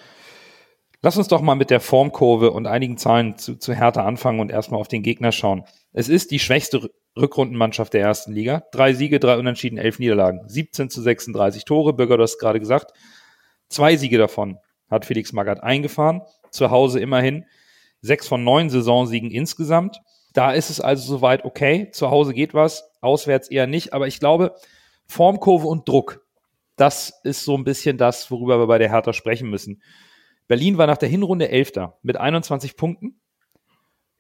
Lass 1.05 1.17
uns 1.17 1.27
doch 1.27 1.41
mal 1.41 1.57
mit 1.57 1.71
der 1.71 1.81
Formkurve 1.81 2.53
und 2.53 2.69
einigen 2.69 2.97
Zahlen 2.97 3.37
zu, 3.37 3.57
zu 3.57 3.75
Hertha 3.75 4.05
anfangen 4.05 4.39
und 4.39 4.53
erstmal 4.53 4.81
auf 4.81 4.87
den 4.87 5.03
Gegner 5.03 5.33
schauen. 5.33 5.65
Es 5.93 6.09
ist 6.09 6.31
die 6.31 6.39
schwächste 6.39 6.91
Rückrundenmannschaft 7.19 7.93
der 7.93 8.03
ersten 8.03 8.33
Liga. 8.33 8.63
Drei 8.71 8.95
Siege, 8.95 9.19
drei 9.19 9.37
Unentschieden, 9.37 9.79
elf 9.79 9.99
Niederlagen. 9.99 10.49
17 10.49 10.91
zu 10.91 11.03
36 11.03 11.65
Tore. 11.65 11.93
Bürger, 11.93 12.19
du 12.19 12.23
hast 12.23 12.39
gerade 12.39 12.61
gesagt. 12.61 12.93
Zwei 13.69 13.97
Siege 13.97 14.17
davon 14.17 14.59
hat 14.89 15.05
Felix 15.05 15.33
Magath 15.33 15.61
eingefahren. 15.61 16.23
Zu 16.53 16.71
Hause 16.71 17.01
immerhin. 17.01 17.47
Sechs 18.01 18.29
von 18.29 18.45
neun 18.45 18.71
Saisonsiegen 18.71 19.33
insgesamt. 19.33 19.99
Da 20.35 20.53
ist 20.53 20.71
es 20.71 20.81
also 20.81 21.17
soweit 21.17 21.45
okay. 21.45 21.91
Zu 21.91 22.13
Hause 22.13 22.33
geht 22.33 22.55
was. 22.55 22.89
Auswärts 23.01 23.49
eher 23.49 23.67
nicht. 23.67 23.93
Aber 23.93 24.07
ich 24.07 24.21
glaube, 24.21 24.55
Formkurve 25.07 25.67
und 25.67 25.89
Druck. 25.89 26.25
Das 26.77 27.13
ist 27.25 27.45
so 27.45 27.57
ein 27.57 27.65
bisschen 27.65 27.99
das, 27.99 28.31
worüber 28.31 28.61
wir 28.61 28.69
bei 28.69 28.79
der 28.79 28.91
Hertha 28.91 29.13
sprechen 29.13 29.51
müssen. 29.51 29.83
Berlin 30.49 30.79
war 30.79 30.87
nach 30.87 30.99
der 30.99 31.09
Hinrunde 31.09 31.49
Elfter 31.49 31.99
mit 32.03 32.17
21 32.17 32.77
Punkten, 32.77 33.21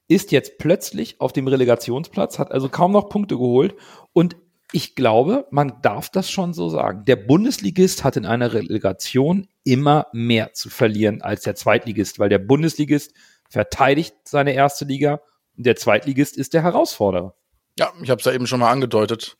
ist 0.08 0.32
jetzt 0.32 0.58
plötzlich 0.58 1.20
auf 1.20 1.32
dem 1.32 1.48
Relegationsplatz, 1.48 2.38
hat 2.38 2.52
also 2.52 2.68
kaum 2.68 2.92
noch 2.92 3.08
Punkte 3.08 3.37
geholt 3.37 3.74
und 4.12 4.37
ich 4.74 4.94
glaube, 4.94 5.46
man 5.50 5.82
darf 5.82 6.08
das 6.08 6.30
schon 6.30 6.54
so 6.54 6.70
sagen. 6.70 7.04
Der 7.04 7.16
Bundesligist 7.16 8.04
hat 8.04 8.16
in 8.16 8.24
einer 8.24 8.54
Relegation 8.54 9.48
immer 9.64 10.06
mehr 10.12 10.54
zu 10.54 10.70
verlieren 10.70 11.20
als 11.20 11.42
der 11.42 11.54
Zweitligist, 11.54 12.18
weil 12.18 12.30
der 12.30 12.38
Bundesligist 12.38 13.12
verteidigt 13.50 14.14
seine 14.24 14.54
erste 14.54 14.87
Liga 14.87 15.20
und 15.56 15.66
der 15.66 15.76
Zweitligist 15.76 16.38
ist 16.38 16.54
der 16.54 16.62
Herausforderer. 16.62 17.35
Ja, 17.78 17.92
ich 18.02 18.11
habe 18.11 18.18
es 18.18 18.24
ja 18.24 18.32
eben 18.32 18.46
schon 18.46 18.61
mal 18.61 18.70
angedeutet. 18.70 19.37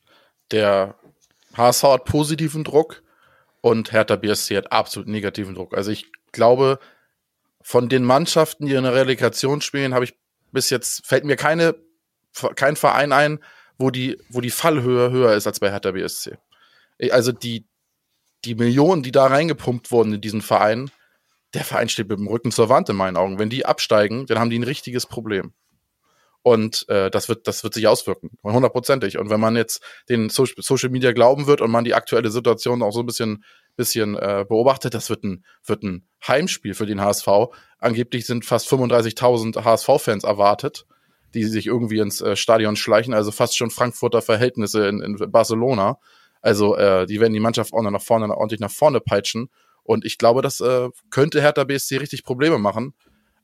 Der 0.51 0.95
HSV 1.55 1.83
hat 1.83 2.05
positiven 2.05 2.63
Druck 2.63 3.03
und 3.61 3.91
Hertha 3.91 4.15
BSC 4.15 4.57
hat 4.57 4.71
absolut 4.71 5.07
negativen 5.07 5.55
Druck. 5.55 5.75
Also 5.75 5.91
ich 5.91 6.11
glaube, 6.33 6.79
von 7.61 7.87
den 7.87 8.03
Mannschaften, 8.03 8.65
die 8.65 8.73
in 8.73 8.83
der 8.83 8.93
Relegation 8.93 9.61
spielen, 9.61 9.93
habe 9.93 10.05
ich 10.05 10.15
bis 10.51 10.69
jetzt, 10.69 11.07
fällt 11.07 11.23
mir 11.23 11.37
keine, 11.37 11.75
kein 12.55 12.75
Verein 12.75 13.13
ein, 13.13 13.39
wo 13.77 13.89
die, 13.89 14.19
wo 14.29 14.41
die 14.41 14.49
Fallhöhe 14.49 15.11
höher 15.11 15.33
ist 15.33 15.47
als 15.47 15.59
bei 15.59 15.71
Hertha 15.71 15.91
BSC. 15.91 16.37
Also 17.11 17.31
die, 17.31 17.65
die 18.45 18.55
Millionen, 18.55 19.03
die 19.03 19.11
da 19.11 19.27
reingepumpt 19.27 19.91
wurden 19.91 20.13
in 20.13 20.21
diesen 20.21 20.41
Verein, 20.41 20.91
der 21.53 21.63
Verein 21.63 21.89
steht 21.89 22.09
mit 22.09 22.19
dem 22.19 22.27
Rücken 22.27 22.51
zur 22.51 22.69
Wand 22.69 22.89
in 22.89 22.95
meinen 22.95 23.17
Augen. 23.17 23.39
Wenn 23.39 23.49
die 23.49 23.65
absteigen, 23.65 24.25
dann 24.25 24.39
haben 24.39 24.49
die 24.49 24.59
ein 24.59 24.63
richtiges 24.63 25.05
Problem. 25.05 25.53
Und 26.41 26.87
äh, 26.89 27.09
das 27.09 27.29
wird, 27.29 27.47
das 27.47 27.63
wird 27.63 27.73
sich 27.73 27.87
auswirken, 27.87 28.31
hundertprozentig. 28.43 29.17
Und 29.17 29.29
wenn 29.29 29.39
man 29.39 29.55
jetzt 29.55 29.81
den 30.09 30.29
so 30.29 30.45
Social 30.45 30.89
Media 30.89 31.13
glauben 31.13 31.47
wird 31.47 31.61
und 31.61 31.71
man 31.71 31.85
die 31.85 31.93
aktuelle 31.93 32.31
Situation 32.31 32.83
auch 32.83 32.91
so 32.91 32.99
ein 32.99 33.05
bisschen, 33.05 33.45
bisschen 33.75 34.15
äh, 34.15 34.45
beobachtet, 34.47 34.93
das 34.93 35.09
wird 35.09 35.23
ein, 35.23 35.45
wird 35.65 35.83
ein 35.83 36.07
Heimspiel 36.27 36.73
für 36.73 36.85
den 36.85 37.01
HSV. 37.01 37.27
Angeblich 37.79 38.25
sind 38.25 38.45
fast 38.45 38.67
35.000 38.71 39.63
HSV-Fans 39.63 40.23
erwartet, 40.23 40.85
die 41.33 41.45
sich 41.45 41.67
irgendwie 41.67 41.99
ins 41.99 42.21
äh, 42.21 42.35
Stadion 42.35 42.75
schleichen, 42.75 43.13
also 43.13 43.31
fast 43.31 43.57
schon 43.57 43.71
Frankfurter 43.71 44.21
Verhältnisse 44.21 44.87
in, 44.87 45.01
in 45.01 45.31
Barcelona. 45.31 45.97
Also 46.41 46.75
äh, 46.75 47.05
die 47.05 47.19
werden 47.19 47.33
die 47.33 47.39
Mannschaft 47.39 47.73
auch 47.73 47.81
noch 47.81 47.91
nach 47.91 48.01
vorne, 48.01 48.29
ordentlich 48.35 48.59
nach 48.59 48.71
vorne 48.71 48.99
peitschen. 48.99 49.49
Und 49.83 50.05
ich 50.05 50.17
glaube, 50.17 50.41
das 50.41 50.59
äh, 50.59 50.89
könnte 51.09 51.41
Hertha 51.41 51.63
BSC 51.63 51.97
richtig 51.97 52.23
Probleme 52.23 52.57
machen. 52.57 52.93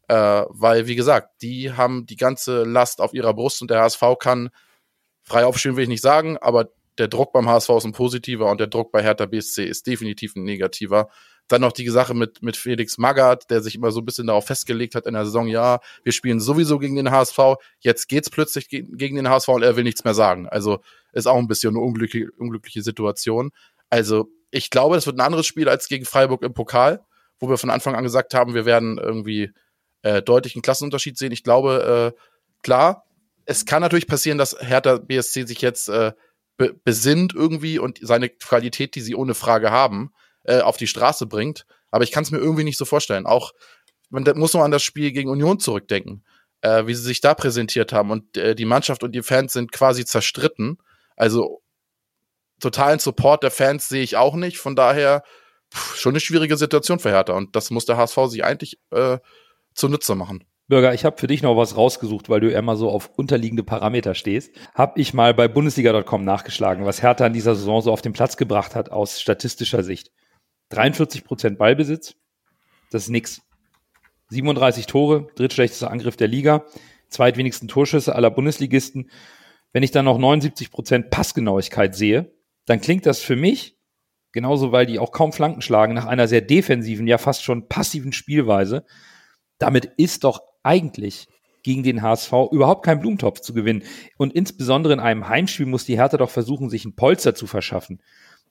Äh, 0.08 0.46
weil, 0.50 0.88
wie 0.88 0.96
gesagt, 0.96 1.42
die 1.42 1.74
haben 1.74 2.06
die 2.06 2.16
ganze 2.16 2.64
Last 2.64 3.00
auf 3.00 3.14
ihrer 3.14 3.34
Brust 3.34 3.62
und 3.62 3.70
der 3.70 3.82
HSV 3.82 4.04
kann 4.20 4.50
frei 5.22 5.46
aufstehen, 5.46 5.76
will 5.76 5.84
ich 5.84 5.90
nicht 5.90 6.02
sagen, 6.02 6.38
aber 6.38 6.70
der 7.00 7.08
Druck 7.08 7.32
beim 7.32 7.48
HSV 7.48 7.70
ist 7.70 7.86
ein 7.86 7.94
positiver 7.94 8.52
und 8.52 8.60
der 8.60 8.68
Druck 8.68 8.92
bei 8.92 9.02
Hertha 9.02 9.26
BSC 9.26 9.64
ist 9.64 9.88
definitiv 9.88 10.36
ein 10.36 10.44
negativer. 10.44 11.10
Dann 11.48 11.62
noch 11.62 11.72
die 11.72 11.88
Sache 11.90 12.14
mit, 12.14 12.44
mit 12.44 12.58
Felix 12.58 13.00
Magath, 13.00 13.50
der 13.50 13.62
sich 13.62 13.74
immer 13.76 13.92
so 13.92 14.02
ein 14.02 14.06
bisschen 14.06 14.28
darauf 14.28 14.46
festgelegt 14.46 14.94
hat 14.94 15.08
in 15.08 15.14
der 15.14 15.26
Saison, 15.26 15.48
ja, 15.48 15.80
wir 16.04 16.12
spielen 16.12 16.40
sowieso 16.40 16.78
gegen 16.78 16.96
den 16.96 17.10
HSV, 17.10 17.40
jetzt 17.80 18.08
geht's 18.08 18.30
plötzlich 18.30 18.70
gegen 18.70 19.16
den 19.16 19.30
HSV 19.30 19.48
und 19.48 19.64
er 19.64 19.76
will 19.76 19.84
nichts 19.84 20.04
mehr 20.04 20.14
sagen. 20.14 20.48
Also 20.48 20.80
ist 21.14 21.26
auch 21.26 21.38
ein 21.38 21.48
bisschen 21.48 21.72
eine 21.76 21.80
unglückliche, 21.80 22.30
unglückliche 22.38 22.84
Situation. 22.84 23.52
Also 23.90 24.30
ich 24.52 24.70
glaube, 24.70 24.98
es 24.98 25.08
wird 25.08 25.18
ein 25.18 25.26
anderes 25.26 25.48
Spiel 25.48 25.70
als 25.70 25.88
gegen 25.88 26.06
Freiburg 26.06 26.44
im 26.44 26.54
Pokal, 26.54 27.02
wo 27.40 27.50
wir 27.50 27.58
von 27.58 27.70
Anfang 27.70 27.96
an 27.96 28.04
gesagt 28.04 28.34
haben, 28.34 28.54
wir 28.54 28.66
werden 28.66 28.98
irgendwie 28.98 29.52
äh, 30.02 30.22
deutlichen 30.22 30.62
Klassenunterschied 30.62 31.18
sehen. 31.18 31.32
Ich 31.32 31.44
glaube, 31.44 32.14
äh, 32.16 32.20
klar, 32.62 33.06
es 33.46 33.66
kann 33.66 33.82
natürlich 33.82 34.08
passieren, 34.08 34.38
dass 34.38 34.56
Hertha 34.60 34.98
BSC 34.98 35.46
sich 35.46 35.62
jetzt 35.62 35.90
äh, 35.90 36.12
be 36.60 36.74
besinnt 36.84 37.34
irgendwie 37.34 37.80
und 37.80 38.00
seine 38.02 38.30
Qualität, 38.30 38.94
die 38.94 39.02
sie 39.02 39.16
ohne 39.16 39.34
Frage 39.34 39.72
haben, 39.72 40.12
äh, 40.44 40.60
auf 40.60 40.78
die 40.78 40.88
Straße 40.88 41.26
bringt. 41.26 41.66
Aber 41.90 42.04
ich 42.04 42.12
kann 42.12 42.24
es 42.24 42.32
mir 42.32 42.38
irgendwie 42.38 42.66
nicht 42.66 42.78
so 42.78 42.86
vorstellen. 42.86 43.26
Auch 43.26 43.54
man 44.10 44.26
muss 44.36 44.54
nur 44.54 44.64
an 44.64 44.72
das 44.72 44.84
Spiel 44.84 45.12
gegen 45.12 45.30
Union 45.30 45.60
zurückdenken, 45.60 46.26
äh, 46.62 46.86
wie 46.86 46.94
sie 46.94 47.04
sich 47.04 47.22
da 47.22 47.34
präsentiert 47.34 47.94
haben. 47.94 48.12
Und 48.12 48.38
äh, 48.38 48.56
die 48.56 48.66
Mannschaft 48.66 49.04
und 49.04 49.14
die 49.14 49.24
Fans 49.24 49.54
sind 49.54 49.72
quasi 49.72 50.06
zerstritten. 50.06 50.78
Also 51.16 51.62
totalen 52.60 53.00
Support 53.00 53.44
der 53.44 53.52
Fans 53.52 53.88
sehe 53.88 54.04
ich 54.04 54.18
auch 54.18 54.36
nicht. 54.36 54.58
Von 54.58 54.76
daher 54.76 55.24
pff, 55.74 55.96
schon 55.96 56.12
eine 56.12 56.20
schwierige 56.20 56.58
Situation 56.58 57.00
für 57.00 57.12
Hertha. 57.12 57.34
Und 57.34 57.56
das 57.56 57.72
muss 57.72 57.86
der 57.86 57.96
HSV 57.96 58.18
sich 58.28 58.44
eigentlich 58.44 58.80
äh, 58.92 59.18
zunutze 59.74 60.16
machen. 60.16 60.44
Bürger, 60.70 60.94
ich 60.94 61.04
habe 61.04 61.18
für 61.18 61.26
dich 61.26 61.42
noch 61.42 61.58
was 61.58 61.76
rausgesucht, 61.76 62.30
weil 62.30 62.42
du 62.42 62.52
immer 62.52 62.76
so 62.76 62.92
auf 62.92 63.10
unterliegende 63.18 63.64
Parameter 63.64 64.14
stehst. 64.14 64.56
Hab 64.76 65.00
ich 65.00 65.16
mal 65.16 65.34
bei 65.34 65.48
Bundesliga.com 65.48 66.24
nachgeschlagen, 66.24 66.86
was 66.86 67.02
Hertha 67.02 67.26
in 67.26 67.34
dieser 67.34 67.56
Saison 67.56 67.82
so 67.82 67.92
auf 67.92 68.04
den 68.04 68.14
Platz 68.14 68.38
gebracht 68.38 68.76
hat 68.76 68.92
aus 68.92 69.20
statistischer 69.20 69.84
Sicht. 69.84 70.12
43 70.70 71.24
Prozent 71.24 71.58
Ballbesitz, 71.58 72.16
das 72.92 73.04
ist 73.04 73.10
nix. 73.10 73.42
37 74.30 74.86
Tore, 74.86 75.28
drittschlechtester 75.34 75.90
Angriff 75.90 76.16
der 76.16 76.28
Liga, 76.28 76.66
zweitwenigsten 77.08 77.68
Torschüsse 77.68 78.14
aller 78.14 78.30
Bundesligisten. 78.30 79.10
Wenn 79.74 79.82
ich 79.82 79.90
dann 79.90 80.06
noch 80.06 80.20
79 80.20 80.70
Prozent 80.70 81.10
Passgenauigkeit 81.10 81.96
sehe, 81.96 82.32
dann 82.68 82.80
klingt 82.80 83.08
das 83.08 83.24
für 83.24 83.36
mich, 83.36 83.80
genauso 84.34 84.72
weil 84.72 84.86
die 84.86 85.00
auch 85.00 85.12
kaum 85.12 85.34
Flanken 85.34 85.64
schlagen, 85.64 85.96
nach 85.96 86.06
einer 86.06 86.28
sehr 86.28 86.42
defensiven, 86.42 87.08
ja 87.08 87.18
fast 87.18 87.44
schon 87.44 87.68
passiven 87.68 88.14
Spielweise. 88.14 88.86
Damit 89.58 89.86
ist 89.98 90.24
doch 90.24 90.49
eigentlich 90.70 91.28
gegen 91.64 91.84
den 91.84 92.02
HSV 92.02 92.32
überhaupt 92.52 92.86
kein 92.86 93.00
Blumentopf 93.00 93.42
zu 93.42 93.54
gewinnen. 93.54 93.84
Und 94.18 94.34
insbesondere 94.34 94.94
in 94.94 95.00
einem 95.00 95.28
Heimspiel 95.28 95.66
muss 95.66 95.86
die 95.86 95.98
Hertha 95.98 96.18
doch 96.18 96.30
versuchen, 96.30 96.70
sich 96.70 96.86
ein 96.86 96.96
Polster 96.96 97.36
zu 97.36 97.48
verschaffen. 97.48 98.00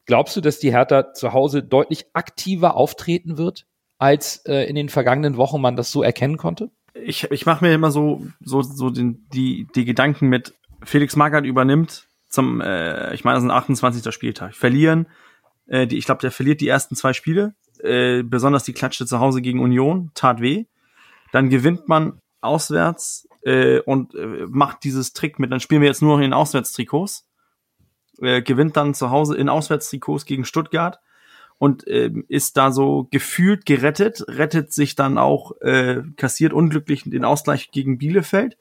Glaubst 0.04 0.36
du, 0.36 0.40
dass 0.40 0.58
die 0.58 0.72
Hertha 0.72 1.12
zu 1.14 1.32
Hause 1.32 1.62
deutlich 1.62 2.06
aktiver 2.12 2.76
auftreten 2.76 3.38
wird, 3.38 3.66
als 3.98 4.44
äh, 4.46 4.64
in 4.68 4.74
den 4.74 4.88
vergangenen 4.88 5.36
Wochen 5.36 5.60
man 5.60 5.76
das 5.76 5.90
so 5.90 6.02
erkennen 6.02 6.36
konnte? 6.36 6.70
Ich, 6.94 7.30
ich 7.30 7.46
mache 7.46 7.64
mir 7.64 7.72
immer 7.72 7.90
so, 7.90 8.26
so, 8.40 8.62
so 8.62 8.90
den, 8.90 9.26
die, 9.32 9.68
die 9.74 9.84
Gedanken 9.84 10.28
mit, 10.28 10.54
Felix 10.82 11.16
Magath 11.16 11.44
übernimmt 11.44 12.08
zum, 12.28 12.60
äh, 12.60 13.14
ich 13.14 13.24
meine, 13.24 13.36
das 13.36 13.44
ist 13.44 13.50
ein 13.50 13.56
28. 13.56 14.12
Spieltag. 14.12 14.54
Verlieren, 14.54 15.06
äh, 15.66 15.86
die, 15.86 15.96
ich 15.96 16.04
glaube, 16.04 16.20
der 16.20 16.30
verliert 16.30 16.60
die 16.60 16.68
ersten 16.68 16.94
zwei 16.94 17.12
Spiele, 17.12 17.54
äh, 17.82 18.22
besonders 18.22 18.64
die 18.64 18.72
Klatsche 18.72 19.06
zu 19.06 19.20
Hause 19.20 19.40
gegen 19.40 19.60
Union, 19.60 20.10
tat 20.14 20.40
weh. 20.40 20.66
Dann 21.32 21.50
gewinnt 21.50 21.88
man 21.88 22.20
auswärts 22.40 23.28
äh, 23.42 23.80
und 23.80 24.14
äh, 24.14 24.46
macht 24.48 24.84
dieses 24.84 25.12
Trick 25.12 25.38
mit, 25.38 25.52
dann 25.52 25.60
spielen 25.60 25.80
wir 25.80 25.88
jetzt 25.88 26.02
nur 26.02 26.16
noch 26.16 26.24
in 26.24 26.32
Auswärtstrikots, 26.32 27.28
äh, 28.20 28.42
gewinnt 28.42 28.76
dann 28.76 28.94
zu 28.94 29.10
Hause 29.10 29.36
in 29.36 29.48
Auswärtstrikots 29.48 30.24
gegen 30.24 30.44
Stuttgart 30.44 31.00
und 31.58 31.86
äh, 31.86 32.12
ist 32.28 32.56
da 32.56 32.70
so 32.70 33.08
gefühlt 33.10 33.66
gerettet, 33.66 34.24
rettet 34.28 34.72
sich 34.72 34.94
dann 34.94 35.18
auch, 35.18 35.60
äh, 35.60 36.02
kassiert 36.16 36.52
unglücklich 36.52 37.04
den 37.04 37.24
Ausgleich 37.24 37.70
gegen 37.70 37.98
Bielefeld, 37.98 38.56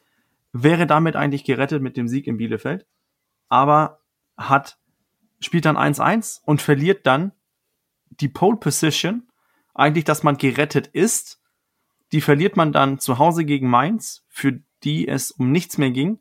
wäre 0.53 0.87
damit 0.87 1.15
eigentlich 1.15 1.43
gerettet 1.43 1.81
mit 1.81 1.97
dem 1.97 2.07
Sieg 2.07 2.27
in 2.27 2.37
Bielefeld, 2.37 2.85
aber 3.49 3.99
hat 4.35 4.77
spielt 5.39 5.65
dann 5.65 5.77
1-1 5.77 6.41
und 6.45 6.61
verliert 6.61 7.05
dann 7.05 7.31
die 8.09 8.27
Pole 8.27 8.57
Position, 8.57 9.27
eigentlich, 9.75 10.05
dass 10.05 10.23
man 10.23 10.37
gerettet 10.37 10.87
ist, 10.87 11.39
die 12.11 12.21
verliert 12.21 12.55
man 12.57 12.71
dann 12.71 12.99
zu 12.99 13.17
Hause 13.17 13.45
gegen 13.45 13.69
Mainz, 13.69 14.25
für 14.29 14.59
die 14.83 15.07
es 15.07 15.31
um 15.31 15.51
nichts 15.51 15.77
mehr 15.77 15.91
ging. 15.91 16.19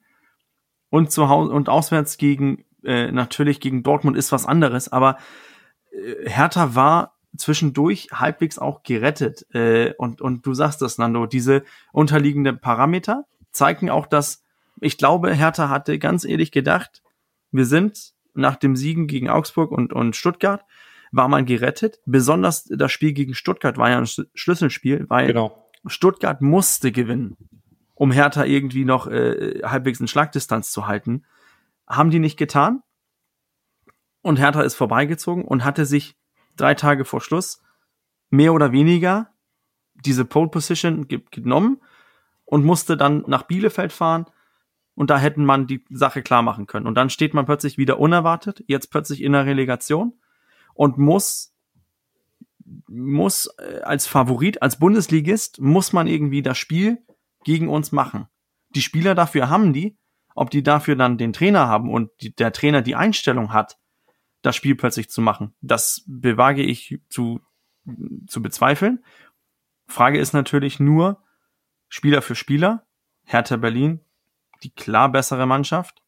Und 0.88 1.10
zu 1.10 1.28
Hause 1.28 1.52
und 1.52 1.68
auswärts 1.68 2.16
gegen, 2.16 2.64
äh, 2.84 3.10
natürlich 3.10 3.60
gegen 3.60 3.82
Dortmund 3.82 4.16
ist 4.16 4.32
was 4.32 4.46
anderes, 4.46 4.90
aber 4.90 5.18
äh, 5.90 6.28
Hertha 6.28 6.74
war 6.74 7.16
zwischendurch 7.36 8.08
halbwegs 8.12 8.58
auch 8.58 8.82
gerettet. 8.82 9.46
Äh, 9.54 9.94
und, 9.98 10.20
und 10.20 10.46
du 10.46 10.54
sagst 10.54 10.80
das, 10.82 10.98
Nando, 10.98 11.26
diese 11.26 11.64
unterliegende 11.92 12.52
Parameter 12.52 13.24
zeigen 13.50 13.90
auch, 13.90 14.06
dass 14.06 14.44
ich 14.80 14.98
glaube, 14.98 15.32
Hertha 15.32 15.68
hatte 15.68 15.98
ganz 15.98 16.24
ehrlich 16.24 16.52
gedacht, 16.52 17.02
wir 17.50 17.64
sind 17.64 18.12
nach 18.34 18.56
dem 18.56 18.76
Siegen 18.76 19.06
gegen 19.06 19.28
Augsburg 19.30 19.70
und, 19.70 19.92
und 19.92 20.14
Stuttgart, 20.14 20.64
war 21.12 21.28
man 21.28 21.46
gerettet. 21.46 22.00
Besonders 22.04 22.64
das 22.64 22.92
Spiel 22.92 23.12
gegen 23.12 23.34
Stuttgart 23.34 23.78
war 23.78 23.90
ja 23.90 23.98
ein 23.98 24.06
Schlüsselspiel, 24.34 25.06
weil 25.08 25.28
Genau. 25.28 25.65
Stuttgart 25.88 26.40
musste 26.42 26.92
gewinnen, 26.92 27.36
um 27.94 28.10
Hertha 28.10 28.44
irgendwie 28.44 28.84
noch 28.84 29.06
äh, 29.06 29.62
halbwegs 29.64 30.00
in 30.00 30.08
Schlagdistanz 30.08 30.70
zu 30.70 30.86
halten. 30.86 31.24
Haben 31.86 32.10
die 32.10 32.18
nicht 32.18 32.36
getan. 32.36 32.82
Und 34.22 34.38
Hertha 34.38 34.62
ist 34.62 34.74
vorbeigezogen 34.74 35.44
und 35.44 35.64
hatte 35.64 35.86
sich 35.86 36.16
drei 36.56 36.74
Tage 36.74 37.04
vor 37.04 37.20
Schluss 37.20 37.62
mehr 38.30 38.52
oder 38.52 38.72
weniger 38.72 39.30
diese 39.94 40.24
Pole 40.24 40.48
Position 40.48 41.08
ge 41.08 41.22
genommen 41.30 41.80
und 42.44 42.64
musste 42.64 42.96
dann 42.96 43.24
nach 43.26 43.44
Bielefeld 43.44 43.92
fahren. 43.92 44.26
Und 44.94 45.10
da 45.10 45.18
hätten 45.18 45.44
man 45.44 45.66
die 45.66 45.84
Sache 45.90 46.22
klar 46.22 46.42
machen 46.42 46.66
können. 46.66 46.86
Und 46.86 46.94
dann 46.94 47.10
steht 47.10 47.34
man 47.34 47.44
plötzlich 47.44 47.76
wieder 47.76 48.00
unerwartet, 48.00 48.64
jetzt 48.66 48.90
plötzlich 48.90 49.22
in 49.22 49.32
der 49.32 49.44
Relegation 49.44 50.14
und 50.74 50.96
muss 50.96 51.55
muss 52.88 53.48
äh, 53.58 53.80
als 53.82 54.06
Favorit, 54.06 54.62
als 54.62 54.78
Bundesligist, 54.78 55.60
muss 55.60 55.92
man 55.92 56.06
irgendwie 56.06 56.42
das 56.42 56.58
Spiel 56.58 56.98
gegen 57.44 57.68
uns 57.68 57.92
machen. 57.92 58.26
Die 58.70 58.82
Spieler 58.82 59.14
dafür 59.14 59.48
haben 59.48 59.72
die, 59.72 59.96
ob 60.34 60.50
die 60.50 60.62
dafür 60.62 60.96
dann 60.96 61.18
den 61.18 61.32
Trainer 61.32 61.68
haben 61.68 61.90
und 61.90 62.10
die, 62.20 62.34
der 62.34 62.52
Trainer 62.52 62.82
die 62.82 62.94
Einstellung 62.94 63.52
hat, 63.52 63.78
das 64.42 64.56
Spiel 64.56 64.74
plötzlich 64.74 65.08
zu 65.08 65.20
machen. 65.20 65.54
Das 65.60 66.04
bewage 66.06 66.62
ich 66.62 67.00
zu, 67.08 67.40
zu 68.26 68.42
bezweifeln. 68.42 69.04
Frage 69.86 70.18
ist 70.18 70.32
natürlich 70.32 70.80
nur, 70.80 71.22
Spieler 71.88 72.20
für 72.20 72.34
Spieler, 72.34 72.86
Hertha 73.24 73.56
Berlin, 73.56 74.00
die 74.62 74.70
klar 74.70 75.10
bessere 75.10 75.46
Mannschaft. 75.46 76.02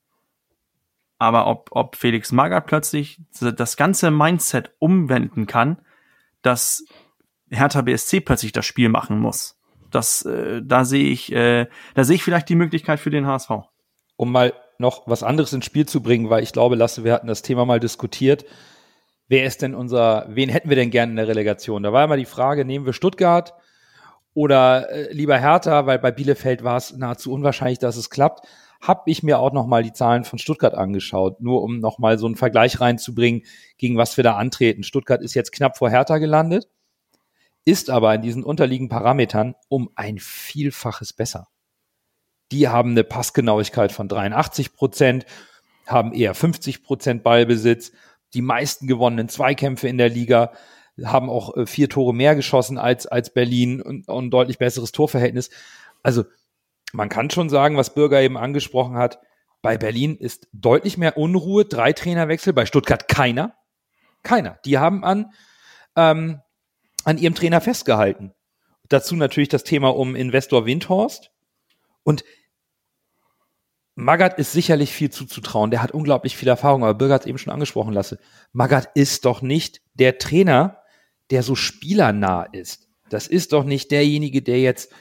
Aber 1.18 1.46
ob, 1.46 1.70
ob 1.72 1.96
Felix 1.96 2.30
Magath 2.32 2.66
plötzlich 2.66 3.20
das 3.40 3.76
ganze 3.76 4.10
Mindset 4.10 4.72
umwenden 4.78 5.46
kann, 5.46 5.78
dass 6.42 6.84
Hertha 7.50 7.82
BSC 7.82 8.20
plötzlich 8.20 8.52
das 8.52 8.66
Spiel 8.66 8.88
machen 8.88 9.18
muss. 9.18 9.58
Das, 9.90 10.22
äh, 10.22 10.60
da 10.62 10.84
sehe 10.84 11.08
ich, 11.10 11.32
äh, 11.32 11.66
da 11.94 12.04
sehe 12.04 12.16
ich 12.16 12.22
vielleicht 12.22 12.48
die 12.48 12.56
Möglichkeit 12.56 13.00
für 13.00 13.10
den 13.10 13.26
HSV. 13.26 13.50
Um 14.16 14.32
mal 14.32 14.52
noch 14.78 15.06
was 15.06 15.22
anderes 15.22 15.52
ins 15.52 15.64
Spiel 15.64 15.86
zu 15.86 16.02
bringen, 16.02 16.30
weil 16.30 16.42
ich 16.42 16.52
glaube, 16.52 16.76
Lasse, 16.76 17.04
wir 17.04 17.12
hatten 17.12 17.26
das 17.26 17.42
Thema 17.42 17.64
mal 17.64 17.80
diskutiert. 17.80 18.44
Wer 19.28 19.44
ist 19.44 19.62
denn 19.62 19.74
unser, 19.74 20.26
wen 20.28 20.48
hätten 20.48 20.68
wir 20.68 20.76
denn 20.76 20.90
gerne 20.90 21.10
in 21.10 21.16
der 21.16 21.28
Relegation? 21.28 21.82
Da 21.82 21.92
war 21.92 22.04
immer 22.04 22.16
die 22.16 22.24
Frage, 22.24 22.64
nehmen 22.64 22.86
wir 22.86 22.92
Stuttgart 22.92 23.54
oder 24.34 24.90
äh, 24.90 25.12
lieber 25.12 25.38
Hertha, 25.38 25.86
weil 25.86 25.98
bei 25.98 26.12
Bielefeld 26.12 26.64
war 26.64 26.76
es 26.76 26.96
nahezu 26.96 27.32
unwahrscheinlich, 27.32 27.78
dass 27.78 27.96
es 27.96 28.08
klappt. 28.10 28.46
Hab 28.80 29.08
ich 29.08 29.22
mir 29.22 29.38
auch 29.38 29.52
noch 29.52 29.66
mal 29.66 29.82
die 29.82 29.92
Zahlen 29.92 30.24
von 30.24 30.38
Stuttgart 30.38 30.74
angeschaut, 30.74 31.40
nur 31.40 31.62
um 31.62 31.80
noch 31.80 31.98
mal 31.98 32.18
so 32.18 32.26
einen 32.26 32.36
Vergleich 32.36 32.80
reinzubringen, 32.80 33.42
gegen 33.76 33.96
was 33.96 34.16
wir 34.16 34.24
da 34.24 34.36
antreten. 34.36 34.84
Stuttgart 34.84 35.20
ist 35.20 35.34
jetzt 35.34 35.52
knapp 35.52 35.76
vor 35.76 35.90
Hertha 35.90 36.18
gelandet, 36.18 36.68
ist 37.64 37.90
aber 37.90 38.14
in 38.14 38.22
diesen 38.22 38.44
unterliegenden 38.44 38.96
Parametern 38.96 39.54
um 39.68 39.90
ein 39.96 40.18
Vielfaches 40.18 41.12
besser. 41.12 41.48
Die 42.52 42.68
haben 42.68 42.92
eine 42.92 43.04
Passgenauigkeit 43.04 43.92
von 43.92 44.08
83 44.08 44.72
Prozent, 44.72 45.26
haben 45.86 46.12
eher 46.12 46.34
50 46.34 46.82
Prozent 46.82 47.22
Ballbesitz, 47.22 47.92
die 48.34 48.42
meisten 48.42 48.86
gewonnenen 48.86 49.28
Zweikämpfe 49.28 49.88
in 49.88 49.98
der 49.98 50.08
Liga, 50.08 50.52
haben 51.04 51.30
auch 51.30 51.56
äh, 51.56 51.66
vier 51.66 51.88
Tore 51.88 52.14
mehr 52.14 52.34
geschossen 52.34 52.78
als, 52.78 53.06
als 53.06 53.32
Berlin 53.32 53.80
und, 53.82 54.08
und 54.08 54.30
deutlich 54.30 54.58
besseres 54.58 54.92
Torverhältnis. 54.92 55.50
Also 56.02 56.24
man 56.92 57.08
kann 57.08 57.30
schon 57.30 57.48
sagen, 57.48 57.76
was 57.76 57.94
Bürger 57.94 58.20
eben 58.20 58.36
angesprochen 58.36 58.96
hat, 58.96 59.18
bei 59.60 59.76
Berlin 59.76 60.16
ist 60.16 60.48
deutlich 60.52 60.98
mehr 60.98 61.16
Unruhe, 61.16 61.64
drei 61.64 61.92
Trainerwechsel, 61.92 62.52
bei 62.52 62.66
Stuttgart 62.66 63.08
keiner. 63.08 63.54
Keiner. 64.22 64.58
Die 64.64 64.78
haben 64.78 65.04
an, 65.04 65.32
ähm, 65.96 66.40
an 67.04 67.18
ihrem 67.18 67.34
Trainer 67.34 67.60
festgehalten. 67.60 68.32
Dazu 68.88 69.16
natürlich 69.16 69.48
das 69.48 69.64
Thema 69.64 69.94
um 69.94 70.14
Investor 70.14 70.64
Windhorst. 70.64 71.30
Und 72.04 72.24
Magath 73.94 74.38
ist 74.38 74.52
sicherlich 74.52 74.92
viel 74.92 75.10
zuzutrauen. 75.10 75.72
Der 75.72 75.82
hat 75.82 75.90
unglaublich 75.90 76.36
viel 76.36 76.48
Erfahrung, 76.48 76.84
aber 76.84 76.94
Bürger 76.94 77.14
hat 77.14 77.22
es 77.22 77.26
eben 77.26 77.38
schon 77.38 77.52
angesprochen 77.52 77.92
lassen. 77.92 78.18
Magath 78.52 78.90
ist 78.94 79.24
doch 79.24 79.42
nicht 79.42 79.80
der 79.94 80.18
Trainer, 80.18 80.82
der 81.30 81.42
so 81.42 81.56
spielernah 81.56 82.44
ist. 82.44 82.88
Das 83.10 83.26
ist 83.26 83.52
doch 83.52 83.64
nicht 83.64 83.90
derjenige, 83.90 84.40
der 84.40 84.60
jetzt 84.60 84.92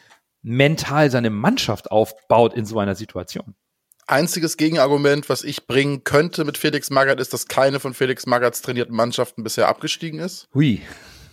mental 0.41 1.11
seine 1.11 1.29
Mannschaft 1.29 1.91
aufbaut 1.91 2.53
in 2.53 2.65
so 2.65 2.79
einer 2.79 2.95
Situation. 2.95 3.55
Einziges 4.09 4.55
Gegenargument, 4.55 5.27
was 5.27 5.43
ich 5.43 5.67
bringen 5.67 6.05
könnte 6.05 6.45
mit 6.45 6.57
Felix 6.57 6.89
Magath, 6.89 7.19
ist, 7.19 7.33
dass 7.33 7.47
keine 7.47 7.81
von 7.81 7.93
Felix 7.93 8.25
Magaths 8.25 8.61
trainierten 8.61 8.95
Mannschaften 8.95 9.43
bisher 9.43 9.67
abgestiegen 9.67 10.19
ist. 10.19 10.47
Hui. 10.53 10.81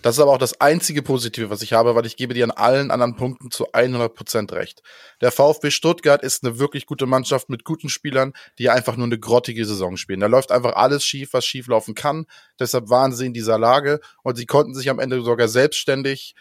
Das 0.05 0.17
ist 0.17 0.21
aber 0.21 0.33
auch 0.33 0.39
das 0.39 0.61
einzige 0.61 1.01
Positive, 1.01 1.49
was 1.49 1.63
ich 1.63 1.73
habe, 1.73 1.95
weil 1.95 2.05
ich 2.05 2.17
gebe 2.17 2.35
dir 2.35 2.45
an 2.45 2.51
allen 2.51 2.91
anderen 2.91 3.17
Punkten 3.17 3.51
zu 3.51 3.73
100% 3.73 4.53
recht. 4.53 4.83
Der 5.23 5.33
VfB 5.33 5.71
Stuttgart 5.71 6.23
ist 6.23 6.45
eine 6.45 6.59
wirklich 6.59 6.85
gute 6.85 7.07
Mannschaft 7.07 7.49
mit 7.49 7.65
guten 7.65 7.89
Spielern, 7.89 8.35
die 8.59 8.69
einfach 8.69 8.99
nur 8.99 9.07
eine 9.07 9.19
grottige 9.19 9.65
Saison 9.65 9.97
spielen. 9.97 10.21
Da 10.21 10.27
läuft 10.27 10.53
einfach 10.53 10.75
alles 10.75 11.07
schief, 11.07 11.33
was 11.33 11.47
schief 11.47 11.69
laufen 11.69 11.95
kann. 11.95 12.27
Deshalb 12.61 12.91
waren 12.91 13.15
sie 13.15 13.25
in 13.25 13.33
dieser 13.33 13.59
Lage 13.59 14.01
und 14.23 14.37
sie 14.37 14.45
konnten 14.45 14.75
sich 14.75 14.91
am 14.91 14.99
Ende 14.99 15.23
sogar 15.23 15.49
selbstständig 15.49 16.35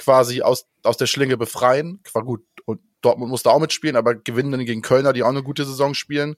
quasi 0.00 0.42
aus, 0.42 0.66
aus 0.82 0.96
der 0.96 1.06
Schlinge 1.06 1.36
befreien. 1.36 2.00
War 2.12 2.24
gut. 2.24 2.42
Und 2.64 2.80
Dortmund 3.02 3.30
musste 3.30 3.50
auch 3.50 3.60
mitspielen, 3.60 3.96
aber 3.96 4.14
gewinnen 4.14 4.50
dann 4.50 4.64
gegen 4.64 4.82
Kölner, 4.82 5.12
die 5.12 5.22
auch 5.22 5.28
eine 5.28 5.42
gute 5.42 5.64
Saison 5.64 5.94
spielen, 5.94 6.36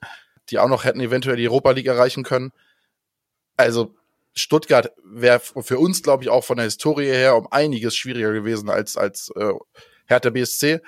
die 0.49 0.59
auch 0.59 0.67
noch 0.67 0.83
hätten 0.83 0.99
eventuell 0.99 1.37
die 1.37 1.47
Europa 1.47 1.71
League 1.71 1.87
erreichen 1.87 2.23
können. 2.23 2.51
Also 3.55 3.95
Stuttgart 4.35 4.91
wäre 5.03 5.39
für 5.39 5.79
uns, 5.79 6.03
glaube 6.03 6.23
ich, 6.23 6.29
auch 6.29 6.43
von 6.43 6.57
der 6.57 6.65
Historie 6.65 7.05
her 7.05 7.35
um 7.35 7.47
einiges 7.51 7.95
schwieriger 7.95 8.33
gewesen 8.33 8.69
als, 8.69 8.97
als 8.97 9.31
äh, 9.35 9.53
Hertha 10.07 10.29
BSC. 10.29 10.81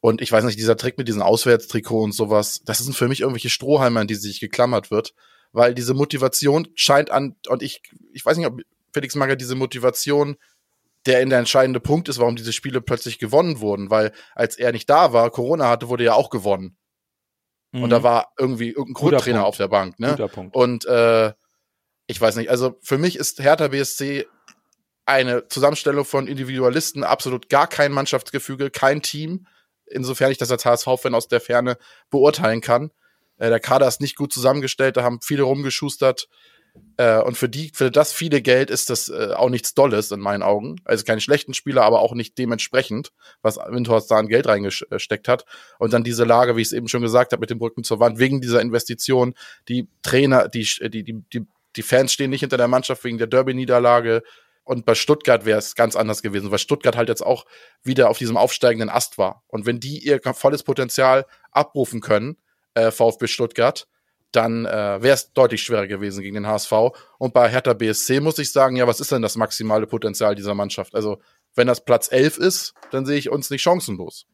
Und 0.00 0.20
ich 0.20 0.32
weiß 0.32 0.44
nicht, 0.44 0.58
dieser 0.58 0.76
Trick 0.76 0.98
mit 0.98 1.08
diesen 1.08 1.22
Auswärtstrikot 1.22 2.02
und 2.02 2.12
sowas, 2.12 2.62
das 2.64 2.78
sind 2.78 2.96
für 2.96 3.08
mich 3.08 3.20
irgendwelche 3.20 3.50
Strohhalme, 3.50 4.00
an 4.00 4.06
die 4.06 4.14
sich 4.14 4.40
geklammert 4.40 4.90
wird, 4.90 5.14
weil 5.52 5.74
diese 5.74 5.94
Motivation 5.94 6.68
scheint 6.74 7.10
an, 7.10 7.36
und 7.48 7.62
ich, 7.62 7.82
ich 8.12 8.24
weiß 8.24 8.36
nicht, 8.36 8.46
ob 8.46 8.60
Felix 8.92 9.14
Magath 9.14 9.40
diese 9.40 9.54
Motivation 9.54 10.36
der 11.06 11.20
in 11.20 11.30
der 11.30 11.40
entscheidende 11.40 11.80
Punkt 11.80 12.08
ist, 12.08 12.18
warum 12.18 12.36
diese 12.36 12.52
Spiele 12.52 12.80
plötzlich 12.80 13.18
gewonnen 13.18 13.60
wurden, 13.60 13.90
weil 13.90 14.12
als 14.34 14.56
er 14.56 14.72
nicht 14.72 14.88
da 14.88 15.12
war, 15.12 15.30
Corona 15.30 15.68
hatte, 15.68 15.88
wurde 15.88 16.04
ja 16.04 16.14
auch 16.14 16.30
gewonnen. 16.30 16.76
Mhm. 17.72 17.84
Und 17.84 17.90
da 17.90 18.00
mhm. 18.00 18.02
war 18.04 18.32
irgendwie 18.38 18.70
irgendein 18.70 18.94
Grundtrainer 18.94 19.44
auf 19.44 19.56
der 19.56 19.68
Bank, 19.68 19.98
ne? 19.98 20.10
Guter 20.10 20.28
Punkt. 20.28 20.54
Und 20.54 20.84
äh, 20.84 21.32
ich 22.06 22.20
weiß 22.20 22.36
nicht, 22.36 22.50
also 22.50 22.78
für 22.82 22.98
mich 22.98 23.16
ist 23.16 23.42
Hertha 23.42 23.68
BSC 23.68 24.26
eine 25.04 25.48
Zusammenstellung 25.48 26.04
von 26.04 26.26
Individualisten, 26.28 27.04
absolut 27.04 27.48
gar 27.48 27.66
kein 27.66 27.92
Mannschaftsgefüge, 27.92 28.70
kein 28.70 29.02
Team, 29.02 29.46
insofern 29.86 30.30
ich 30.30 30.38
das 30.38 30.50
als 30.50 30.64
HSV-Fan 30.64 31.14
aus 31.14 31.28
der 31.28 31.40
Ferne 31.40 31.76
beurteilen 32.10 32.60
kann. 32.60 32.92
Äh, 33.38 33.48
der 33.48 33.60
Kader 33.60 33.88
ist 33.88 34.00
nicht 34.00 34.16
gut 34.16 34.32
zusammengestellt, 34.32 34.96
da 34.96 35.02
haben 35.02 35.20
viele 35.20 35.42
rumgeschustert. 35.42 36.28
Äh, 36.96 37.20
und 37.20 37.36
für 37.36 37.48
die, 37.48 37.70
für 37.74 37.90
das 37.90 38.12
viele 38.12 38.42
Geld 38.42 38.70
ist 38.70 38.90
das 38.90 39.08
äh, 39.08 39.32
auch 39.34 39.50
nichts 39.50 39.74
Dolles 39.74 40.10
in 40.10 40.20
meinen 40.20 40.42
Augen. 40.42 40.76
Also 40.84 41.04
keine 41.04 41.20
schlechten 41.20 41.54
Spieler, 41.54 41.82
aber 41.82 42.00
auch 42.00 42.14
nicht 42.14 42.38
dementsprechend, 42.38 43.12
was 43.42 43.56
Windhorst 43.56 44.10
da 44.10 44.16
an 44.16 44.28
Geld 44.28 44.46
reingesteckt 44.46 45.28
hat. 45.28 45.44
Und 45.78 45.92
dann 45.92 46.04
diese 46.04 46.24
Lage, 46.24 46.56
wie 46.56 46.62
ich 46.62 46.68
es 46.68 46.72
eben 46.72 46.88
schon 46.88 47.02
gesagt 47.02 47.32
habe, 47.32 47.40
mit 47.40 47.50
dem 47.50 47.58
Rücken 47.58 47.84
zur 47.84 48.00
Wand, 48.00 48.18
wegen 48.18 48.40
dieser 48.40 48.60
Investition, 48.60 49.34
die 49.68 49.88
Trainer, 50.02 50.48
die, 50.48 50.66
die, 50.88 51.02
die, 51.04 51.22
die, 51.32 51.46
die 51.76 51.82
Fans 51.82 52.12
stehen 52.12 52.30
nicht 52.30 52.40
hinter 52.40 52.58
der 52.58 52.68
Mannschaft 52.68 53.04
wegen 53.04 53.18
der 53.18 53.26
Derby-Niederlage. 53.26 54.22
Und 54.64 54.86
bei 54.86 54.94
Stuttgart 54.94 55.44
wäre 55.44 55.58
es 55.58 55.74
ganz 55.74 55.96
anders 55.96 56.22
gewesen, 56.22 56.50
weil 56.50 56.58
Stuttgart 56.58 56.96
halt 56.96 57.08
jetzt 57.08 57.24
auch 57.24 57.46
wieder 57.82 58.10
auf 58.10 58.18
diesem 58.18 58.36
aufsteigenden 58.36 58.90
Ast 58.90 59.18
war. 59.18 59.42
Und 59.48 59.66
wenn 59.66 59.80
die 59.80 59.98
ihr 59.98 60.20
volles 60.34 60.62
Potenzial 60.62 61.26
abrufen 61.50 62.00
können, 62.00 62.36
äh, 62.74 62.90
VfB 62.90 63.26
Stuttgart, 63.26 63.88
dann 64.32 64.66
äh, 64.66 65.02
wäre 65.02 65.14
es 65.14 65.32
deutlich 65.32 65.62
schwerer 65.62 65.86
gewesen 65.86 66.22
gegen 66.22 66.34
den 66.34 66.46
HSV. 66.46 66.72
Und 67.18 67.34
bei 67.34 67.48
Hertha 67.48 67.74
BSC 67.74 68.20
muss 68.20 68.38
ich 68.38 68.50
sagen, 68.52 68.76
ja, 68.76 68.86
was 68.86 69.00
ist 69.00 69.12
denn 69.12 69.22
das 69.22 69.36
maximale 69.36 69.86
Potenzial 69.86 70.34
dieser 70.34 70.54
Mannschaft? 70.54 70.94
Also, 70.94 71.20
wenn 71.54 71.66
das 71.66 71.84
Platz 71.84 72.10
11 72.10 72.38
ist, 72.38 72.74
dann 72.90 73.04
sehe 73.04 73.18
ich 73.18 73.28
uns 73.28 73.50
nicht 73.50 73.62
chancenlos. 73.62 74.26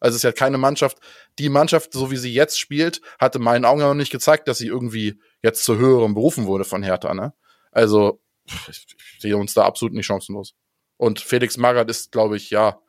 Also 0.00 0.16
es 0.16 0.16
ist 0.16 0.24
ja 0.24 0.32
keine 0.32 0.58
Mannschaft, 0.58 0.98
die 1.38 1.48
Mannschaft, 1.48 1.92
so 1.92 2.10
wie 2.10 2.16
sie 2.16 2.32
jetzt 2.32 2.58
spielt, 2.58 3.00
hatte 3.20 3.38
meinen 3.38 3.64
Augen 3.64 3.82
noch 3.82 3.94
nicht 3.94 4.10
gezeigt, 4.10 4.48
dass 4.48 4.58
sie 4.58 4.66
irgendwie 4.66 5.20
jetzt 5.42 5.64
zu 5.64 5.76
höherem 5.76 6.14
berufen 6.14 6.46
wurde 6.46 6.64
von 6.64 6.82
Hertha, 6.82 7.14
ne? 7.14 7.34
Also, 7.70 8.20
ich, 8.46 8.56
ich 8.68 9.20
sehe 9.20 9.36
uns 9.36 9.54
da 9.54 9.64
absolut 9.64 9.94
nicht 9.94 10.06
chancenlos. 10.06 10.54
Und 10.96 11.20
Felix 11.20 11.56
Magath 11.56 11.88
ist, 11.88 12.10
glaube 12.10 12.36
ich, 12.36 12.50
ja, 12.50 12.80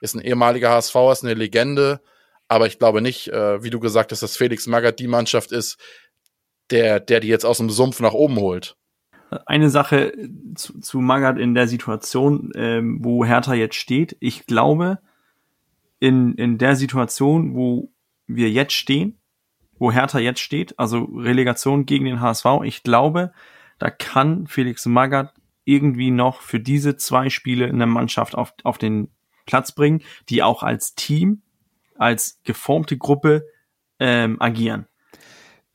ist 0.00 0.14
ein 0.14 0.20
ehemaliger 0.20 0.70
HSV, 0.70 0.94
ist 1.10 1.24
eine 1.24 1.34
Legende, 1.34 2.02
aber 2.48 2.66
ich 2.66 2.78
glaube 2.78 3.02
nicht, 3.02 3.28
äh, 3.28 3.62
wie 3.62 3.70
du 3.70 3.80
gesagt 3.80 4.12
hast, 4.12 4.22
dass 4.22 4.36
Felix 4.36 4.66
Magath 4.66 4.98
die 4.98 5.08
Mannschaft 5.08 5.52
ist, 5.52 5.78
der, 6.70 7.00
der 7.00 7.20
die 7.20 7.28
jetzt 7.28 7.44
aus 7.44 7.58
dem 7.58 7.70
Sumpf 7.70 8.00
nach 8.00 8.12
oben 8.12 8.36
holt. 8.36 8.76
Eine 9.46 9.68
Sache 9.68 10.12
zu, 10.54 10.80
zu 10.80 11.00
Magath 11.00 11.38
in 11.38 11.54
der 11.54 11.68
Situation, 11.68 12.50
ähm, 12.54 12.98
wo 13.02 13.24
Hertha 13.24 13.54
jetzt 13.54 13.76
steht. 13.76 14.16
Ich 14.20 14.46
glaube, 14.46 14.98
in, 16.00 16.34
in 16.34 16.58
der 16.58 16.76
Situation, 16.76 17.54
wo 17.54 17.90
wir 18.26 18.50
jetzt 18.50 18.72
stehen, 18.72 19.18
wo 19.78 19.92
Hertha 19.92 20.18
jetzt 20.18 20.40
steht, 20.40 20.78
also 20.78 21.04
Relegation 21.14 21.86
gegen 21.86 22.06
den 22.06 22.20
HSV, 22.20 22.46
ich 22.64 22.82
glaube, 22.82 23.32
da 23.78 23.90
kann 23.90 24.46
Felix 24.46 24.86
Magath 24.86 25.34
irgendwie 25.64 26.10
noch 26.10 26.40
für 26.40 26.60
diese 26.60 26.96
zwei 26.96 27.28
Spiele 27.30 27.66
eine 27.66 27.86
Mannschaft 27.86 28.34
auf, 28.34 28.54
auf 28.64 28.78
den 28.78 29.08
Platz 29.46 29.72
bringen, 29.72 30.02
die 30.28 30.42
auch 30.42 30.62
als 30.62 30.94
Team, 30.94 31.42
als 31.96 32.40
geformte 32.44 32.96
Gruppe 32.96 33.46
ähm, 33.98 34.40
agieren. 34.40 34.86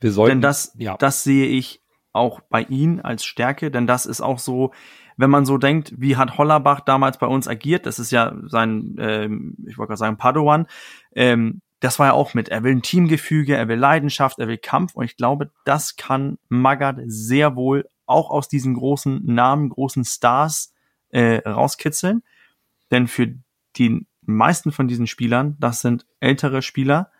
Wir 0.04 0.12
sollten, 0.12 0.32
denn 0.32 0.40
das, 0.42 0.74
ja. 0.76 0.98
das 0.98 1.22
sehe 1.22 1.46
ich 1.46 1.80
auch 2.12 2.40
bei 2.50 2.60
ihm 2.64 3.00
als 3.02 3.24
Stärke, 3.24 3.70
denn 3.70 3.86
das 3.86 4.04
ist 4.04 4.20
auch 4.20 4.38
so, 4.38 4.74
wenn 5.16 5.30
man 5.30 5.46
so 5.46 5.56
denkt, 5.56 5.94
wie 5.96 6.18
hat 6.18 6.36
Hollerbach 6.36 6.80
damals 6.80 7.16
bei 7.16 7.26
uns 7.26 7.48
agiert, 7.48 7.86
das 7.86 7.98
ist 7.98 8.12
ja 8.12 8.36
sein, 8.44 8.96
ähm, 8.98 9.56
ich 9.66 9.78
wollte 9.78 9.88
gerade 9.88 9.98
sagen, 9.98 10.18
Padoan, 10.18 10.66
ähm, 11.16 11.62
das 11.80 11.98
war 11.98 12.08
ja 12.08 12.12
auch 12.12 12.34
mit, 12.34 12.50
er 12.50 12.62
will 12.62 12.72
ein 12.72 12.82
Teamgefüge, 12.82 13.56
er 13.56 13.66
will 13.66 13.78
Leidenschaft, 13.78 14.38
er 14.40 14.46
will 14.46 14.58
Kampf 14.58 14.94
und 14.94 15.06
ich 15.06 15.16
glaube, 15.16 15.50
das 15.64 15.96
kann 15.96 16.36
Magath 16.50 16.98
sehr 17.06 17.56
wohl 17.56 17.88
auch 18.04 18.28
aus 18.28 18.46
diesen 18.46 18.74
großen 18.74 19.24
Namen, 19.24 19.70
großen 19.70 20.04
Stars 20.04 20.74
äh, 21.12 21.36
rauskitzeln, 21.48 22.22
denn 22.90 23.08
für 23.08 23.34
die 23.76 24.06
meisten 24.20 24.70
von 24.70 24.86
diesen 24.86 25.06
Spielern, 25.06 25.56
das 25.60 25.80
sind 25.80 26.04
ältere 26.20 26.60
Spieler, 26.60 27.10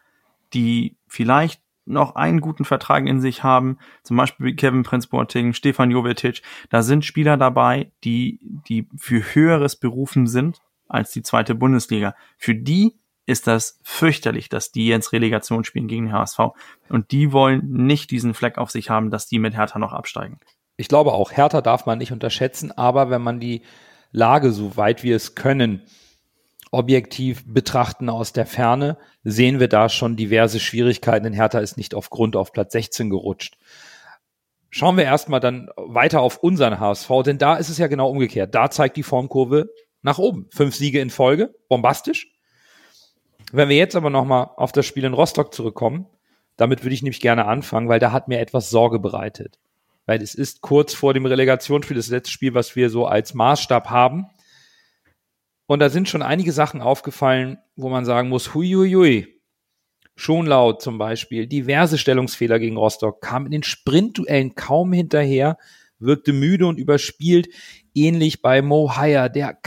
die 0.53 0.99
vielleicht 1.09 1.64
noch 1.87 2.15
einen 2.15 2.41
guten 2.41 2.65
Vertrag 2.65 3.07
in 3.07 3.21
sich 3.21 3.43
haben, 3.43 3.79
zum 4.03 4.17
Beispiel 4.17 4.55
Kevin 4.55 4.83
Prince 4.83 5.09
Boateng, 5.09 5.53
Stefan 5.53 5.91
Jovetic, 5.91 6.43
da 6.71 6.83
sind 6.83 7.05
Spieler 7.05 7.37
dabei, 7.37 7.93
die, 8.05 8.41
die 8.69 8.89
für 8.97 9.35
höheres 9.35 9.77
berufen 9.77 10.27
sind 10.27 10.61
als 10.89 11.11
die 11.11 11.23
zweite 11.23 11.55
Bundesliga. 11.55 12.15
Für 12.39 12.55
die 12.55 12.95
ist 13.27 13.47
das 13.47 13.79
fürchterlich, 13.83 14.49
dass 14.49 14.71
die 14.71 14.87
jetzt 14.87 15.13
Relegation 15.13 15.65
spielen 15.65 15.89
gegen 15.89 16.07
den 16.07 16.13
HSV. 16.13 16.39
Und 16.89 17.11
die 17.11 17.33
wollen 17.33 17.63
nicht 17.71 18.11
diesen 18.11 18.35
Fleck 18.35 18.59
auf 18.59 18.71
sich 18.71 18.91
haben, 18.91 19.11
dass 19.11 19.27
die 19.27 19.39
mit 19.39 19.57
Hertha 19.57 19.79
noch 19.79 19.93
absteigen. 19.93 20.39
Ich 20.77 20.89
glaube 20.89 21.13
auch, 21.13 21.33
Hertha 21.33 21.61
darf 21.61 21.87
man 21.87 21.99
nicht 21.99 22.13
unterschätzen, 22.13 22.73
aber 22.73 23.09
wenn 23.09 23.23
man 23.23 23.41
die 23.41 23.63
Lage, 24.11 24.53
so 24.53 24.77
weit 24.77 25.03
wir 25.03 25.17
es 25.17 25.35
können, 25.35 25.83
objektiv 26.75 27.45
betrachten 27.47 28.09
aus 28.09 28.33
der 28.33 28.47
Ferne, 28.47 28.99
sehen 29.23 29.61
wir 29.61 29.69
da 29.69 29.89
schon 29.89 30.17
diverse 30.17 30.61
Schwierigkeiten, 30.61 31.25
denn 31.25 31.33
Hertha 31.33 31.59
ist 31.59 31.77
nicht 31.77 31.95
auf 31.95 32.11
Grund 32.11 32.37
auf 32.37 32.53
Platz 32.53 32.73
16 32.73 33.11
gerutscht. 33.11 33.57
Schauen 34.71 34.97
wir 34.97 35.05
erstmal 35.05 35.41
dann 35.41 35.71
weiter 35.77 36.21
auf 36.21 36.39
unseren 36.39 36.81
HSV, 36.81 37.09
denn 37.25 37.39
da 37.39 37.55
ist 37.55 37.69
es 37.69 37.79
ja 37.79 37.87
genau 37.87 38.11
umgekehrt. 38.11 38.55
Da 38.55 38.71
zeigt 38.71 38.97
die 38.97 39.05
Formkurve 39.05 39.71
nach 40.03 40.19
oben. 40.19 40.49
Fünf 40.53 40.75
Siege 40.75 41.01
in 41.01 41.11
Folge, 41.11 41.55
bombastisch. 41.69 42.33
Wenn 43.53 43.69
wir 43.69 43.77
jetzt 43.77 43.95
aber 43.95 44.11
nochmal 44.11 44.51
auf 44.57 44.73
das 44.73 44.85
Spiel 44.85 45.05
in 45.05 45.15
Rostock 45.15 45.55
zurückkommen, 45.55 46.07
damit 46.57 46.83
würde 46.83 46.95
ich 46.95 47.03
nämlich 47.03 47.21
gerne 47.21 47.47
anfangen, 47.47 47.89
weil 47.89 48.01
da 48.01 48.13
hat 48.13 48.29
mir 48.29 48.41
etwas 48.41 48.71
Sorge 48.71 48.99
bereitet. 48.99 49.59
Weil 50.07 50.23
es 50.23 50.35
ist 50.35 50.61
kurz 50.61 50.93
vor 50.93 51.15
dem 51.15 51.27
Relegationsspiel, 51.27 51.97
das 51.97 52.09
letzte 52.09 52.33
Spiel, 52.33 52.55
was 52.55 52.77
wir 52.77 52.91
so 52.91 53.07
als 53.07 53.33
Maßstab 53.33 53.91
haben. 53.91 54.27
Und 55.67 55.81
da 55.81 55.89
sind 55.89 56.09
schon 56.09 56.23
einige 56.23 56.53
Sachen 56.53 56.81
aufgefallen, 56.81 57.59
wo 57.77 57.89
man 57.89 58.05
sagen 58.05 58.29
muss, 58.29 58.55
huiuiui. 58.55 59.41
Schon 60.17 60.47
laut 60.47 60.81
zum 60.81 60.99
Beispiel, 60.99 61.47
diverse 61.47 61.99
Stellungsfehler 61.99 62.59
gegen 62.59 62.77
Rostock, 62.77 63.21
kam 63.21 63.47
in 63.47 63.53
den 63.53 63.63
Sprintduellen 63.65 64.55
kaum 64.55 64.93
hinterher, 64.93 65.59
wirkte 65.99 66.33
müde 66.33 66.67
und 66.67 66.79
überspielt. 66.79 67.49
Ähnlich 67.95 68.43
bei 68.43 68.63
Mo 68.63 68.95
Hire, 68.97 69.31
der 69.31 69.59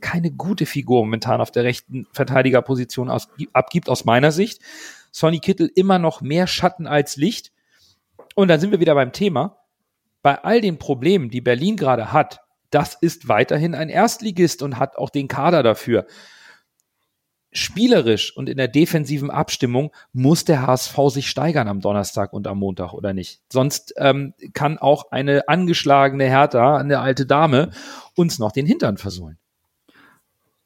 keine 0.00 0.32
gute 0.32 0.66
Figur 0.66 1.04
momentan 1.04 1.40
auf 1.40 1.50
der 1.50 1.64
rechten 1.64 2.06
Verteidigerposition 2.12 3.08
aus, 3.08 3.28
abgibt, 3.52 3.88
aus 3.88 4.04
meiner 4.04 4.32
Sicht. 4.32 4.60
Sonny 5.12 5.38
Kittel 5.38 5.70
immer 5.74 5.98
noch 5.98 6.20
mehr 6.20 6.46
Schatten 6.46 6.86
als 6.86 7.16
Licht. 7.16 7.52
Und 8.34 8.48
dann 8.48 8.60
sind 8.60 8.72
wir 8.72 8.80
wieder 8.80 8.94
beim 8.94 9.12
Thema. 9.12 9.60
Bei 10.20 10.42
all 10.42 10.60
den 10.60 10.78
Problemen, 10.78 11.30
die 11.30 11.40
Berlin 11.40 11.76
gerade 11.76 12.12
hat, 12.12 12.40
das 12.76 12.92
ist 12.92 13.26
weiterhin 13.26 13.74
ein 13.74 13.88
Erstligist 13.88 14.62
und 14.62 14.78
hat 14.78 14.98
auch 14.98 15.08
den 15.08 15.28
Kader 15.28 15.62
dafür. 15.62 16.06
Spielerisch 17.50 18.36
und 18.36 18.50
in 18.50 18.58
der 18.58 18.68
defensiven 18.68 19.30
Abstimmung 19.30 19.92
muss 20.12 20.44
der 20.44 20.66
HSV 20.66 20.94
sich 21.08 21.30
steigern 21.30 21.68
am 21.68 21.80
Donnerstag 21.80 22.34
und 22.34 22.46
am 22.46 22.58
Montag 22.58 22.92
oder 22.92 23.14
nicht. 23.14 23.40
Sonst 23.50 23.94
ähm, 23.96 24.34
kann 24.52 24.76
auch 24.76 25.10
eine 25.10 25.48
angeschlagene 25.48 26.24
Hertha, 26.24 26.76
eine 26.76 27.00
alte 27.00 27.24
Dame, 27.24 27.70
uns 28.14 28.38
noch 28.38 28.52
den 28.52 28.66
Hintern 28.66 28.98
versohlen. 28.98 29.38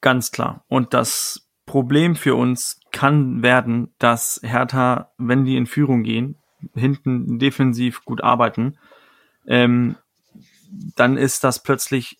Ganz 0.01 0.33
klar. 0.33 0.65
Und 0.67 0.93
das 0.93 1.47
Problem 1.65 2.17
für 2.17 2.35
uns 2.35 2.81
kann 2.91 3.41
werden, 3.41 3.93
dass 3.99 4.41
Hertha, 4.43 5.13
wenn 5.17 5.45
die 5.45 5.55
in 5.55 5.65
Führung 5.65 6.03
gehen, 6.03 6.35
hinten 6.75 7.39
defensiv 7.39 8.03
gut 8.03 8.21
arbeiten, 8.21 8.77
ähm, 9.47 9.95
dann 10.71 11.17
ist 11.17 11.43
das 11.43 11.63
plötzlich 11.63 12.17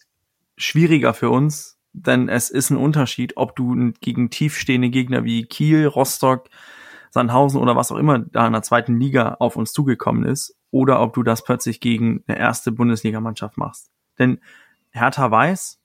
schwieriger 0.57 1.13
für 1.13 1.29
uns, 1.29 1.79
denn 1.93 2.29
es 2.29 2.49
ist 2.49 2.69
ein 2.69 2.77
Unterschied, 2.77 3.37
ob 3.37 3.55
du 3.55 3.93
gegen 4.01 4.29
tiefstehende 4.29 4.89
Gegner 4.89 5.23
wie 5.23 5.45
Kiel, 5.45 5.85
Rostock, 5.87 6.49
Sandhausen 7.09 7.59
oder 7.59 7.75
was 7.75 7.91
auch 7.91 7.97
immer 7.97 8.19
da 8.19 8.47
in 8.47 8.53
der 8.53 8.61
zweiten 8.61 8.99
Liga 8.99 9.35
auf 9.39 9.55
uns 9.55 9.73
zugekommen 9.73 10.23
ist, 10.23 10.55
oder 10.69 11.01
ob 11.01 11.13
du 11.13 11.23
das 11.23 11.43
plötzlich 11.43 11.81
gegen 11.81 12.23
eine 12.27 12.37
erste 12.37 12.71
Bundesligamannschaft 12.71 13.57
machst. 13.57 13.91
Denn 14.17 14.39
Hertha 14.91 15.29
weiß, 15.29 15.81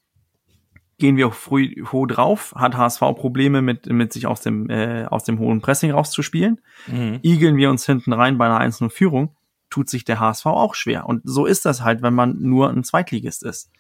gehen 0.98 1.16
wir 1.16 1.30
früh 1.32 1.84
hoch 1.86 2.06
drauf, 2.06 2.54
hat 2.56 2.76
HSV 2.76 3.00
Probleme 3.00 3.62
mit, 3.62 3.86
mit 3.86 4.12
sich 4.12 4.26
aus 4.26 4.40
dem, 4.40 4.70
äh, 4.70 5.04
aus 5.06 5.24
dem 5.24 5.38
hohen 5.38 5.60
Pressing 5.60 5.90
rauszuspielen, 5.90 6.60
mhm. 6.86 7.18
igeln 7.22 7.56
wir 7.56 7.70
uns 7.70 7.84
hinten 7.84 8.12
rein 8.12 8.38
bei 8.38 8.46
einer 8.46 8.58
einzelnen 8.58 8.90
Führung, 8.90 9.36
tut 9.77 9.91
sich 9.91 10.07
der 10.07 10.20
HSV 10.20 10.47
auch 10.47 10.74
schwer. 10.74 11.05
Und 11.05 11.20
so 11.24 11.45
ist 11.45 11.66
das 11.66 11.83
halt, 11.83 12.01
wenn 12.01 12.14
man 12.14 12.41
nur 12.41 12.70
ein 12.70 12.83
Zweitligist 12.83 13.43
ist. 13.43 13.70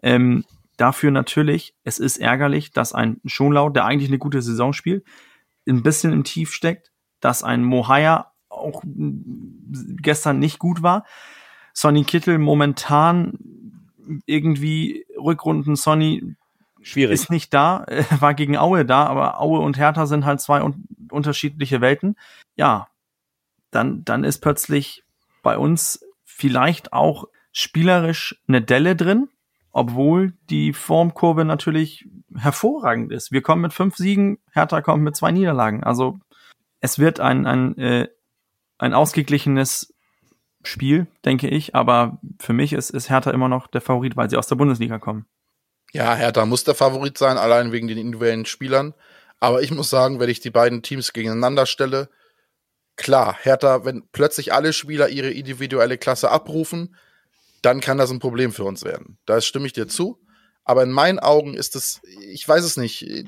Ähm, 0.00 0.44
dafür 0.76 1.10
natürlich, 1.10 1.74
es 1.82 1.98
ist 1.98 2.18
ärgerlich, 2.18 2.70
dass 2.70 2.92
ein 2.92 3.20
Schonlau, 3.24 3.68
der 3.68 3.84
eigentlich 3.84 4.10
eine 4.10 4.18
gute 4.18 4.42
Saison 4.42 4.72
spielt, 4.72 5.04
ein 5.68 5.82
bisschen 5.82 6.12
im 6.12 6.22
Tief 6.22 6.52
steckt, 6.52 6.92
dass 7.18 7.42
ein 7.42 7.64
Mohaya 7.64 8.30
auch 8.48 8.84
gestern 8.84 10.38
nicht 10.38 10.60
gut 10.60 10.84
war. 10.84 11.04
Sonny 11.74 12.04
Kittel 12.04 12.38
momentan 12.38 13.32
irgendwie 14.26 15.04
Rückrunden 15.18 15.74
Sonny 15.74 16.36
Schwierig. 16.80 17.22
ist 17.22 17.30
nicht 17.30 17.52
da, 17.52 17.82
äh, 17.88 18.04
war 18.20 18.34
gegen 18.34 18.56
Aue 18.56 18.84
da, 18.84 19.04
aber 19.06 19.40
Aue 19.40 19.58
und 19.58 19.78
Hertha 19.78 20.06
sind 20.06 20.24
halt 20.24 20.40
zwei 20.40 20.62
un 20.62 20.84
unterschiedliche 21.10 21.80
Welten. 21.80 22.14
Ja, 22.54 22.86
dann, 23.72 24.04
dann 24.04 24.22
ist 24.22 24.38
plötzlich 24.38 25.02
bei 25.42 25.58
uns 25.58 26.00
vielleicht 26.24 26.92
auch 26.92 27.26
spielerisch 27.52 28.40
eine 28.48 28.62
Delle 28.62 28.96
drin, 28.96 29.28
obwohl 29.72 30.34
die 30.48 30.72
Formkurve 30.72 31.44
natürlich 31.44 32.06
hervorragend 32.36 33.12
ist. 33.12 33.32
Wir 33.32 33.42
kommen 33.42 33.62
mit 33.62 33.72
fünf 33.72 33.96
Siegen, 33.96 34.38
Hertha 34.52 34.80
kommt 34.82 35.02
mit 35.02 35.16
zwei 35.16 35.32
Niederlagen. 35.32 35.84
Also 35.84 36.18
es 36.80 36.98
wird 36.98 37.20
ein, 37.20 37.46
ein, 37.46 37.76
äh, 37.78 38.08
ein 38.78 38.94
ausgeglichenes 38.94 39.94
Spiel, 40.62 41.06
denke 41.24 41.48
ich, 41.48 41.74
aber 41.74 42.18
für 42.38 42.52
mich 42.52 42.72
ist, 42.72 42.90
ist 42.90 43.10
Hertha 43.10 43.30
immer 43.30 43.48
noch 43.48 43.66
der 43.66 43.80
Favorit, 43.80 44.16
weil 44.16 44.28
sie 44.28 44.36
aus 44.36 44.46
der 44.46 44.56
Bundesliga 44.56 44.98
kommen. 44.98 45.26
Ja, 45.92 46.14
Hertha 46.14 46.46
muss 46.46 46.64
der 46.64 46.74
Favorit 46.74 47.18
sein, 47.18 47.38
allein 47.38 47.72
wegen 47.72 47.88
den 47.88 47.98
individuellen 47.98 48.46
Spielern. 48.46 48.94
Aber 49.40 49.62
ich 49.62 49.70
muss 49.70 49.90
sagen, 49.90 50.20
wenn 50.20 50.30
ich 50.30 50.40
die 50.40 50.50
beiden 50.50 50.82
Teams 50.82 51.12
gegeneinander 51.12 51.66
stelle, 51.66 52.10
klar, 53.00 53.36
Hertha, 53.42 53.84
wenn 53.84 54.08
plötzlich 54.12 54.52
alle 54.52 54.72
Spieler 54.72 55.08
ihre 55.08 55.30
individuelle 55.30 55.98
Klasse 55.98 56.30
abrufen, 56.30 56.94
dann 57.62 57.80
kann 57.80 57.98
das 57.98 58.10
ein 58.10 58.20
Problem 58.20 58.52
für 58.52 58.64
uns 58.64 58.84
werden. 58.84 59.18
Da 59.26 59.40
stimme 59.40 59.66
ich 59.66 59.72
dir 59.72 59.88
zu. 59.88 60.20
Aber 60.64 60.82
in 60.82 60.92
meinen 60.92 61.18
Augen 61.18 61.54
ist 61.54 61.74
es, 61.74 62.00
ich 62.32 62.46
weiß 62.46 62.64
es 62.64 62.76
nicht, 62.76 63.26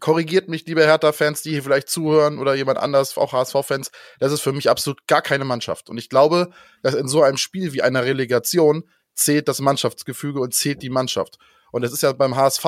korrigiert 0.00 0.48
mich, 0.48 0.66
liebe 0.66 0.84
Hertha-Fans, 0.84 1.42
die 1.42 1.50
hier 1.50 1.62
vielleicht 1.62 1.88
zuhören 1.88 2.38
oder 2.38 2.54
jemand 2.54 2.78
anders, 2.78 3.16
auch 3.16 3.32
HSV-Fans, 3.32 3.90
das 4.18 4.32
ist 4.32 4.40
für 4.40 4.52
mich 4.52 4.70
absolut 4.70 5.06
gar 5.06 5.22
keine 5.22 5.44
Mannschaft. 5.44 5.88
Und 5.90 5.98
ich 5.98 6.08
glaube, 6.08 6.50
dass 6.82 6.94
in 6.94 7.08
so 7.08 7.22
einem 7.22 7.36
Spiel 7.36 7.72
wie 7.72 7.82
einer 7.82 8.04
Relegation 8.04 8.84
zählt 9.14 9.48
das 9.48 9.60
Mannschaftsgefüge 9.60 10.40
und 10.40 10.54
zählt 10.54 10.82
die 10.82 10.90
Mannschaft. 10.90 11.38
Und 11.72 11.84
es 11.84 11.92
ist 11.92 12.02
ja 12.02 12.12
beim 12.12 12.36
HSV 12.36 12.64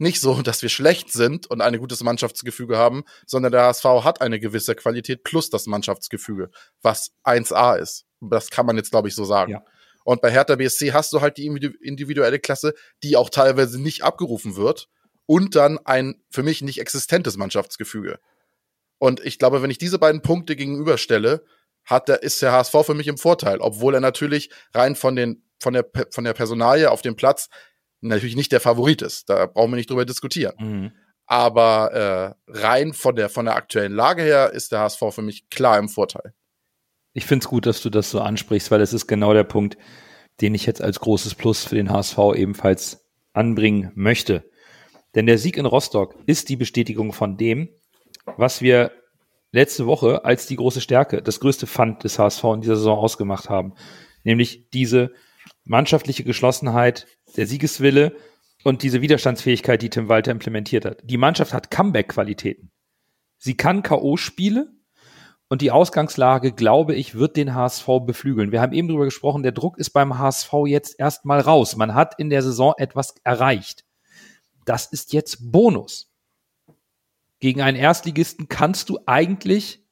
nicht 0.00 0.20
so, 0.20 0.42
dass 0.42 0.62
wir 0.62 0.68
schlecht 0.68 1.12
sind 1.12 1.46
und 1.46 1.60
ein 1.60 1.78
gutes 1.78 2.02
Mannschaftsgefüge 2.02 2.76
haben, 2.76 3.04
sondern 3.26 3.52
der 3.52 3.62
HSV 3.62 3.84
hat 3.84 4.20
eine 4.20 4.40
gewisse 4.40 4.74
Qualität 4.74 5.24
plus 5.24 5.50
das 5.50 5.66
Mannschaftsgefüge, 5.66 6.50
was 6.82 7.12
1A 7.24 7.76
ist. 7.76 8.06
Das 8.20 8.50
kann 8.50 8.66
man 8.66 8.76
jetzt, 8.76 8.90
glaube 8.90 9.08
ich, 9.08 9.14
so 9.14 9.24
sagen. 9.24 9.52
Ja. 9.52 9.64
Und 10.04 10.22
bei 10.22 10.30
Hertha 10.30 10.56
BSC 10.56 10.92
hast 10.92 11.12
du 11.12 11.20
halt 11.20 11.36
die 11.36 11.46
individuelle 11.46 12.38
Klasse, 12.38 12.74
die 13.02 13.16
auch 13.16 13.30
teilweise 13.30 13.80
nicht 13.80 14.02
abgerufen 14.02 14.56
wird 14.56 14.88
und 15.26 15.54
dann 15.54 15.78
ein 15.84 16.22
für 16.30 16.42
mich 16.42 16.62
nicht 16.62 16.80
existentes 16.80 17.36
Mannschaftsgefüge. 17.36 18.18
Und 18.98 19.24
ich 19.24 19.38
glaube, 19.38 19.62
wenn 19.62 19.70
ich 19.70 19.78
diese 19.78 19.98
beiden 19.98 20.22
Punkte 20.22 20.56
gegenüberstelle, 20.56 21.44
hat 21.84 22.08
der, 22.08 22.22
ist 22.22 22.42
der 22.42 22.52
HSV 22.52 22.74
für 22.84 22.94
mich 22.94 23.08
im 23.08 23.18
Vorteil, 23.18 23.58
obwohl 23.58 23.94
er 23.94 24.00
natürlich 24.00 24.50
rein 24.74 24.96
von 24.96 25.16
den, 25.16 25.42
von 25.58 25.72
der, 25.72 25.86
von 26.10 26.24
der 26.24 26.34
Personalie 26.34 26.90
auf 26.90 27.02
dem 27.02 27.16
Platz 27.16 27.48
natürlich 28.00 28.36
nicht 28.36 28.52
der 28.52 28.60
Favorit 28.60 29.02
ist. 29.02 29.28
Da 29.28 29.46
brauchen 29.46 29.72
wir 29.72 29.76
nicht 29.76 29.90
drüber 29.90 30.04
diskutieren. 30.04 30.54
Mhm. 30.58 30.92
Aber 31.26 31.92
äh, 32.48 32.58
rein 32.58 32.92
von 32.92 33.14
der, 33.14 33.28
von 33.28 33.44
der 33.44 33.54
aktuellen 33.54 33.92
Lage 33.92 34.22
her 34.22 34.52
ist 34.52 34.72
der 34.72 34.80
HSV 34.80 35.02
für 35.10 35.22
mich 35.22 35.48
klar 35.48 35.78
im 35.78 35.88
Vorteil. 35.88 36.34
Ich 37.12 37.24
finde 37.26 37.44
es 37.44 37.48
gut, 37.48 37.66
dass 37.66 37.82
du 37.82 37.90
das 37.90 38.10
so 38.10 38.20
ansprichst, 38.20 38.70
weil 38.70 38.80
es 38.80 38.92
ist 38.92 39.06
genau 39.06 39.32
der 39.32 39.44
Punkt, 39.44 39.76
den 40.40 40.54
ich 40.54 40.66
jetzt 40.66 40.82
als 40.82 41.00
großes 41.00 41.34
Plus 41.34 41.64
für 41.64 41.74
den 41.74 41.90
HSV 41.90 42.18
ebenfalls 42.34 43.04
anbringen 43.32 43.92
möchte. 43.94 44.50
Denn 45.14 45.26
der 45.26 45.38
Sieg 45.38 45.56
in 45.56 45.66
Rostock 45.66 46.14
ist 46.26 46.48
die 46.48 46.56
Bestätigung 46.56 47.12
von 47.12 47.36
dem, 47.36 47.68
was 48.36 48.62
wir 48.62 48.92
letzte 49.52 49.86
Woche 49.86 50.24
als 50.24 50.46
die 50.46 50.56
große 50.56 50.80
Stärke, 50.80 51.22
das 51.22 51.40
größte 51.40 51.66
Pfand 51.66 52.04
des 52.04 52.18
HSV 52.18 52.44
in 52.54 52.60
dieser 52.60 52.76
Saison 52.76 52.98
ausgemacht 52.98 53.48
haben. 53.48 53.74
Nämlich 54.22 54.68
diese 54.72 55.12
mannschaftliche 55.64 56.24
Geschlossenheit, 56.24 57.06
der 57.36 57.46
Siegeswille 57.46 58.16
und 58.64 58.82
diese 58.82 59.00
Widerstandsfähigkeit, 59.00 59.82
die 59.82 59.90
Tim 59.90 60.08
Walter 60.08 60.30
implementiert 60.30 60.84
hat. 60.84 60.98
Die 61.02 61.16
Mannschaft 61.16 61.52
hat 61.52 61.70
Comeback-Qualitäten. 61.70 62.70
Sie 63.38 63.56
kann 63.56 63.82
K.O.-Spiele 63.82 64.66
und 65.48 65.62
die 65.62 65.70
Ausgangslage, 65.70 66.52
glaube 66.52 66.94
ich, 66.94 67.14
wird 67.14 67.36
den 67.36 67.54
HSV 67.54 67.86
beflügeln. 68.06 68.52
Wir 68.52 68.60
haben 68.60 68.72
eben 68.72 68.88
darüber 68.88 69.06
gesprochen, 69.06 69.42
der 69.42 69.52
Druck 69.52 69.78
ist 69.78 69.90
beim 69.90 70.18
HSV 70.18 70.52
jetzt 70.66 70.98
erstmal 70.98 71.40
raus. 71.40 71.76
Man 71.76 71.94
hat 71.94 72.18
in 72.18 72.30
der 72.30 72.42
Saison 72.42 72.74
etwas 72.76 73.14
erreicht 73.24 73.84
das 74.70 74.86
ist 74.86 75.12
jetzt 75.12 75.50
Bonus. 75.50 76.12
Gegen 77.40 77.60
einen 77.60 77.76
Erstligisten 77.76 78.48
kannst 78.48 78.88
du 78.88 79.00
eigentlich, 79.06 79.82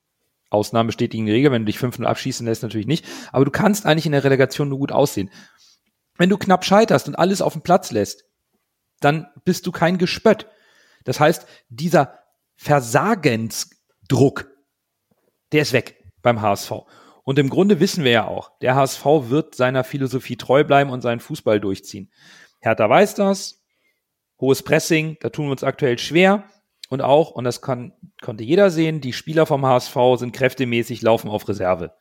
Ausnahmen 0.51 0.87
bestätigen 0.87 1.27
die 1.27 1.33
Regel, 1.33 1.51
wenn 1.51 1.63
du 1.63 1.73
dich 1.73 1.79
5-0 1.79 2.05
abschießen 2.05 2.47
lässt, 2.47 2.63
natürlich 2.63 2.87
nicht, 2.87 3.05
aber 3.33 3.45
du 3.45 3.51
kannst 3.51 3.87
eigentlich 3.87 4.07
in 4.07 4.13
der 4.13 4.23
Relegation 4.25 4.69
nur 4.69 4.79
gut 4.79 4.93
aussehen. 4.93 5.31
Wenn 6.19 6.29
du 6.29 6.37
knapp 6.37 6.65
scheiterst 6.65 7.09
und 7.09 7.15
alles 7.15 7.41
auf 7.41 7.55
den 7.55 7.63
Platz 7.63 7.91
lässt, 7.91 8.25
dann 9.01 9.29
bist 9.45 9.67
du 9.67 9.73
kein 9.73 9.97
Gespött. 9.97 10.47
Das 11.05 11.21
heißt, 11.21 11.47
dieser 11.69 12.19
Versagensdruck, 12.57 14.51
der 15.53 15.63
ist 15.63 15.73
weg 15.73 16.05
beim 16.21 16.43
HSV. 16.43 16.73
Und 17.23 17.39
im 17.39 17.49
Grunde 17.51 17.79
wissen 17.81 18.05
wir 18.05 18.11
ja 18.11 18.27
auch, 18.27 18.59
der 18.61 18.75
HSV 18.75 19.05
wird 19.05 19.55
seiner 19.55 19.85
Philosophie 19.85 20.37
treu 20.37 20.65
bleiben 20.65 20.91
und 20.91 21.03
seinen 21.03 21.21
Fußball 21.21 21.61
durchziehen. 21.61 22.11
Hertha 22.61 22.89
weiß 22.89 23.15
das, 23.15 23.63
hohes 24.41 24.63
Pressing, 24.63 25.17
da 25.21 25.29
tun 25.29 25.47
wir 25.47 25.53
uns 25.53 25.63
aktuell 25.65 25.99
schwer. 25.99 26.45
Und 26.89 27.03
auch, 27.03 27.33
und 27.33 27.45
das 27.45 27.61
kann, 27.61 27.93
konnte 28.23 28.45
jeder 28.45 28.71
sehen, 28.71 29.01
die 29.01 29.13
Spieler 29.13 29.45
vom 29.47 29.65
HSV 29.65 29.97
sind 30.17 30.35
kräftemäßig, 30.35 31.03
laufen 31.03 31.29
auf 31.29 31.47
Reserve. 31.49 31.93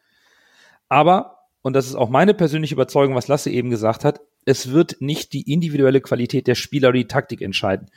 Aber, 0.87 1.36
und 1.61 1.73
das 1.73 1.87
ist 1.87 1.95
auch 1.95 2.09
meine 2.09 2.33
persönliche 2.33 2.75
Überzeugung, 2.75 3.15
was 3.15 3.27
Lasse 3.27 3.49
eben 3.49 3.69
gesagt 3.69 4.05
hat, 4.05 4.21
es 4.45 4.71
wird 4.71 4.97
nicht 5.01 5.33
die 5.33 5.51
individuelle 5.51 6.01
Qualität 6.01 6.47
der 6.47 6.55
Spieler 6.55 6.89
oder 6.89 6.97
die 6.97 7.07
Taktik 7.07 7.41
entscheiden. 7.41 7.89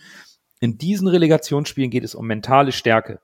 In 0.61 0.79
diesen 0.79 1.09
Relegationsspielen 1.09 1.91
geht 1.91 2.05
es 2.05 2.15
um 2.15 2.27
mentale 2.27 2.73
Stärke. 2.73 3.21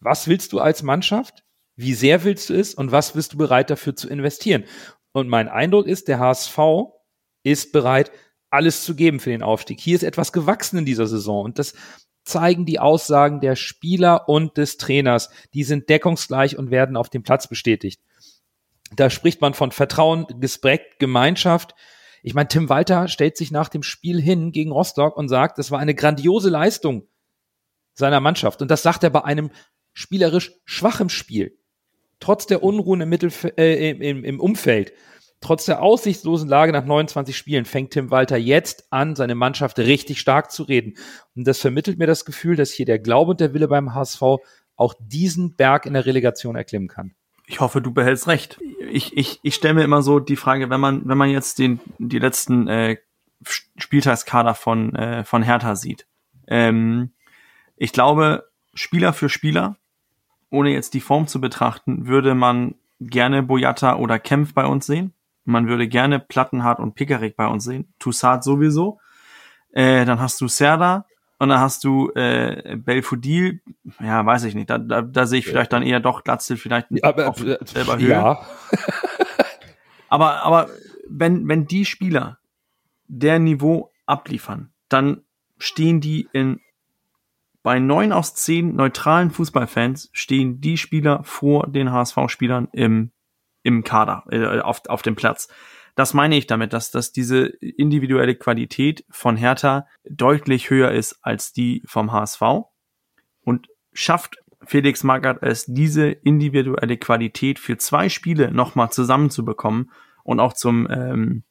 Was 0.00 0.28
willst 0.28 0.52
du 0.52 0.60
als 0.60 0.82
Mannschaft? 0.82 1.44
Wie 1.76 1.94
sehr 1.94 2.24
willst 2.24 2.50
du 2.50 2.54
es? 2.54 2.74
Und 2.74 2.90
was 2.90 3.12
bist 3.12 3.34
du 3.34 3.36
bereit 3.36 3.70
dafür 3.70 3.94
zu 3.94 4.08
investieren? 4.08 4.64
Und 5.12 5.28
mein 5.28 5.48
Eindruck 5.48 5.86
ist, 5.86 6.08
der 6.08 6.18
HSV 6.18 6.58
ist 7.42 7.72
bereit, 7.72 8.10
alles 8.50 8.84
zu 8.84 8.94
geben 8.94 9.20
für 9.20 9.30
den 9.30 9.42
Aufstieg. 9.42 9.80
Hier 9.80 9.94
ist 9.94 10.02
etwas 10.02 10.32
gewachsen 10.32 10.78
in 10.78 10.84
dieser 10.84 11.06
Saison 11.06 11.44
und 11.44 11.58
das 11.58 11.74
zeigen 12.24 12.66
die 12.66 12.78
Aussagen 12.78 13.40
der 13.40 13.56
Spieler 13.56 14.28
und 14.28 14.56
des 14.56 14.76
Trainers. 14.76 15.30
Die 15.54 15.64
sind 15.64 15.88
deckungsgleich 15.88 16.58
und 16.58 16.70
werden 16.70 16.96
auf 16.96 17.08
dem 17.08 17.22
Platz 17.22 17.48
bestätigt. 17.48 18.00
Da 18.94 19.10
spricht 19.10 19.40
man 19.40 19.54
von 19.54 19.72
Vertrauen, 19.72 20.26
Respekt, 20.40 20.98
Gemeinschaft. 20.98 21.74
Ich 22.22 22.34
meine, 22.34 22.48
Tim 22.48 22.68
Walter 22.68 23.08
stellt 23.08 23.36
sich 23.36 23.50
nach 23.50 23.68
dem 23.68 23.82
Spiel 23.82 24.20
hin 24.20 24.52
gegen 24.52 24.72
Rostock 24.72 25.16
und 25.16 25.28
sagt, 25.28 25.58
es 25.58 25.70
war 25.70 25.78
eine 25.78 25.94
grandiose 25.94 26.50
Leistung 26.50 27.06
seiner 27.94 28.20
Mannschaft. 28.20 28.62
Und 28.62 28.70
das 28.70 28.82
sagt 28.82 29.04
er 29.04 29.10
bei 29.10 29.24
einem 29.24 29.50
spielerisch 29.92 30.52
schwachen 30.64 31.08
Spiel. 31.08 31.58
Trotz 32.20 32.46
der 32.46 32.62
Unruhen 32.62 33.00
im, 33.00 33.08
Mittelf 33.08 33.44
äh, 33.56 33.90
im, 33.90 34.24
im 34.24 34.40
Umfeld 34.40 34.92
Trotz 35.40 35.66
der 35.66 35.82
aussichtslosen 35.82 36.48
Lage 36.48 36.72
nach 36.72 36.84
29 36.84 37.36
Spielen 37.36 37.64
fängt 37.64 37.92
Tim 37.92 38.10
Walter 38.10 38.36
jetzt 38.36 38.86
an, 38.90 39.14
seine 39.14 39.36
Mannschaft 39.36 39.78
richtig 39.78 40.18
stark 40.18 40.50
zu 40.50 40.64
reden. 40.64 40.94
Und 41.36 41.46
das 41.46 41.60
vermittelt 41.60 41.98
mir 41.98 42.08
das 42.08 42.24
Gefühl, 42.24 42.56
dass 42.56 42.72
hier 42.72 42.86
der 42.86 42.98
Glaube 42.98 43.32
und 43.32 43.40
der 43.40 43.54
Wille 43.54 43.68
beim 43.68 43.94
HSV 43.94 44.22
auch 44.74 44.94
diesen 44.98 45.54
Berg 45.54 45.86
in 45.86 45.94
der 45.94 46.06
Relegation 46.06 46.56
erklimmen 46.56 46.88
kann. 46.88 47.14
Ich 47.50 47.60
hoffe, 47.60 47.80
du 47.80 47.92
behältst 47.92 48.28
recht. 48.28 48.60
Ich, 48.90 49.16
ich, 49.16 49.40
ich 49.42 49.54
stelle 49.54 49.74
mir 49.74 49.82
immer 49.82 50.02
so 50.02 50.20
die 50.20 50.36
Frage, 50.36 50.68
wenn 50.68 50.80
man, 50.80 51.08
wenn 51.08 51.16
man 51.16 51.30
jetzt 51.30 51.58
den, 51.58 51.80
die 51.96 52.18
letzten 52.18 52.68
äh, 52.68 52.98
Spieltagskader 53.42 54.54
von, 54.54 54.94
äh, 54.94 55.24
von 55.24 55.42
Hertha 55.42 55.74
sieht. 55.74 56.06
Ähm, 56.46 57.12
ich 57.76 57.94
glaube, 57.94 58.50
Spieler 58.74 59.14
für 59.14 59.30
Spieler, 59.30 59.76
ohne 60.50 60.70
jetzt 60.70 60.92
die 60.92 61.00
Form 61.00 61.26
zu 61.26 61.40
betrachten, 61.40 62.06
würde 62.06 62.34
man 62.34 62.74
gerne 63.00 63.42
Boyata 63.42 63.96
oder 63.96 64.18
Kempf 64.18 64.52
bei 64.52 64.66
uns 64.66 64.84
sehen. 64.84 65.14
Man 65.46 65.68
würde 65.68 65.88
gerne 65.88 66.20
Plattenhardt 66.20 66.80
und 66.80 66.94
Pickerick 66.94 67.34
bei 67.34 67.46
uns 67.46 67.64
sehen. 67.64 67.94
Toussaint 67.98 68.44
sowieso. 68.44 69.00
Äh, 69.72 70.04
dann 70.04 70.20
hast 70.20 70.38
du 70.42 70.48
Serda 70.48 71.06
und 71.38 71.50
dann 71.50 71.60
hast 71.60 71.84
du 71.84 72.10
äh, 72.14 72.76
Belfodil. 72.76 73.60
Ja, 74.00 74.24
weiß 74.26 74.44
ich 74.44 74.54
nicht. 74.54 74.68
Da, 74.70 74.78
da, 74.78 75.02
da 75.02 75.26
sehe 75.26 75.38
ich 75.38 75.46
vielleicht 75.46 75.72
dann 75.72 75.82
eher 75.82 76.00
doch 76.00 76.24
Glatzel 76.24 76.56
vielleicht 76.56 76.88
ja, 76.90 77.04
aber, 77.04 77.28
auf 77.28 77.38
selber 77.38 77.98
Höhe. 77.98 78.10
Ja. 78.10 78.44
aber, 80.08 80.42
aber 80.42 80.68
wenn, 81.08 81.46
wenn 81.48 81.66
die 81.66 81.84
Spieler 81.84 82.38
der 83.06 83.38
Niveau 83.38 83.92
abliefern, 84.06 84.72
dann 84.88 85.22
stehen 85.58 86.00
die 86.00 86.28
in 86.32 86.60
bei 87.62 87.80
neun 87.80 88.12
aus 88.12 88.34
zehn 88.34 88.74
neutralen 88.76 89.30
Fußballfans 89.30 90.10
stehen 90.12 90.60
die 90.60 90.78
Spieler 90.78 91.22
vor 91.24 91.66
den 91.66 91.92
HSV-Spielern 91.92 92.68
im 92.72 93.10
im 93.62 93.84
Kader, 93.84 94.24
äh, 94.30 94.60
auf, 94.60 94.82
auf 94.88 95.02
dem 95.02 95.14
Platz. 95.14 95.48
Das 95.98 96.14
meine 96.14 96.36
ich 96.36 96.46
damit, 96.46 96.74
dass, 96.74 96.92
dass 96.92 97.10
diese 97.10 97.46
individuelle 97.46 98.36
Qualität 98.36 99.04
von 99.10 99.36
Hertha 99.36 99.88
deutlich 100.08 100.70
höher 100.70 100.92
ist 100.92 101.18
als 101.22 101.52
die 101.52 101.82
vom 101.86 102.12
HSV 102.12 102.40
und 103.40 103.66
schafft 103.92 104.36
Felix 104.62 105.02
Magath 105.02 105.42
es, 105.42 105.64
diese 105.66 106.08
individuelle 106.08 106.98
Qualität 106.98 107.58
für 107.58 107.78
zwei 107.78 108.08
Spiele 108.08 108.52
nochmal 108.52 108.92
zusammenzubekommen 108.92 109.90
und 110.22 110.38
auch 110.38 110.52
zum, 110.52 110.88
ähm, 110.88 111.42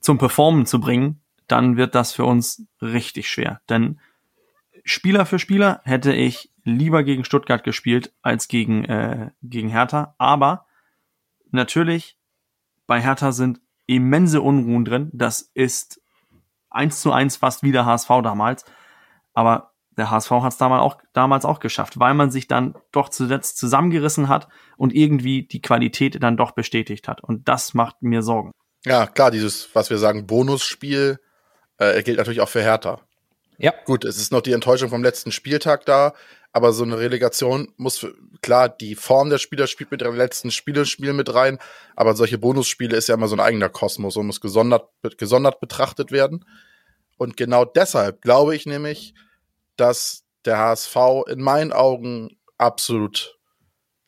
zum 0.00 0.16
Performen 0.16 0.64
zu 0.64 0.80
bringen, 0.80 1.20
dann 1.46 1.76
wird 1.76 1.94
das 1.94 2.14
für 2.14 2.24
uns 2.24 2.66
richtig 2.80 3.28
schwer. 3.28 3.60
Denn 3.68 4.00
Spieler 4.82 5.26
für 5.26 5.38
Spieler 5.38 5.82
hätte 5.84 6.14
ich 6.14 6.54
lieber 6.64 7.04
gegen 7.04 7.26
Stuttgart 7.26 7.64
gespielt 7.64 8.14
als 8.22 8.48
gegen, 8.48 8.86
äh, 8.86 9.32
gegen 9.42 9.68
Hertha. 9.68 10.14
Aber 10.16 10.64
natürlich, 11.50 12.16
bei 12.90 13.00
Hertha 13.00 13.30
sind 13.30 13.60
immense 13.86 14.40
Unruhen 14.40 14.84
drin. 14.84 15.10
Das 15.12 15.48
ist 15.54 16.00
eins 16.70 17.00
zu 17.00 17.12
eins 17.12 17.36
fast 17.36 17.62
wie 17.62 17.70
der 17.70 17.86
HSV 17.86 18.08
damals. 18.24 18.64
Aber 19.32 19.74
der 19.96 20.10
HSV 20.10 20.28
hat 20.32 20.50
es 20.54 20.58
damals 20.58 20.82
auch, 20.82 20.98
damals 21.12 21.44
auch 21.44 21.60
geschafft, 21.60 22.00
weil 22.00 22.14
man 22.14 22.32
sich 22.32 22.48
dann 22.48 22.74
doch 22.90 23.08
zuletzt 23.08 23.58
zusammengerissen 23.58 24.28
hat 24.28 24.48
und 24.76 24.92
irgendwie 24.92 25.46
die 25.46 25.62
Qualität 25.62 26.20
dann 26.20 26.36
doch 26.36 26.50
bestätigt 26.50 27.06
hat. 27.06 27.22
Und 27.22 27.46
das 27.46 27.74
macht 27.74 28.02
mir 28.02 28.22
Sorgen. 28.22 28.50
Ja, 28.84 29.06
klar, 29.06 29.30
dieses, 29.30 29.72
was 29.72 29.88
wir 29.88 29.98
sagen, 29.98 30.26
Bonusspiel 30.26 31.20
äh, 31.78 32.02
gilt 32.02 32.18
natürlich 32.18 32.40
auch 32.40 32.48
für 32.48 32.62
Hertha. 32.62 33.00
Ja. 33.56 33.72
Gut, 33.84 34.04
es 34.04 34.16
ist 34.16 34.32
noch 34.32 34.40
die 34.40 34.52
Enttäuschung 34.52 34.88
vom 34.88 35.04
letzten 35.04 35.30
Spieltag 35.30 35.86
da, 35.86 36.12
aber 36.52 36.72
so 36.72 36.82
eine 36.82 36.98
Relegation 36.98 37.72
muss, 37.76 38.06
klar, 38.42 38.68
die 38.68 38.94
Form 38.94 39.30
der 39.30 39.38
Spieler 39.38 39.66
spielt 39.66 39.90
mit 39.90 40.00
dem 40.00 40.16
letzten 40.16 40.50
Spielespiel 40.50 41.12
mit 41.12 41.32
rein, 41.32 41.58
aber 41.94 42.14
solche 42.14 42.38
Bonusspiele 42.38 42.96
ist 42.96 43.08
ja 43.08 43.14
immer 43.14 43.28
so 43.28 43.36
ein 43.36 43.40
eigener 43.40 43.68
Kosmos 43.68 44.16
und 44.16 44.26
muss 44.26 44.40
gesondert, 44.40 44.88
gesondert 45.16 45.60
betrachtet 45.60 46.10
werden. 46.10 46.44
Und 47.18 47.36
genau 47.36 47.64
deshalb 47.64 48.22
glaube 48.22 48.56
ich 48.56 48.66
nämlich, 48.66 49.14
dass 49.76 50.24
der 50.44 50.58
HSV 50.58 50.96
in 51.28 51.40
meinen 51.40 51.72
Augen 51.72 52.36
absolut, 52.58 53.38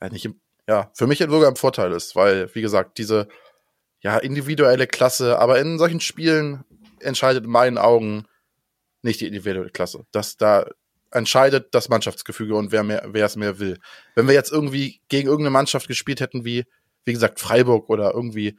ja, 0.01 0.09
nicht 0.09 0.25
im, 0.25 0.41
ja, 0.69 0.91
für 0.95 1.07
mich 1.07 1.19
sogar 1.19 1.49
im 1.49 1.57
Vorteil 1.57 1.93
ist, 1.93 2.17
weil, 2.17 2.53
wie 2.55 2.63
gesagt, 2.63 2.99
diese, 2.99 3.29
ja, 4.01 4.19
individuelle 4.19 4.89
Klasse, 4.89 5.39
aber 5.39 5.61
in 5.61 5.79
solchen 5.79 6.01
Spielen 6.01 6.65
entscheidet 7.01 7.45
in 7.45 7.51
meinen 7.51 7.79
Augen 7.79 8.27
nicht 9.03 9.21
die 9.21 9.27
individuelle 9.27 9.71
Klasse. 9.71 10.07
Das 10.11 10.37
da 10.37 10.67
entscheidet 11.13 11.75
das 11.75 11.89
Mannschaftsgefüge 11.89 12.55
und 12.55 12.73
wer 12.73 12.83
mehr, 12.83 13.07
wer 13.09 13.27
es 13.27 13.37
mehr 13.37 13.59
will. 13.59 13.79
Wenn 14.15 14.27
wir 14.27 14.35
jetzt 14.35 14.53
irgendwie 14.53 15.01
gegen 15.09 15.29
irgendeine 15.29 15.53
Mannschaft 15.53 15.89
gespielt 15.89 16.21
hätten, 16.21 16.45
wie, 16.45 16.65
wie 17.05 17.13
gesagt, 17.13 17.41
Freiburg 17.41 17.89
oder 17.89 18.13
irgendwie 18.15 18.59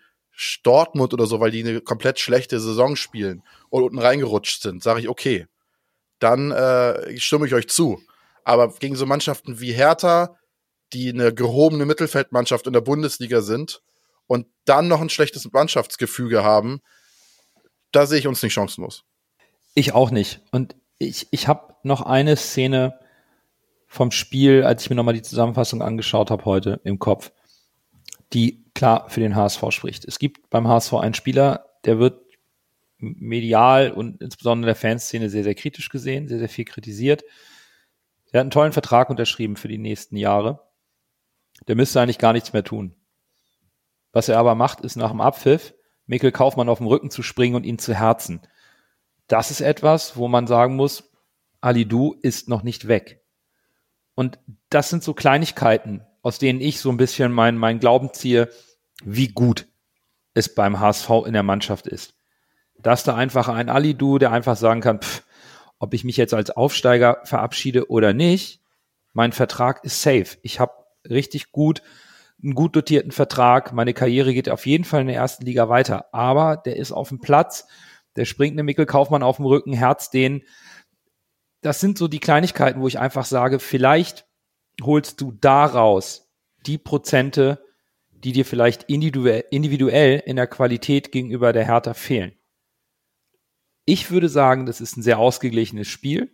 Dortmund 0.64 1.14
oder 1.14 1.26
so, 1.26 1.40
weil 1.40 1.52
die 1.52 1.64
eine 1.64 1.82
komplett 1.82 2.20
schlechte 2.20 2.60
Saison 2.60 2.96
spielen 2.96 3.44
und 3.70 3.84
unten 3.84 4.00
reingerutscht 4.00 4.62
sind, 4.62 4.82
sage 4.82 5.02
ich, 5.02 5.10
okay, 5.10 5.48
dann 6.20 6.52
äh, 6.52 7.20
stimme 7.20 7.46
ich 7.46 7.54
euch 7.54 7.68
zu. 7.68 8.02
Aber 8.44 8.74
gegen 8.74 8.96
so 8.96 9.06
Mannschaften 9.06 9.60
wie 9.60 9.74
Hertha, 9.74 10.38
die 10.94 11.10
eine 11.10 11.34
gehobene 11.34 11.86
Mittelfeldmannschaft 11.86 12.68
in 12.68 12.74
der 12.74 12.82
Bundesliga 12.82 13.42
sind 13.42 13.82
und 14.28 14.48
dann 14.66 14.88
noch 14.88 15.02
ein 15.02 15.10
schlechtes 15.10 15.52
Mannschaftsgefüge 15.52 16.44
haben, 16.44 16.82
da 17.92 18.06
sehe 18.06 18.20
ich 18.20 18.28
uns 18.28 18.42
nicht 18.42 18.54
chancenlos. 18.54 19.04
Ich 19.76 19.94
auch 19.94 20.12
nicht. 20.12 20.42
Und 20.52 20.76
ich, 20.98 21.28
ich 21.32 21.48
habe 21.48 21.76
noch 21.84 22.02
eine 22.02 22.36
Szene 22.36 23.00
vom 23.88 24.12
Spiel, 24.12 24.64
als 24.64 24.84
ich 24.84 24.90
mir 24.90 24.96
nochmal 24.96 25.14
die 25.14 25.22
Zusammenfassung 25.22 25.82
angeschaut 25.82 26.32
habe 26.32 26.46
heute 26.46 26.82
im 26.84 27.00
Kopf, 27.00 27.32
die 28.34 28.66
klar 28.74 29.10
für 29.10 29.20
den 29.20 29.36
HSV 29.36 29.64
spricht. 29.70 30.06
Es 30.06 30.18
gibt 30.18 30.50
beim 30.50 30.68
HSV 30.68 30.94
einen 30.94 31.14
Spieler, 31.14 31.66
der 31.86 32.00
wird 32.00 32.22
medial 32.98 33.92
und 33.92 34.22
insbesondere 34.22 34.70
der 34.70 34.76
Fanszene 34.76 35.30
sehr, 35.30 35.44
sehr 35.44 35.56
kritisch 35.56 35.90
gesehen, 35.90 36.28
sehr, 36.28 36.40
sehr 36.40 36.50
viel 36.50 36.66
kritisiert. 36.66 37.24
Der 38.32 38.40
hat 38.40 38.46
einen 38.46 38.52
tollen 38.52 38.72
Vertrag 38.72 39.10
unterschrieben 39.10 39.58
für 39.58 39.68
die 39.68 39.78
nächsten 39.78 40.18
Jahre. 40.18 40.62
Der 41.68 41.76
müsste 41.76 42.02
eigentlich 42.02 42.18
gar 42.18 42.34
nichts 42.34 42.54
mehr 42.54 42.64
tun. 42.64 42.96
Was 44.12 44.30
er 44.30 44.40
aber 44.40 44.56
macht, 44.56 44.82
ist 44.82 44.96
nach 44.96 45.12
dem 45.12 45.22
Abpfiff 45.22 45.74
Mikkel 46.06 46.32
Kaufmann 46.32 46.70
auf 46.70 46.80
dem 46.80 46.88
Rücken 46.88 47.12
zu 47.12 47.24
springen 47.24 47.56
und 47.56 47.66
ihn 47.66 47.80
zu 47.80 47.94
herzen. 47.94 48.42
Das 49.28 49.52
ist 49.52 49.62
etwas, 49.62 50.18
wo 50.18 50.28
man 50.28 50.48
sagen 50.48 50.76
muss, 50.76 51.12
Ali 51.62 51.86
Du 51.86 52.16
ist 52.22 52.50
noch 52.50 52.64
nicht 52.64 52.88
weg. 52.88 53.22
Und 54.16 54.40
das 54.70 54.90
sind 54.90 55.04
so 55.04 55.14
Kleinigkeiten, 55.14 56.02
aus 56.22 56.40
denen 56.40 56.62
ich 56.62 56.80
so 56.80 56.90
ein 56.90 56.98
bisschen 56.98 57.32
meinen 57.32 57.58
mein 57.58 57.80
Glauben 57.80 58.14
ziehe, 58.14 58.50
wie 59.04 59.30
gut 59.30 59.68
es 60.34 60.54
beim 60.54 60.80
HSV 60.80 61.10
in 61.26 61.34
der 61.34 61.44
Mannschaft 61.44 61.88
ist. 61.88 62.16
Dass 62.78 63.04
da 63.04 63.16
einfach 63.16 63.48
ein 63.48 63.70
Ali 63.70 63.96
Du, 63.96 64.18
der 64.18 64.32
einfach 64.32 64.58
sagen 64.58 64.82
kann, 64.82 65.02
pff, 65.02 65.24
ob 65.80 65.94
ich 65.94 66.04
mich 66.04 66.18
jetzt 66.18 66.34
als 66.34 66.50
Aufsteiger 66.52 67.22
verabschiede 67.24 67.90
oder 67.90 68.14
nicht, 68.14 68.62
mein 69.14 69.32
Vertrag 69.32 69.84
ist 69.84 70.02
safe. 70.02 70.38
Ich 70.42 70.60
habe 70.60 70.74
richtig 71.10 71.52
gut 71.52 71.82
einen 72.44 72.56
gut 72.56 72.76
dotierten 72.76 73.12
Vertrag. 73.12 73.74
Meine 73.74 73.94
Karriere 73.94 74.34
geht 74.34 74.50
auf 74.50 74.66
jeden 74.66 74.84
Fall 74.84 75.02
in 75.02 75.08
der 75.08 75.16
ersten 75.16 75.46
Liga 75.46 75.70
weiter. 75.70 76.14
Aber 76.14 76.58
der 76.58 76.76
ist 76.76 76.92
auf 76.92 77.10
dem 77.10 77.20
Platz. 77.20 77.68
Der 78.16 78.26
springt 78.26 78.54
eine 78.54 78.64
Mikkel 78.64 78.86
Kaufmann 78.86 79.24
auf 79.24 79.38
dem 79.38 79.46
Rücken, 79.46 79.74
Herz 79.74 80.10
den. 80.10 80.44
Das 81.62 81.80
sind 81.80 81.98
so 81.98 82.08
die 82.08 82.20
Kleinigkeiten, 82.20 82.82
wo 82.82 82.88
ich 82.88 83.00
einfach 83.00 83.26
sage, 83.26 83.60
vielleicht 83.60 84.26
holst 84.82 85.22
du 85.22 85.32
daraus 85.32 86.32
die 86.66 86.78
Prozente, 86.78 87.64
die 88.12 88.32
dir 88.32 88.46
vielleicht 88.46 88.84
individuell, 88.84 90.24
in 90.26 90.36
der 90.36 90.48
Qualität 90.48 91.12
gegenüber 91.12 91.54
der 91.54 91.66
Hertha 91.66 91.94
fehlen. 91.94 92.34
Ich 93.86 94.12
würde 94.12 94.30
sagen, 94.30 94.66
das 94.66 94.80
ist 94.80 94.96
ein 94.96 95.04
sehr 95.04 95.20
ausgeglichenes 95.20 95.90
Spiel, 95.90 96.34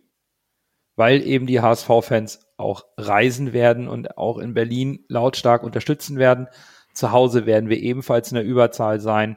weil 0.94 1.22
eben 1.22 1.46
die 1.46 1.60
HSV-Fans 1.60 2.46
auch 2.56 2.84
reisen 2.96 3.52
werden 3.52 3.88
und 3.88 4.16
auch 4.18 4.38
in 4.38 4.54
Berlin 4.54 5.04
lautstark 5.08 5.64
unterstützen 5.64 6.18
werden. 6.18 6.46
Zu 6.94 7.10
Hause 7.10 7.46
werden 7.46 7.68
wir 7.68 7.78
ebenfalls 7.78 8.30
in 8.30 8.36
der 8.36 8.44
Überzahl 8.44 9.00
sein. 9.00 9.36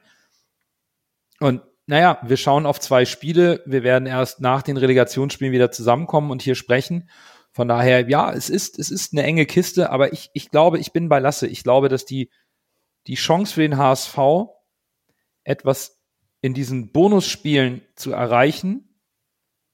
Und 1.39 1.61
naja, 1.85 2.19
wir 2.23 2.37
schauen 2.37 2.65
auf 2.65 2.79
zwei 2.79 3.05
Spiele. 3.05 3.61
Wir 3.65 3.83
werden 3.83 4.05
erst 4.05 4.39
nach 4.39 4.61
den 4.61 4.77
Relegationsspielen 4.77 5.53
wieder 5.53 5.71
zusammenkommen 5.71 6.31
und 6.31 6.41
hier 6.41 6.55
sprechen. 6.55 7.09
Von 7.51 7.67
daher, 7.67 8.09
ja, 8.09 8.31
es 8.33 8.49
ist, 8.49 8.79
es 8.79 8.89
ist 8.89 9.13
eine 9.13 9.23
enge 9.23 9.45
Kiste, 9.45 9.89
aber 9.89 10.13
ich, 10.13 10.29
ich 10.33 10.49
glaube, 10.49 10.79
ich 10.79 10.91
bin 10.91 11.09
bei 11.09 11.19
Lasse. 11.19 11.47
Ich 11.47 11.63
glaube, 11.63 11.89
dass 11.89 12.05
die, 12.05 12.31
die 13.05 13.15
Chance 13.15 13.53
für 13.53 13.61
den 13.61 13.77
HSV, 13.77 14.17
etwas 15.43 16.01
in 16.41 16.53
diesen 16.53 16.91
Bonusspielen 16.91 17.81
zu 17.95 18.11
erreichen, 18.11 18.97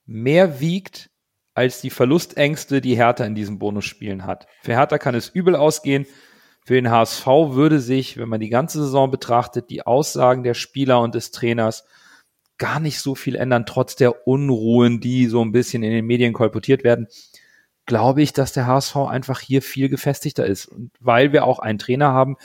mehr 0.06 0.60
wiegt 0.60 1.10
als 1.54 1.82
die 1.82 1.90
Verlustängste, 1.90 2.82
die 2.82 2.96
Hertha 2.96 3.24
in 3.26 3.36
diesen 3.36 3.60
Bonusspielen 3.60 4.26
hat. 4.26 4.48
Für 4.62 4.74
Hertha 4.74 4.98
kann 4.98 5.16
es 5.16 5.30
übel 5.30 5.56
ausgehen. 5.56 6.06
Für 6.66 6.76
den 6.76 6.92
HSV 6.92 7.26
würde 7.26 7.80
sich, 7.80 8.18
wenn 8.18 8.30
man 8.30 8.40
die 8.40 8.50
ganze 8.50 8.80
Saison 8.82 9.10
betrachtet, 9.10 9.70
die 9.70 9.86
Aussagen 9.86 10.44
der 10.44 10.54
Spieler 10.54 11.02
und 11.02 11.16
des 11.16 11.32
Trainers 11.32 11.86
gar 12.58 12.80
nicht 12.80 13.00
so 13.00 13.16
viel 13.16 13.36
ändern, 13.36 13.66
trotz 13.66 13.96
der 13.96 14.28
Unruhen, 14.28 15.00
die 15.00 15.28
so 15.28 15.42
ein 15.42 15.52
bisschen 15.52 15.82
in 15.82 15.92
den 15.92 16.06
Medien 16.06 16.34
kolportiert 16.34 16.84
werden. 16.84 17.08
Glaube 17.86 18.22
ich, 18.22 18.34
dass 18.34 18.54
der 18.54 18.68
HSV 18.68 18.96
einfach 18.98 19.40
hier 19.40 19.62
viel 19.62 19.90
gefestigter 19.90 20.46
ist. 20.46 20.66
Und 20.66 20.92
weil 21.00 21.32
wir 21.32 21.46
auch 21.46 21.60
einen 21.60 21.80
Trainer 21.80 22.12
haben, 22.12 22.36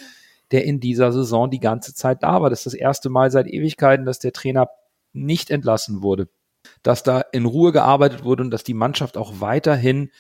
der 0.53 0.65
in 0.65 0.81
dieser 0.81 1.13
Saison 1.13 1.51
die 1.51 1.61
ganze 1.61 1.95
Zeit 1.95 2.23
da 2.23 2.41
war. 2.41 2.49
Das 2.49 2.61
ist 2.61 2.67
das 2.67 2.75
erste 2.75 3.11
Mal 3.11 3.31
seit 3.31 3.47
Ewigkeiten, 3.47 4.07
dass 4.07 4.21
der 4.21 4.33
Trainer 4.33 4.69
nicht 5.13 5.51
entlassen 5.51 6.03
wurde 6.03 6.29
dass 6.83 7.03
da 7.03 7.21
in 7.21 7.47
Ruhe 7.47 7.73
gearbeitet 7.73 8.25
wurde 8.25 8.43
und 8.43 8.51
dass 8.51 8.65
die 8.65 8.75
Mannschaft 8.75 9.17
auch 9.17 9.41
weiterhin 9.41 10.11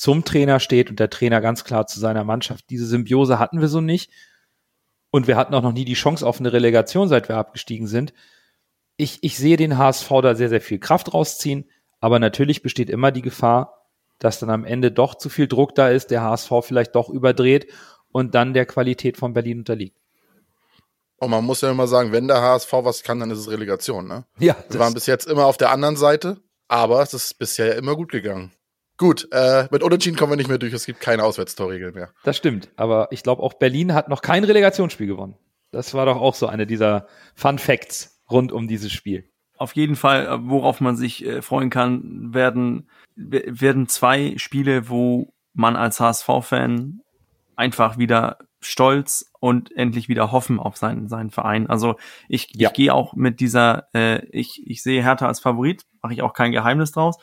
zum 0.00 0.24
Trainer 0.24 0.60
steht 0.60 0.88
und 0.88 0.98
der 0.98 1.10
Trainer 1.10 1.42
ganz 1.42 1.62
klar 1.62 1.86
zu 1.86 2.00
seiner 2.00 2.24
Mannschaft. 2.24 2.70
Diese 2.70 2.86
Symbiose 2.86 3.38
hatten 3.38 3.60
wir 3.60 3.68
so 3.68 3.82
nicht. 3.82 4.10
Und 5.10 5.26
wir 5.26 5.36
hatten 5.36 5.52
auch 5.52 5.60
noch 5.60 5.74
nie 5.74 5.84
die 5.84 5.92
Chance 5.92 6.26
auf 6.26 6.40
eine 6.40 6.54
Relegation, 6.54 7.06
seit 7.06 7.28
wir 7.28 7.36
abgestiegen 7.36 7.86
sind. 7.86 8.14
Ich, 8.96 9.18
ich 9.20 9.36
sehe 9.36 9.58
den 9.58 9.76
HSV 9.76 10.08
da 10.22 10.34
sehr, 10.34 10.48
sehr 10.48 10.62
viel 10.62 10.78
Kraft 10.78 11.12
rausziehen. 11.12 11.68
Aber 12.00 12.18
natürlich 12.18 12.62
besteht 12.62 12.88
immer 12.88 13.12
die 13.12 13.20
Gefahr, 13.20 13.90
dass 14.18 14.38
dann 14.38 14.48
am 14.48 14.64
Ende 14.64 14.90
doch 14.90 15.16
zu 15.16 15.28
viel 15.28 15.48
Druck 15.48 15.74
da 15.74 15.90
ist, 15.90 16.10
der 16.10 16.22
HSV 16.22 16.50
vielleicht 16.62 16.94
doch 16.94 17.10
überdreht 17.10 17.70
und 18.10 18.34
dann 18.34 18.54
der 18.54 18.64
Qualität 18.64 19.18
von 19.18 19.34
Berlin 19.34 19.58
unterliegt. 19.58 19.98
Und 21.18 21.28
man 21.28 21.44
muss 21.44 21.60
ja 21.60 21.70
immer 21.70 21.86
sagen, 21.86 22.10
wenn 22.12 22.26
der 22.26 22.40
HSV 22.40 22.72
was 22.72 23.02
kann, 23.02 23.20
dann 23.20 23.30
ist 23.30 23.40
es 23.40 23.50
Relegation, 23.50 24.08
ne? 24.08 24.24
Ja. 24.38 24.56
Wir 24.70 24.80
waren 24.80 24.94
bis 24.94 25.04
jetzt 25.04 25.26
immer 25.26 25.44
auf 25.44 25.58
der 25.58 25.72
anderen 25.72 25.96
Seite, 25.96 26.38
aber 26.68 27.02
es 27.02 27.12
ist 27.12 27.38
bisher 27.38 27.66
ja 27.66 27.74
immer 27.74 27.96
gut 27.96 28.10
gegangen. 28.10 28.52
Gut, 29.00 29.28
äh, 29.32 29.66
mit 29.70 29.82
Unentschieden 29.82 30.18
kommen 30.18 30.32
wir 30.32 30.36
nicht 30.36 30.50
mehr 30.50 30.58
durch. 30.58 30.74
Es 30.74 30.84
gibt 30.84 31.00
keine 31.00 31.24
Auswärtstorregel 31.24 31.92
mehr. 31.92 32.10
Das 32.22 32.36
stimmt. 32.36 32.68
Aber 32.76 33.08
ich 33.10 33.22
glaube, 33.22 33.42
auch 33.42 33.54
Berlin 33.54 33.94
hat 33.94 34.10
noch 34.10 34.20
kein 34.20 34.44
Relegationsspiel 34.44 35.06
gewonnen. 35.06 35.36
Das 35.70 35.94
war 35.94 36.04
doch 36.04 36.20
auch 36.20 36.34
so 36.34 36.46
eine 36.48 36.66
dieser 36.66 37.06
Fun 37.34 37.58
Facts 37.58 38.20
rund 38.30 38.52
um 38.52 38.68
dieses 38.68 38.92
Spiel. 38.92 39.24
Auf 39.56 39.74
jeden 39.74 39.96
Fall, 39.96 40.26
äh, 40.26 40.36
worauf 40.42 40.82
man 40.82 40.96
sich 40.96 41.24
äh, 41.24 41.40
freuen 41.40 41.70
kann, 41.70 42.34
werden, 42.34 42.90
werden 43.16 43.88
zwei 43.88 44.34
Spiele, 44.36 44.90
wo 44.90 45.32
man 45.54 45.76
als 45.76 45.98
HSV-Fan 45.98 47.00
einfach 47.56 47.96
wieder 47.96 48.36
stolz 48.60 49.32
und 49.40 49.74
endlich 49.74 50.10
wieder 50.10 50.30
hoffen 50.30 50.60
auf 50.60 50.76
seinen, 50.76 51.08
seinen 51.08 51.30
Verein. 51.30 51.70
Also 51.70 51.96
ich, 52.28 52.48
Ja. 52.54 52.68
ich 52.68 52.74
gehe 52.74 52.92
auch 52.92 53.14
mit 53.14 53.40
dieser, 53.40 53.88
äh, 53.94 54.26
ich, 54.26 54.62
ich 54.66 54.82
sehe 54.82 55.02
Hertha 55.02 55.26
als 55.26 55.40
Favorit, 55.40 55.86
mache 56.02 56.12
ich 56.12 56.20
auch 56.20 56.34
kein 56.34 56.52
Geheimnis 56.52 56.92
draus, 56.92 57.16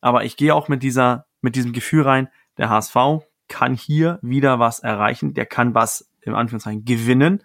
aber 0.00 0.24
ich 0.24 0.36
gehe 0.36 0.54
auch 0.54 0.68
mit 0.68 0.82
dieser, 0.82 1.26
mit 1.40 1.56
diesem 1.56 1.72
Gefühl 1.72 2.02
rein, 2.02 2.28
der 2.58 2.68
HSV 2.68 2.96
kann 3.48 3.74
hier 3.74 4.18
wieder 4.22 4.58
was 4.58 4.80
erreichen, 4.80 5.34
der 5.34 5.46
kann 5.46 5.74
was 5.74 6.10
im 6.22 6.34
Anführungszeichen 6.34 6.84
gewinnen 6.84 7.42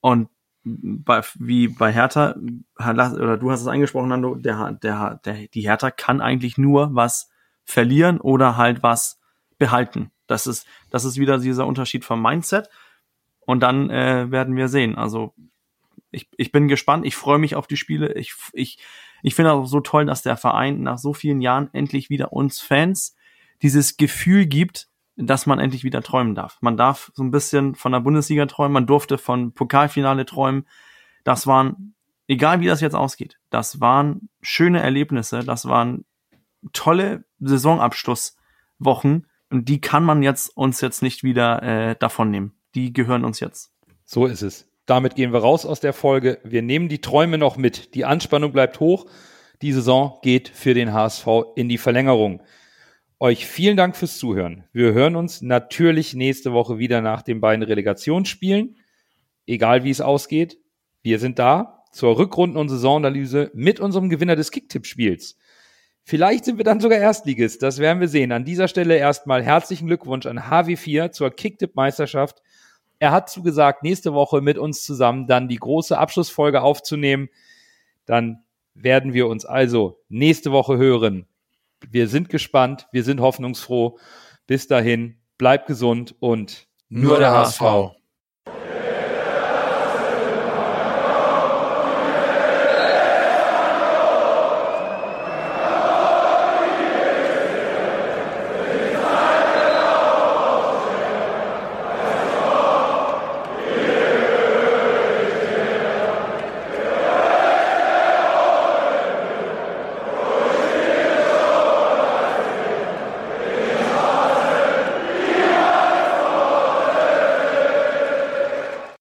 und 0.00 0.28
bei, 0.64 1.22
wie 1.38 1.68
bei 1.68 1.92
Hertha, 1.92 2.34
oder 2.76 3.36
du 3.36 3.50
hast 3.50 3.60
es 3.60 3.68
angesprochen, 3.68 4.08
Nando, 4.08 4.34
der, 4.34 4.72
der, 4.72 5.20
der, 5.24 5.46
die 5.48 5.62
Hertha 5.62 5.92
kann 5.92 6.20
eigentlich 6.20 6.58
nur 6.58 6.94
was 6.94 7.30
verlieren 7.64 8.20
oder 8.20 8.56
halt 8.56 8.82
was 8.82 9.20
behalten. 9.58 10.10
Das 10.26 10.46
ist, 10.48 10.66
das 10.90 11.04
ist 11.04 11.18
wieder 11.18 11.38
dieser 11.38 11.66
Unterschied 11.66 12.04
vom 12.04 12.20
Mindset. 12.20 12.68
Und 13.40 13.60
dann 13.60 13.90
äh, 13.90 14.30
werden 14.30 14.56
wir 14.56 14.66
sehen. 14.66 14.96
Also 14.96 15.34
ich, 16.10 16.28
ich 16.36 16.50
bin 16.50 16.66
gespannt, 16.66 17.06
ich 17.06 17.14
freue 17.14 17.38
mich 17.38 17.54
auf 17.54 17.68
die 17.68 17.76
Spiele. 17.76 18.14
Ich, 18.14 18.34
ich, 18.52 18.78
ich 19.26 19.34
finde 19.34 19.54
auch 19.54 19.66
so 19.66 19.80
toll, 19.80 20.06
dass 20.06 20.22
der 20.22 20.36
Verein 20.36 20.84
nach 20.84 20.98
so 20.98 21.12
vielen 21.12 21.40
Jahren 21.40 21.68
endlich 21.72 22.10
wieder 22.10 22.32
uns 22.32 22.60
Fans 22.60 23.16
dieses 23.60 23.96
Gefühl 23.96 24.46
gibt, 24.46 24.86
dass 25.16 25.46
man 25.46 25.58
endlich 25.58 25.82
wieder 25.82 26.00
träumen 26.00 26.36
darf. 26.36 26.58
Man 26.60 26.76
darf 26.76 27.10
so 27.12 27.24
ein 27.24 27.32
bisschen 27.32 27.74
von 27.74 27.90
der 27.90 27.98
Bundesliga 27.98 28.46
träumen, 28.46 28.72
man 28.72 28.86
durfte 28.86 29.18
von 29.18 29.50
Pokalfinale 29.50 30.26
träumen. 30.26 30.64
Das 31.24 31.48
waren, 31.48 31.96
egal 32.28 32.60
wie 32.60 32.66
das 32.66 32.80
jetzt 32.80 32.94
ausgeht, 32.94 33.36
das 33.50 33.80
waren 33.80 34.28
schöne 34.42 34.80
Erlebnisse, 34.80 35.40
das 35.40 35.64
waren 35.64 36.04
tolle 36.72 37.24
Saisonabschlusswochen 37.40 39.26
und 39.50 39.68
die 39.68 39.80
kann 39.80 40.04
man 40.04 40.22
jetzt 40.22 40.56
uns 40.56 40.80
jetzt 40.80 41.02
nicht 41.02 41.24
wieder 41.24 41.64
äh, 41.64 41.96
davon 41.98 42.30
nehmen. 42.30 42.54
Die 42.76 42.92
gehören 42.92 43.24
uns 43.24 43.40
jetzt. 43.40 43.72
So 44.04 44.26
ist 44.26 44.42
es. 44.42 44.68
Damit 44.86 45.16
gehen 45.16 45.32
wir 45.32 45.40
raus 45.40 45.66
aus 45.66 45.80
der 45.80 45.92
Folge. 45.92 46.38
Wir 46.44 46.62
nehmen 46.62 46.88
die 46.88 47.00
Träume 47.00 47.38
noch 47.38 47.56
mit. 47.56 47.94
Die 47.94 48.04
Anspannung 48.04 48.52
bleibt 48.52 48.78
hoch. 48.78 49.06
Die 49.60 49.72
Saison 49.72 50.18
geht 50.22 50.48
für 50.48 50.74
den 50.74 50.92
HSV 50.92 51.26
in 51.56 51.68
die 51.68 51.78
Verlängerung. 51.78 52.40
Euch 53.18 53.46
vielen 53.46 53.76
Dank 53.76 53.96
fürs 53.96 54.18
Zuhören. 54.18 54.64
Wir 54.72 54.92
hören 54.92 55.16
uns 55.16 55.42
natürlich 55.42 56.14
nächste 56.14 56.52
Woche 56.52 56.78
wieder 56.78 57.00
nach 57.00 57.22
den 57.22 57.40
beiden 57.40 57.64
Relegationsspielen. 57.64 58.76
Egal 59.46 59.82
wie 59.84 59.90
es 59.90 60.00
ausgeht. 60.00 60.58
Wir 61.02 61.18
sind 61.18 61.38
da 61.38 61.84
zur 61.92 62.18
Rückrunden- 62.18 62.58
und 62.58 62.68
Saisonanalyse 62.68 63.50
mit 63.54 63.80
unserem 63.80 64.08
Gewinner 64.10 64.36
des 64.36 64.50
Kicktipp-Spiels. 64.50 65.36
Vielleicht 66.02 66.44
sind 66.44 66.58
wir 66.58 66.64
dann 66.64 66.78
sogar 66.78 66.98
Erstligist. 66.98 67.62
Das 67.62 67.78
werden 67.78 68.00
wir 68.00 68.08
sehen. 68.08 68.30
An 68.30 68.44
dieser 68.44 68.68
Stelle 68.68 68.96
erstmal 68.96 69.42
herzlichen 69.42 69.88
Glückwunsch 69.88 70.26
an 70.26 70.38
HW4 70.38 71.10
zur 71.10 71.30
Kicktipp-Meisterschaft. 71.30 72.42
Er 72.98 73.12
hat 73.12 73.28
zugesagt, 73.28 73.82
nächste 73.82 74.14
Woche 74.14 74.40
mit 74.40 74.58
uns 74.58 74.82
zusammen 74.82 75.26
dann 75.26 75.48
die 75.48 75.56
große 75.56 75.98
Abschlussfolge 75.98 76.62
aufzunehmen. 76.62 77.28
Dann 78.06 78.44
werden 78.74 79.12
wir 79.12 79.26
uns 79.26 79.44
also 79.44 80.00
nächste 80.08 80.52
Woche 80.52 80.76
hören. 80.78 81.26
Wir 81.88 82.08
sind 82.08 82.28
gespannt, 82.28 82.88
wir 82.92 83.04
sind 83.04 83.20
hoffnungsfroh. 83.20 83.98
Bis 84.46 84.66
dahin, 84.66 85.18
bleibt 85.38 85.66
gesund 85.66 86.14
und 86.20 86.68
Nur 86.88 87.18
der 87.18 87.32
HSV. 87.32 87.96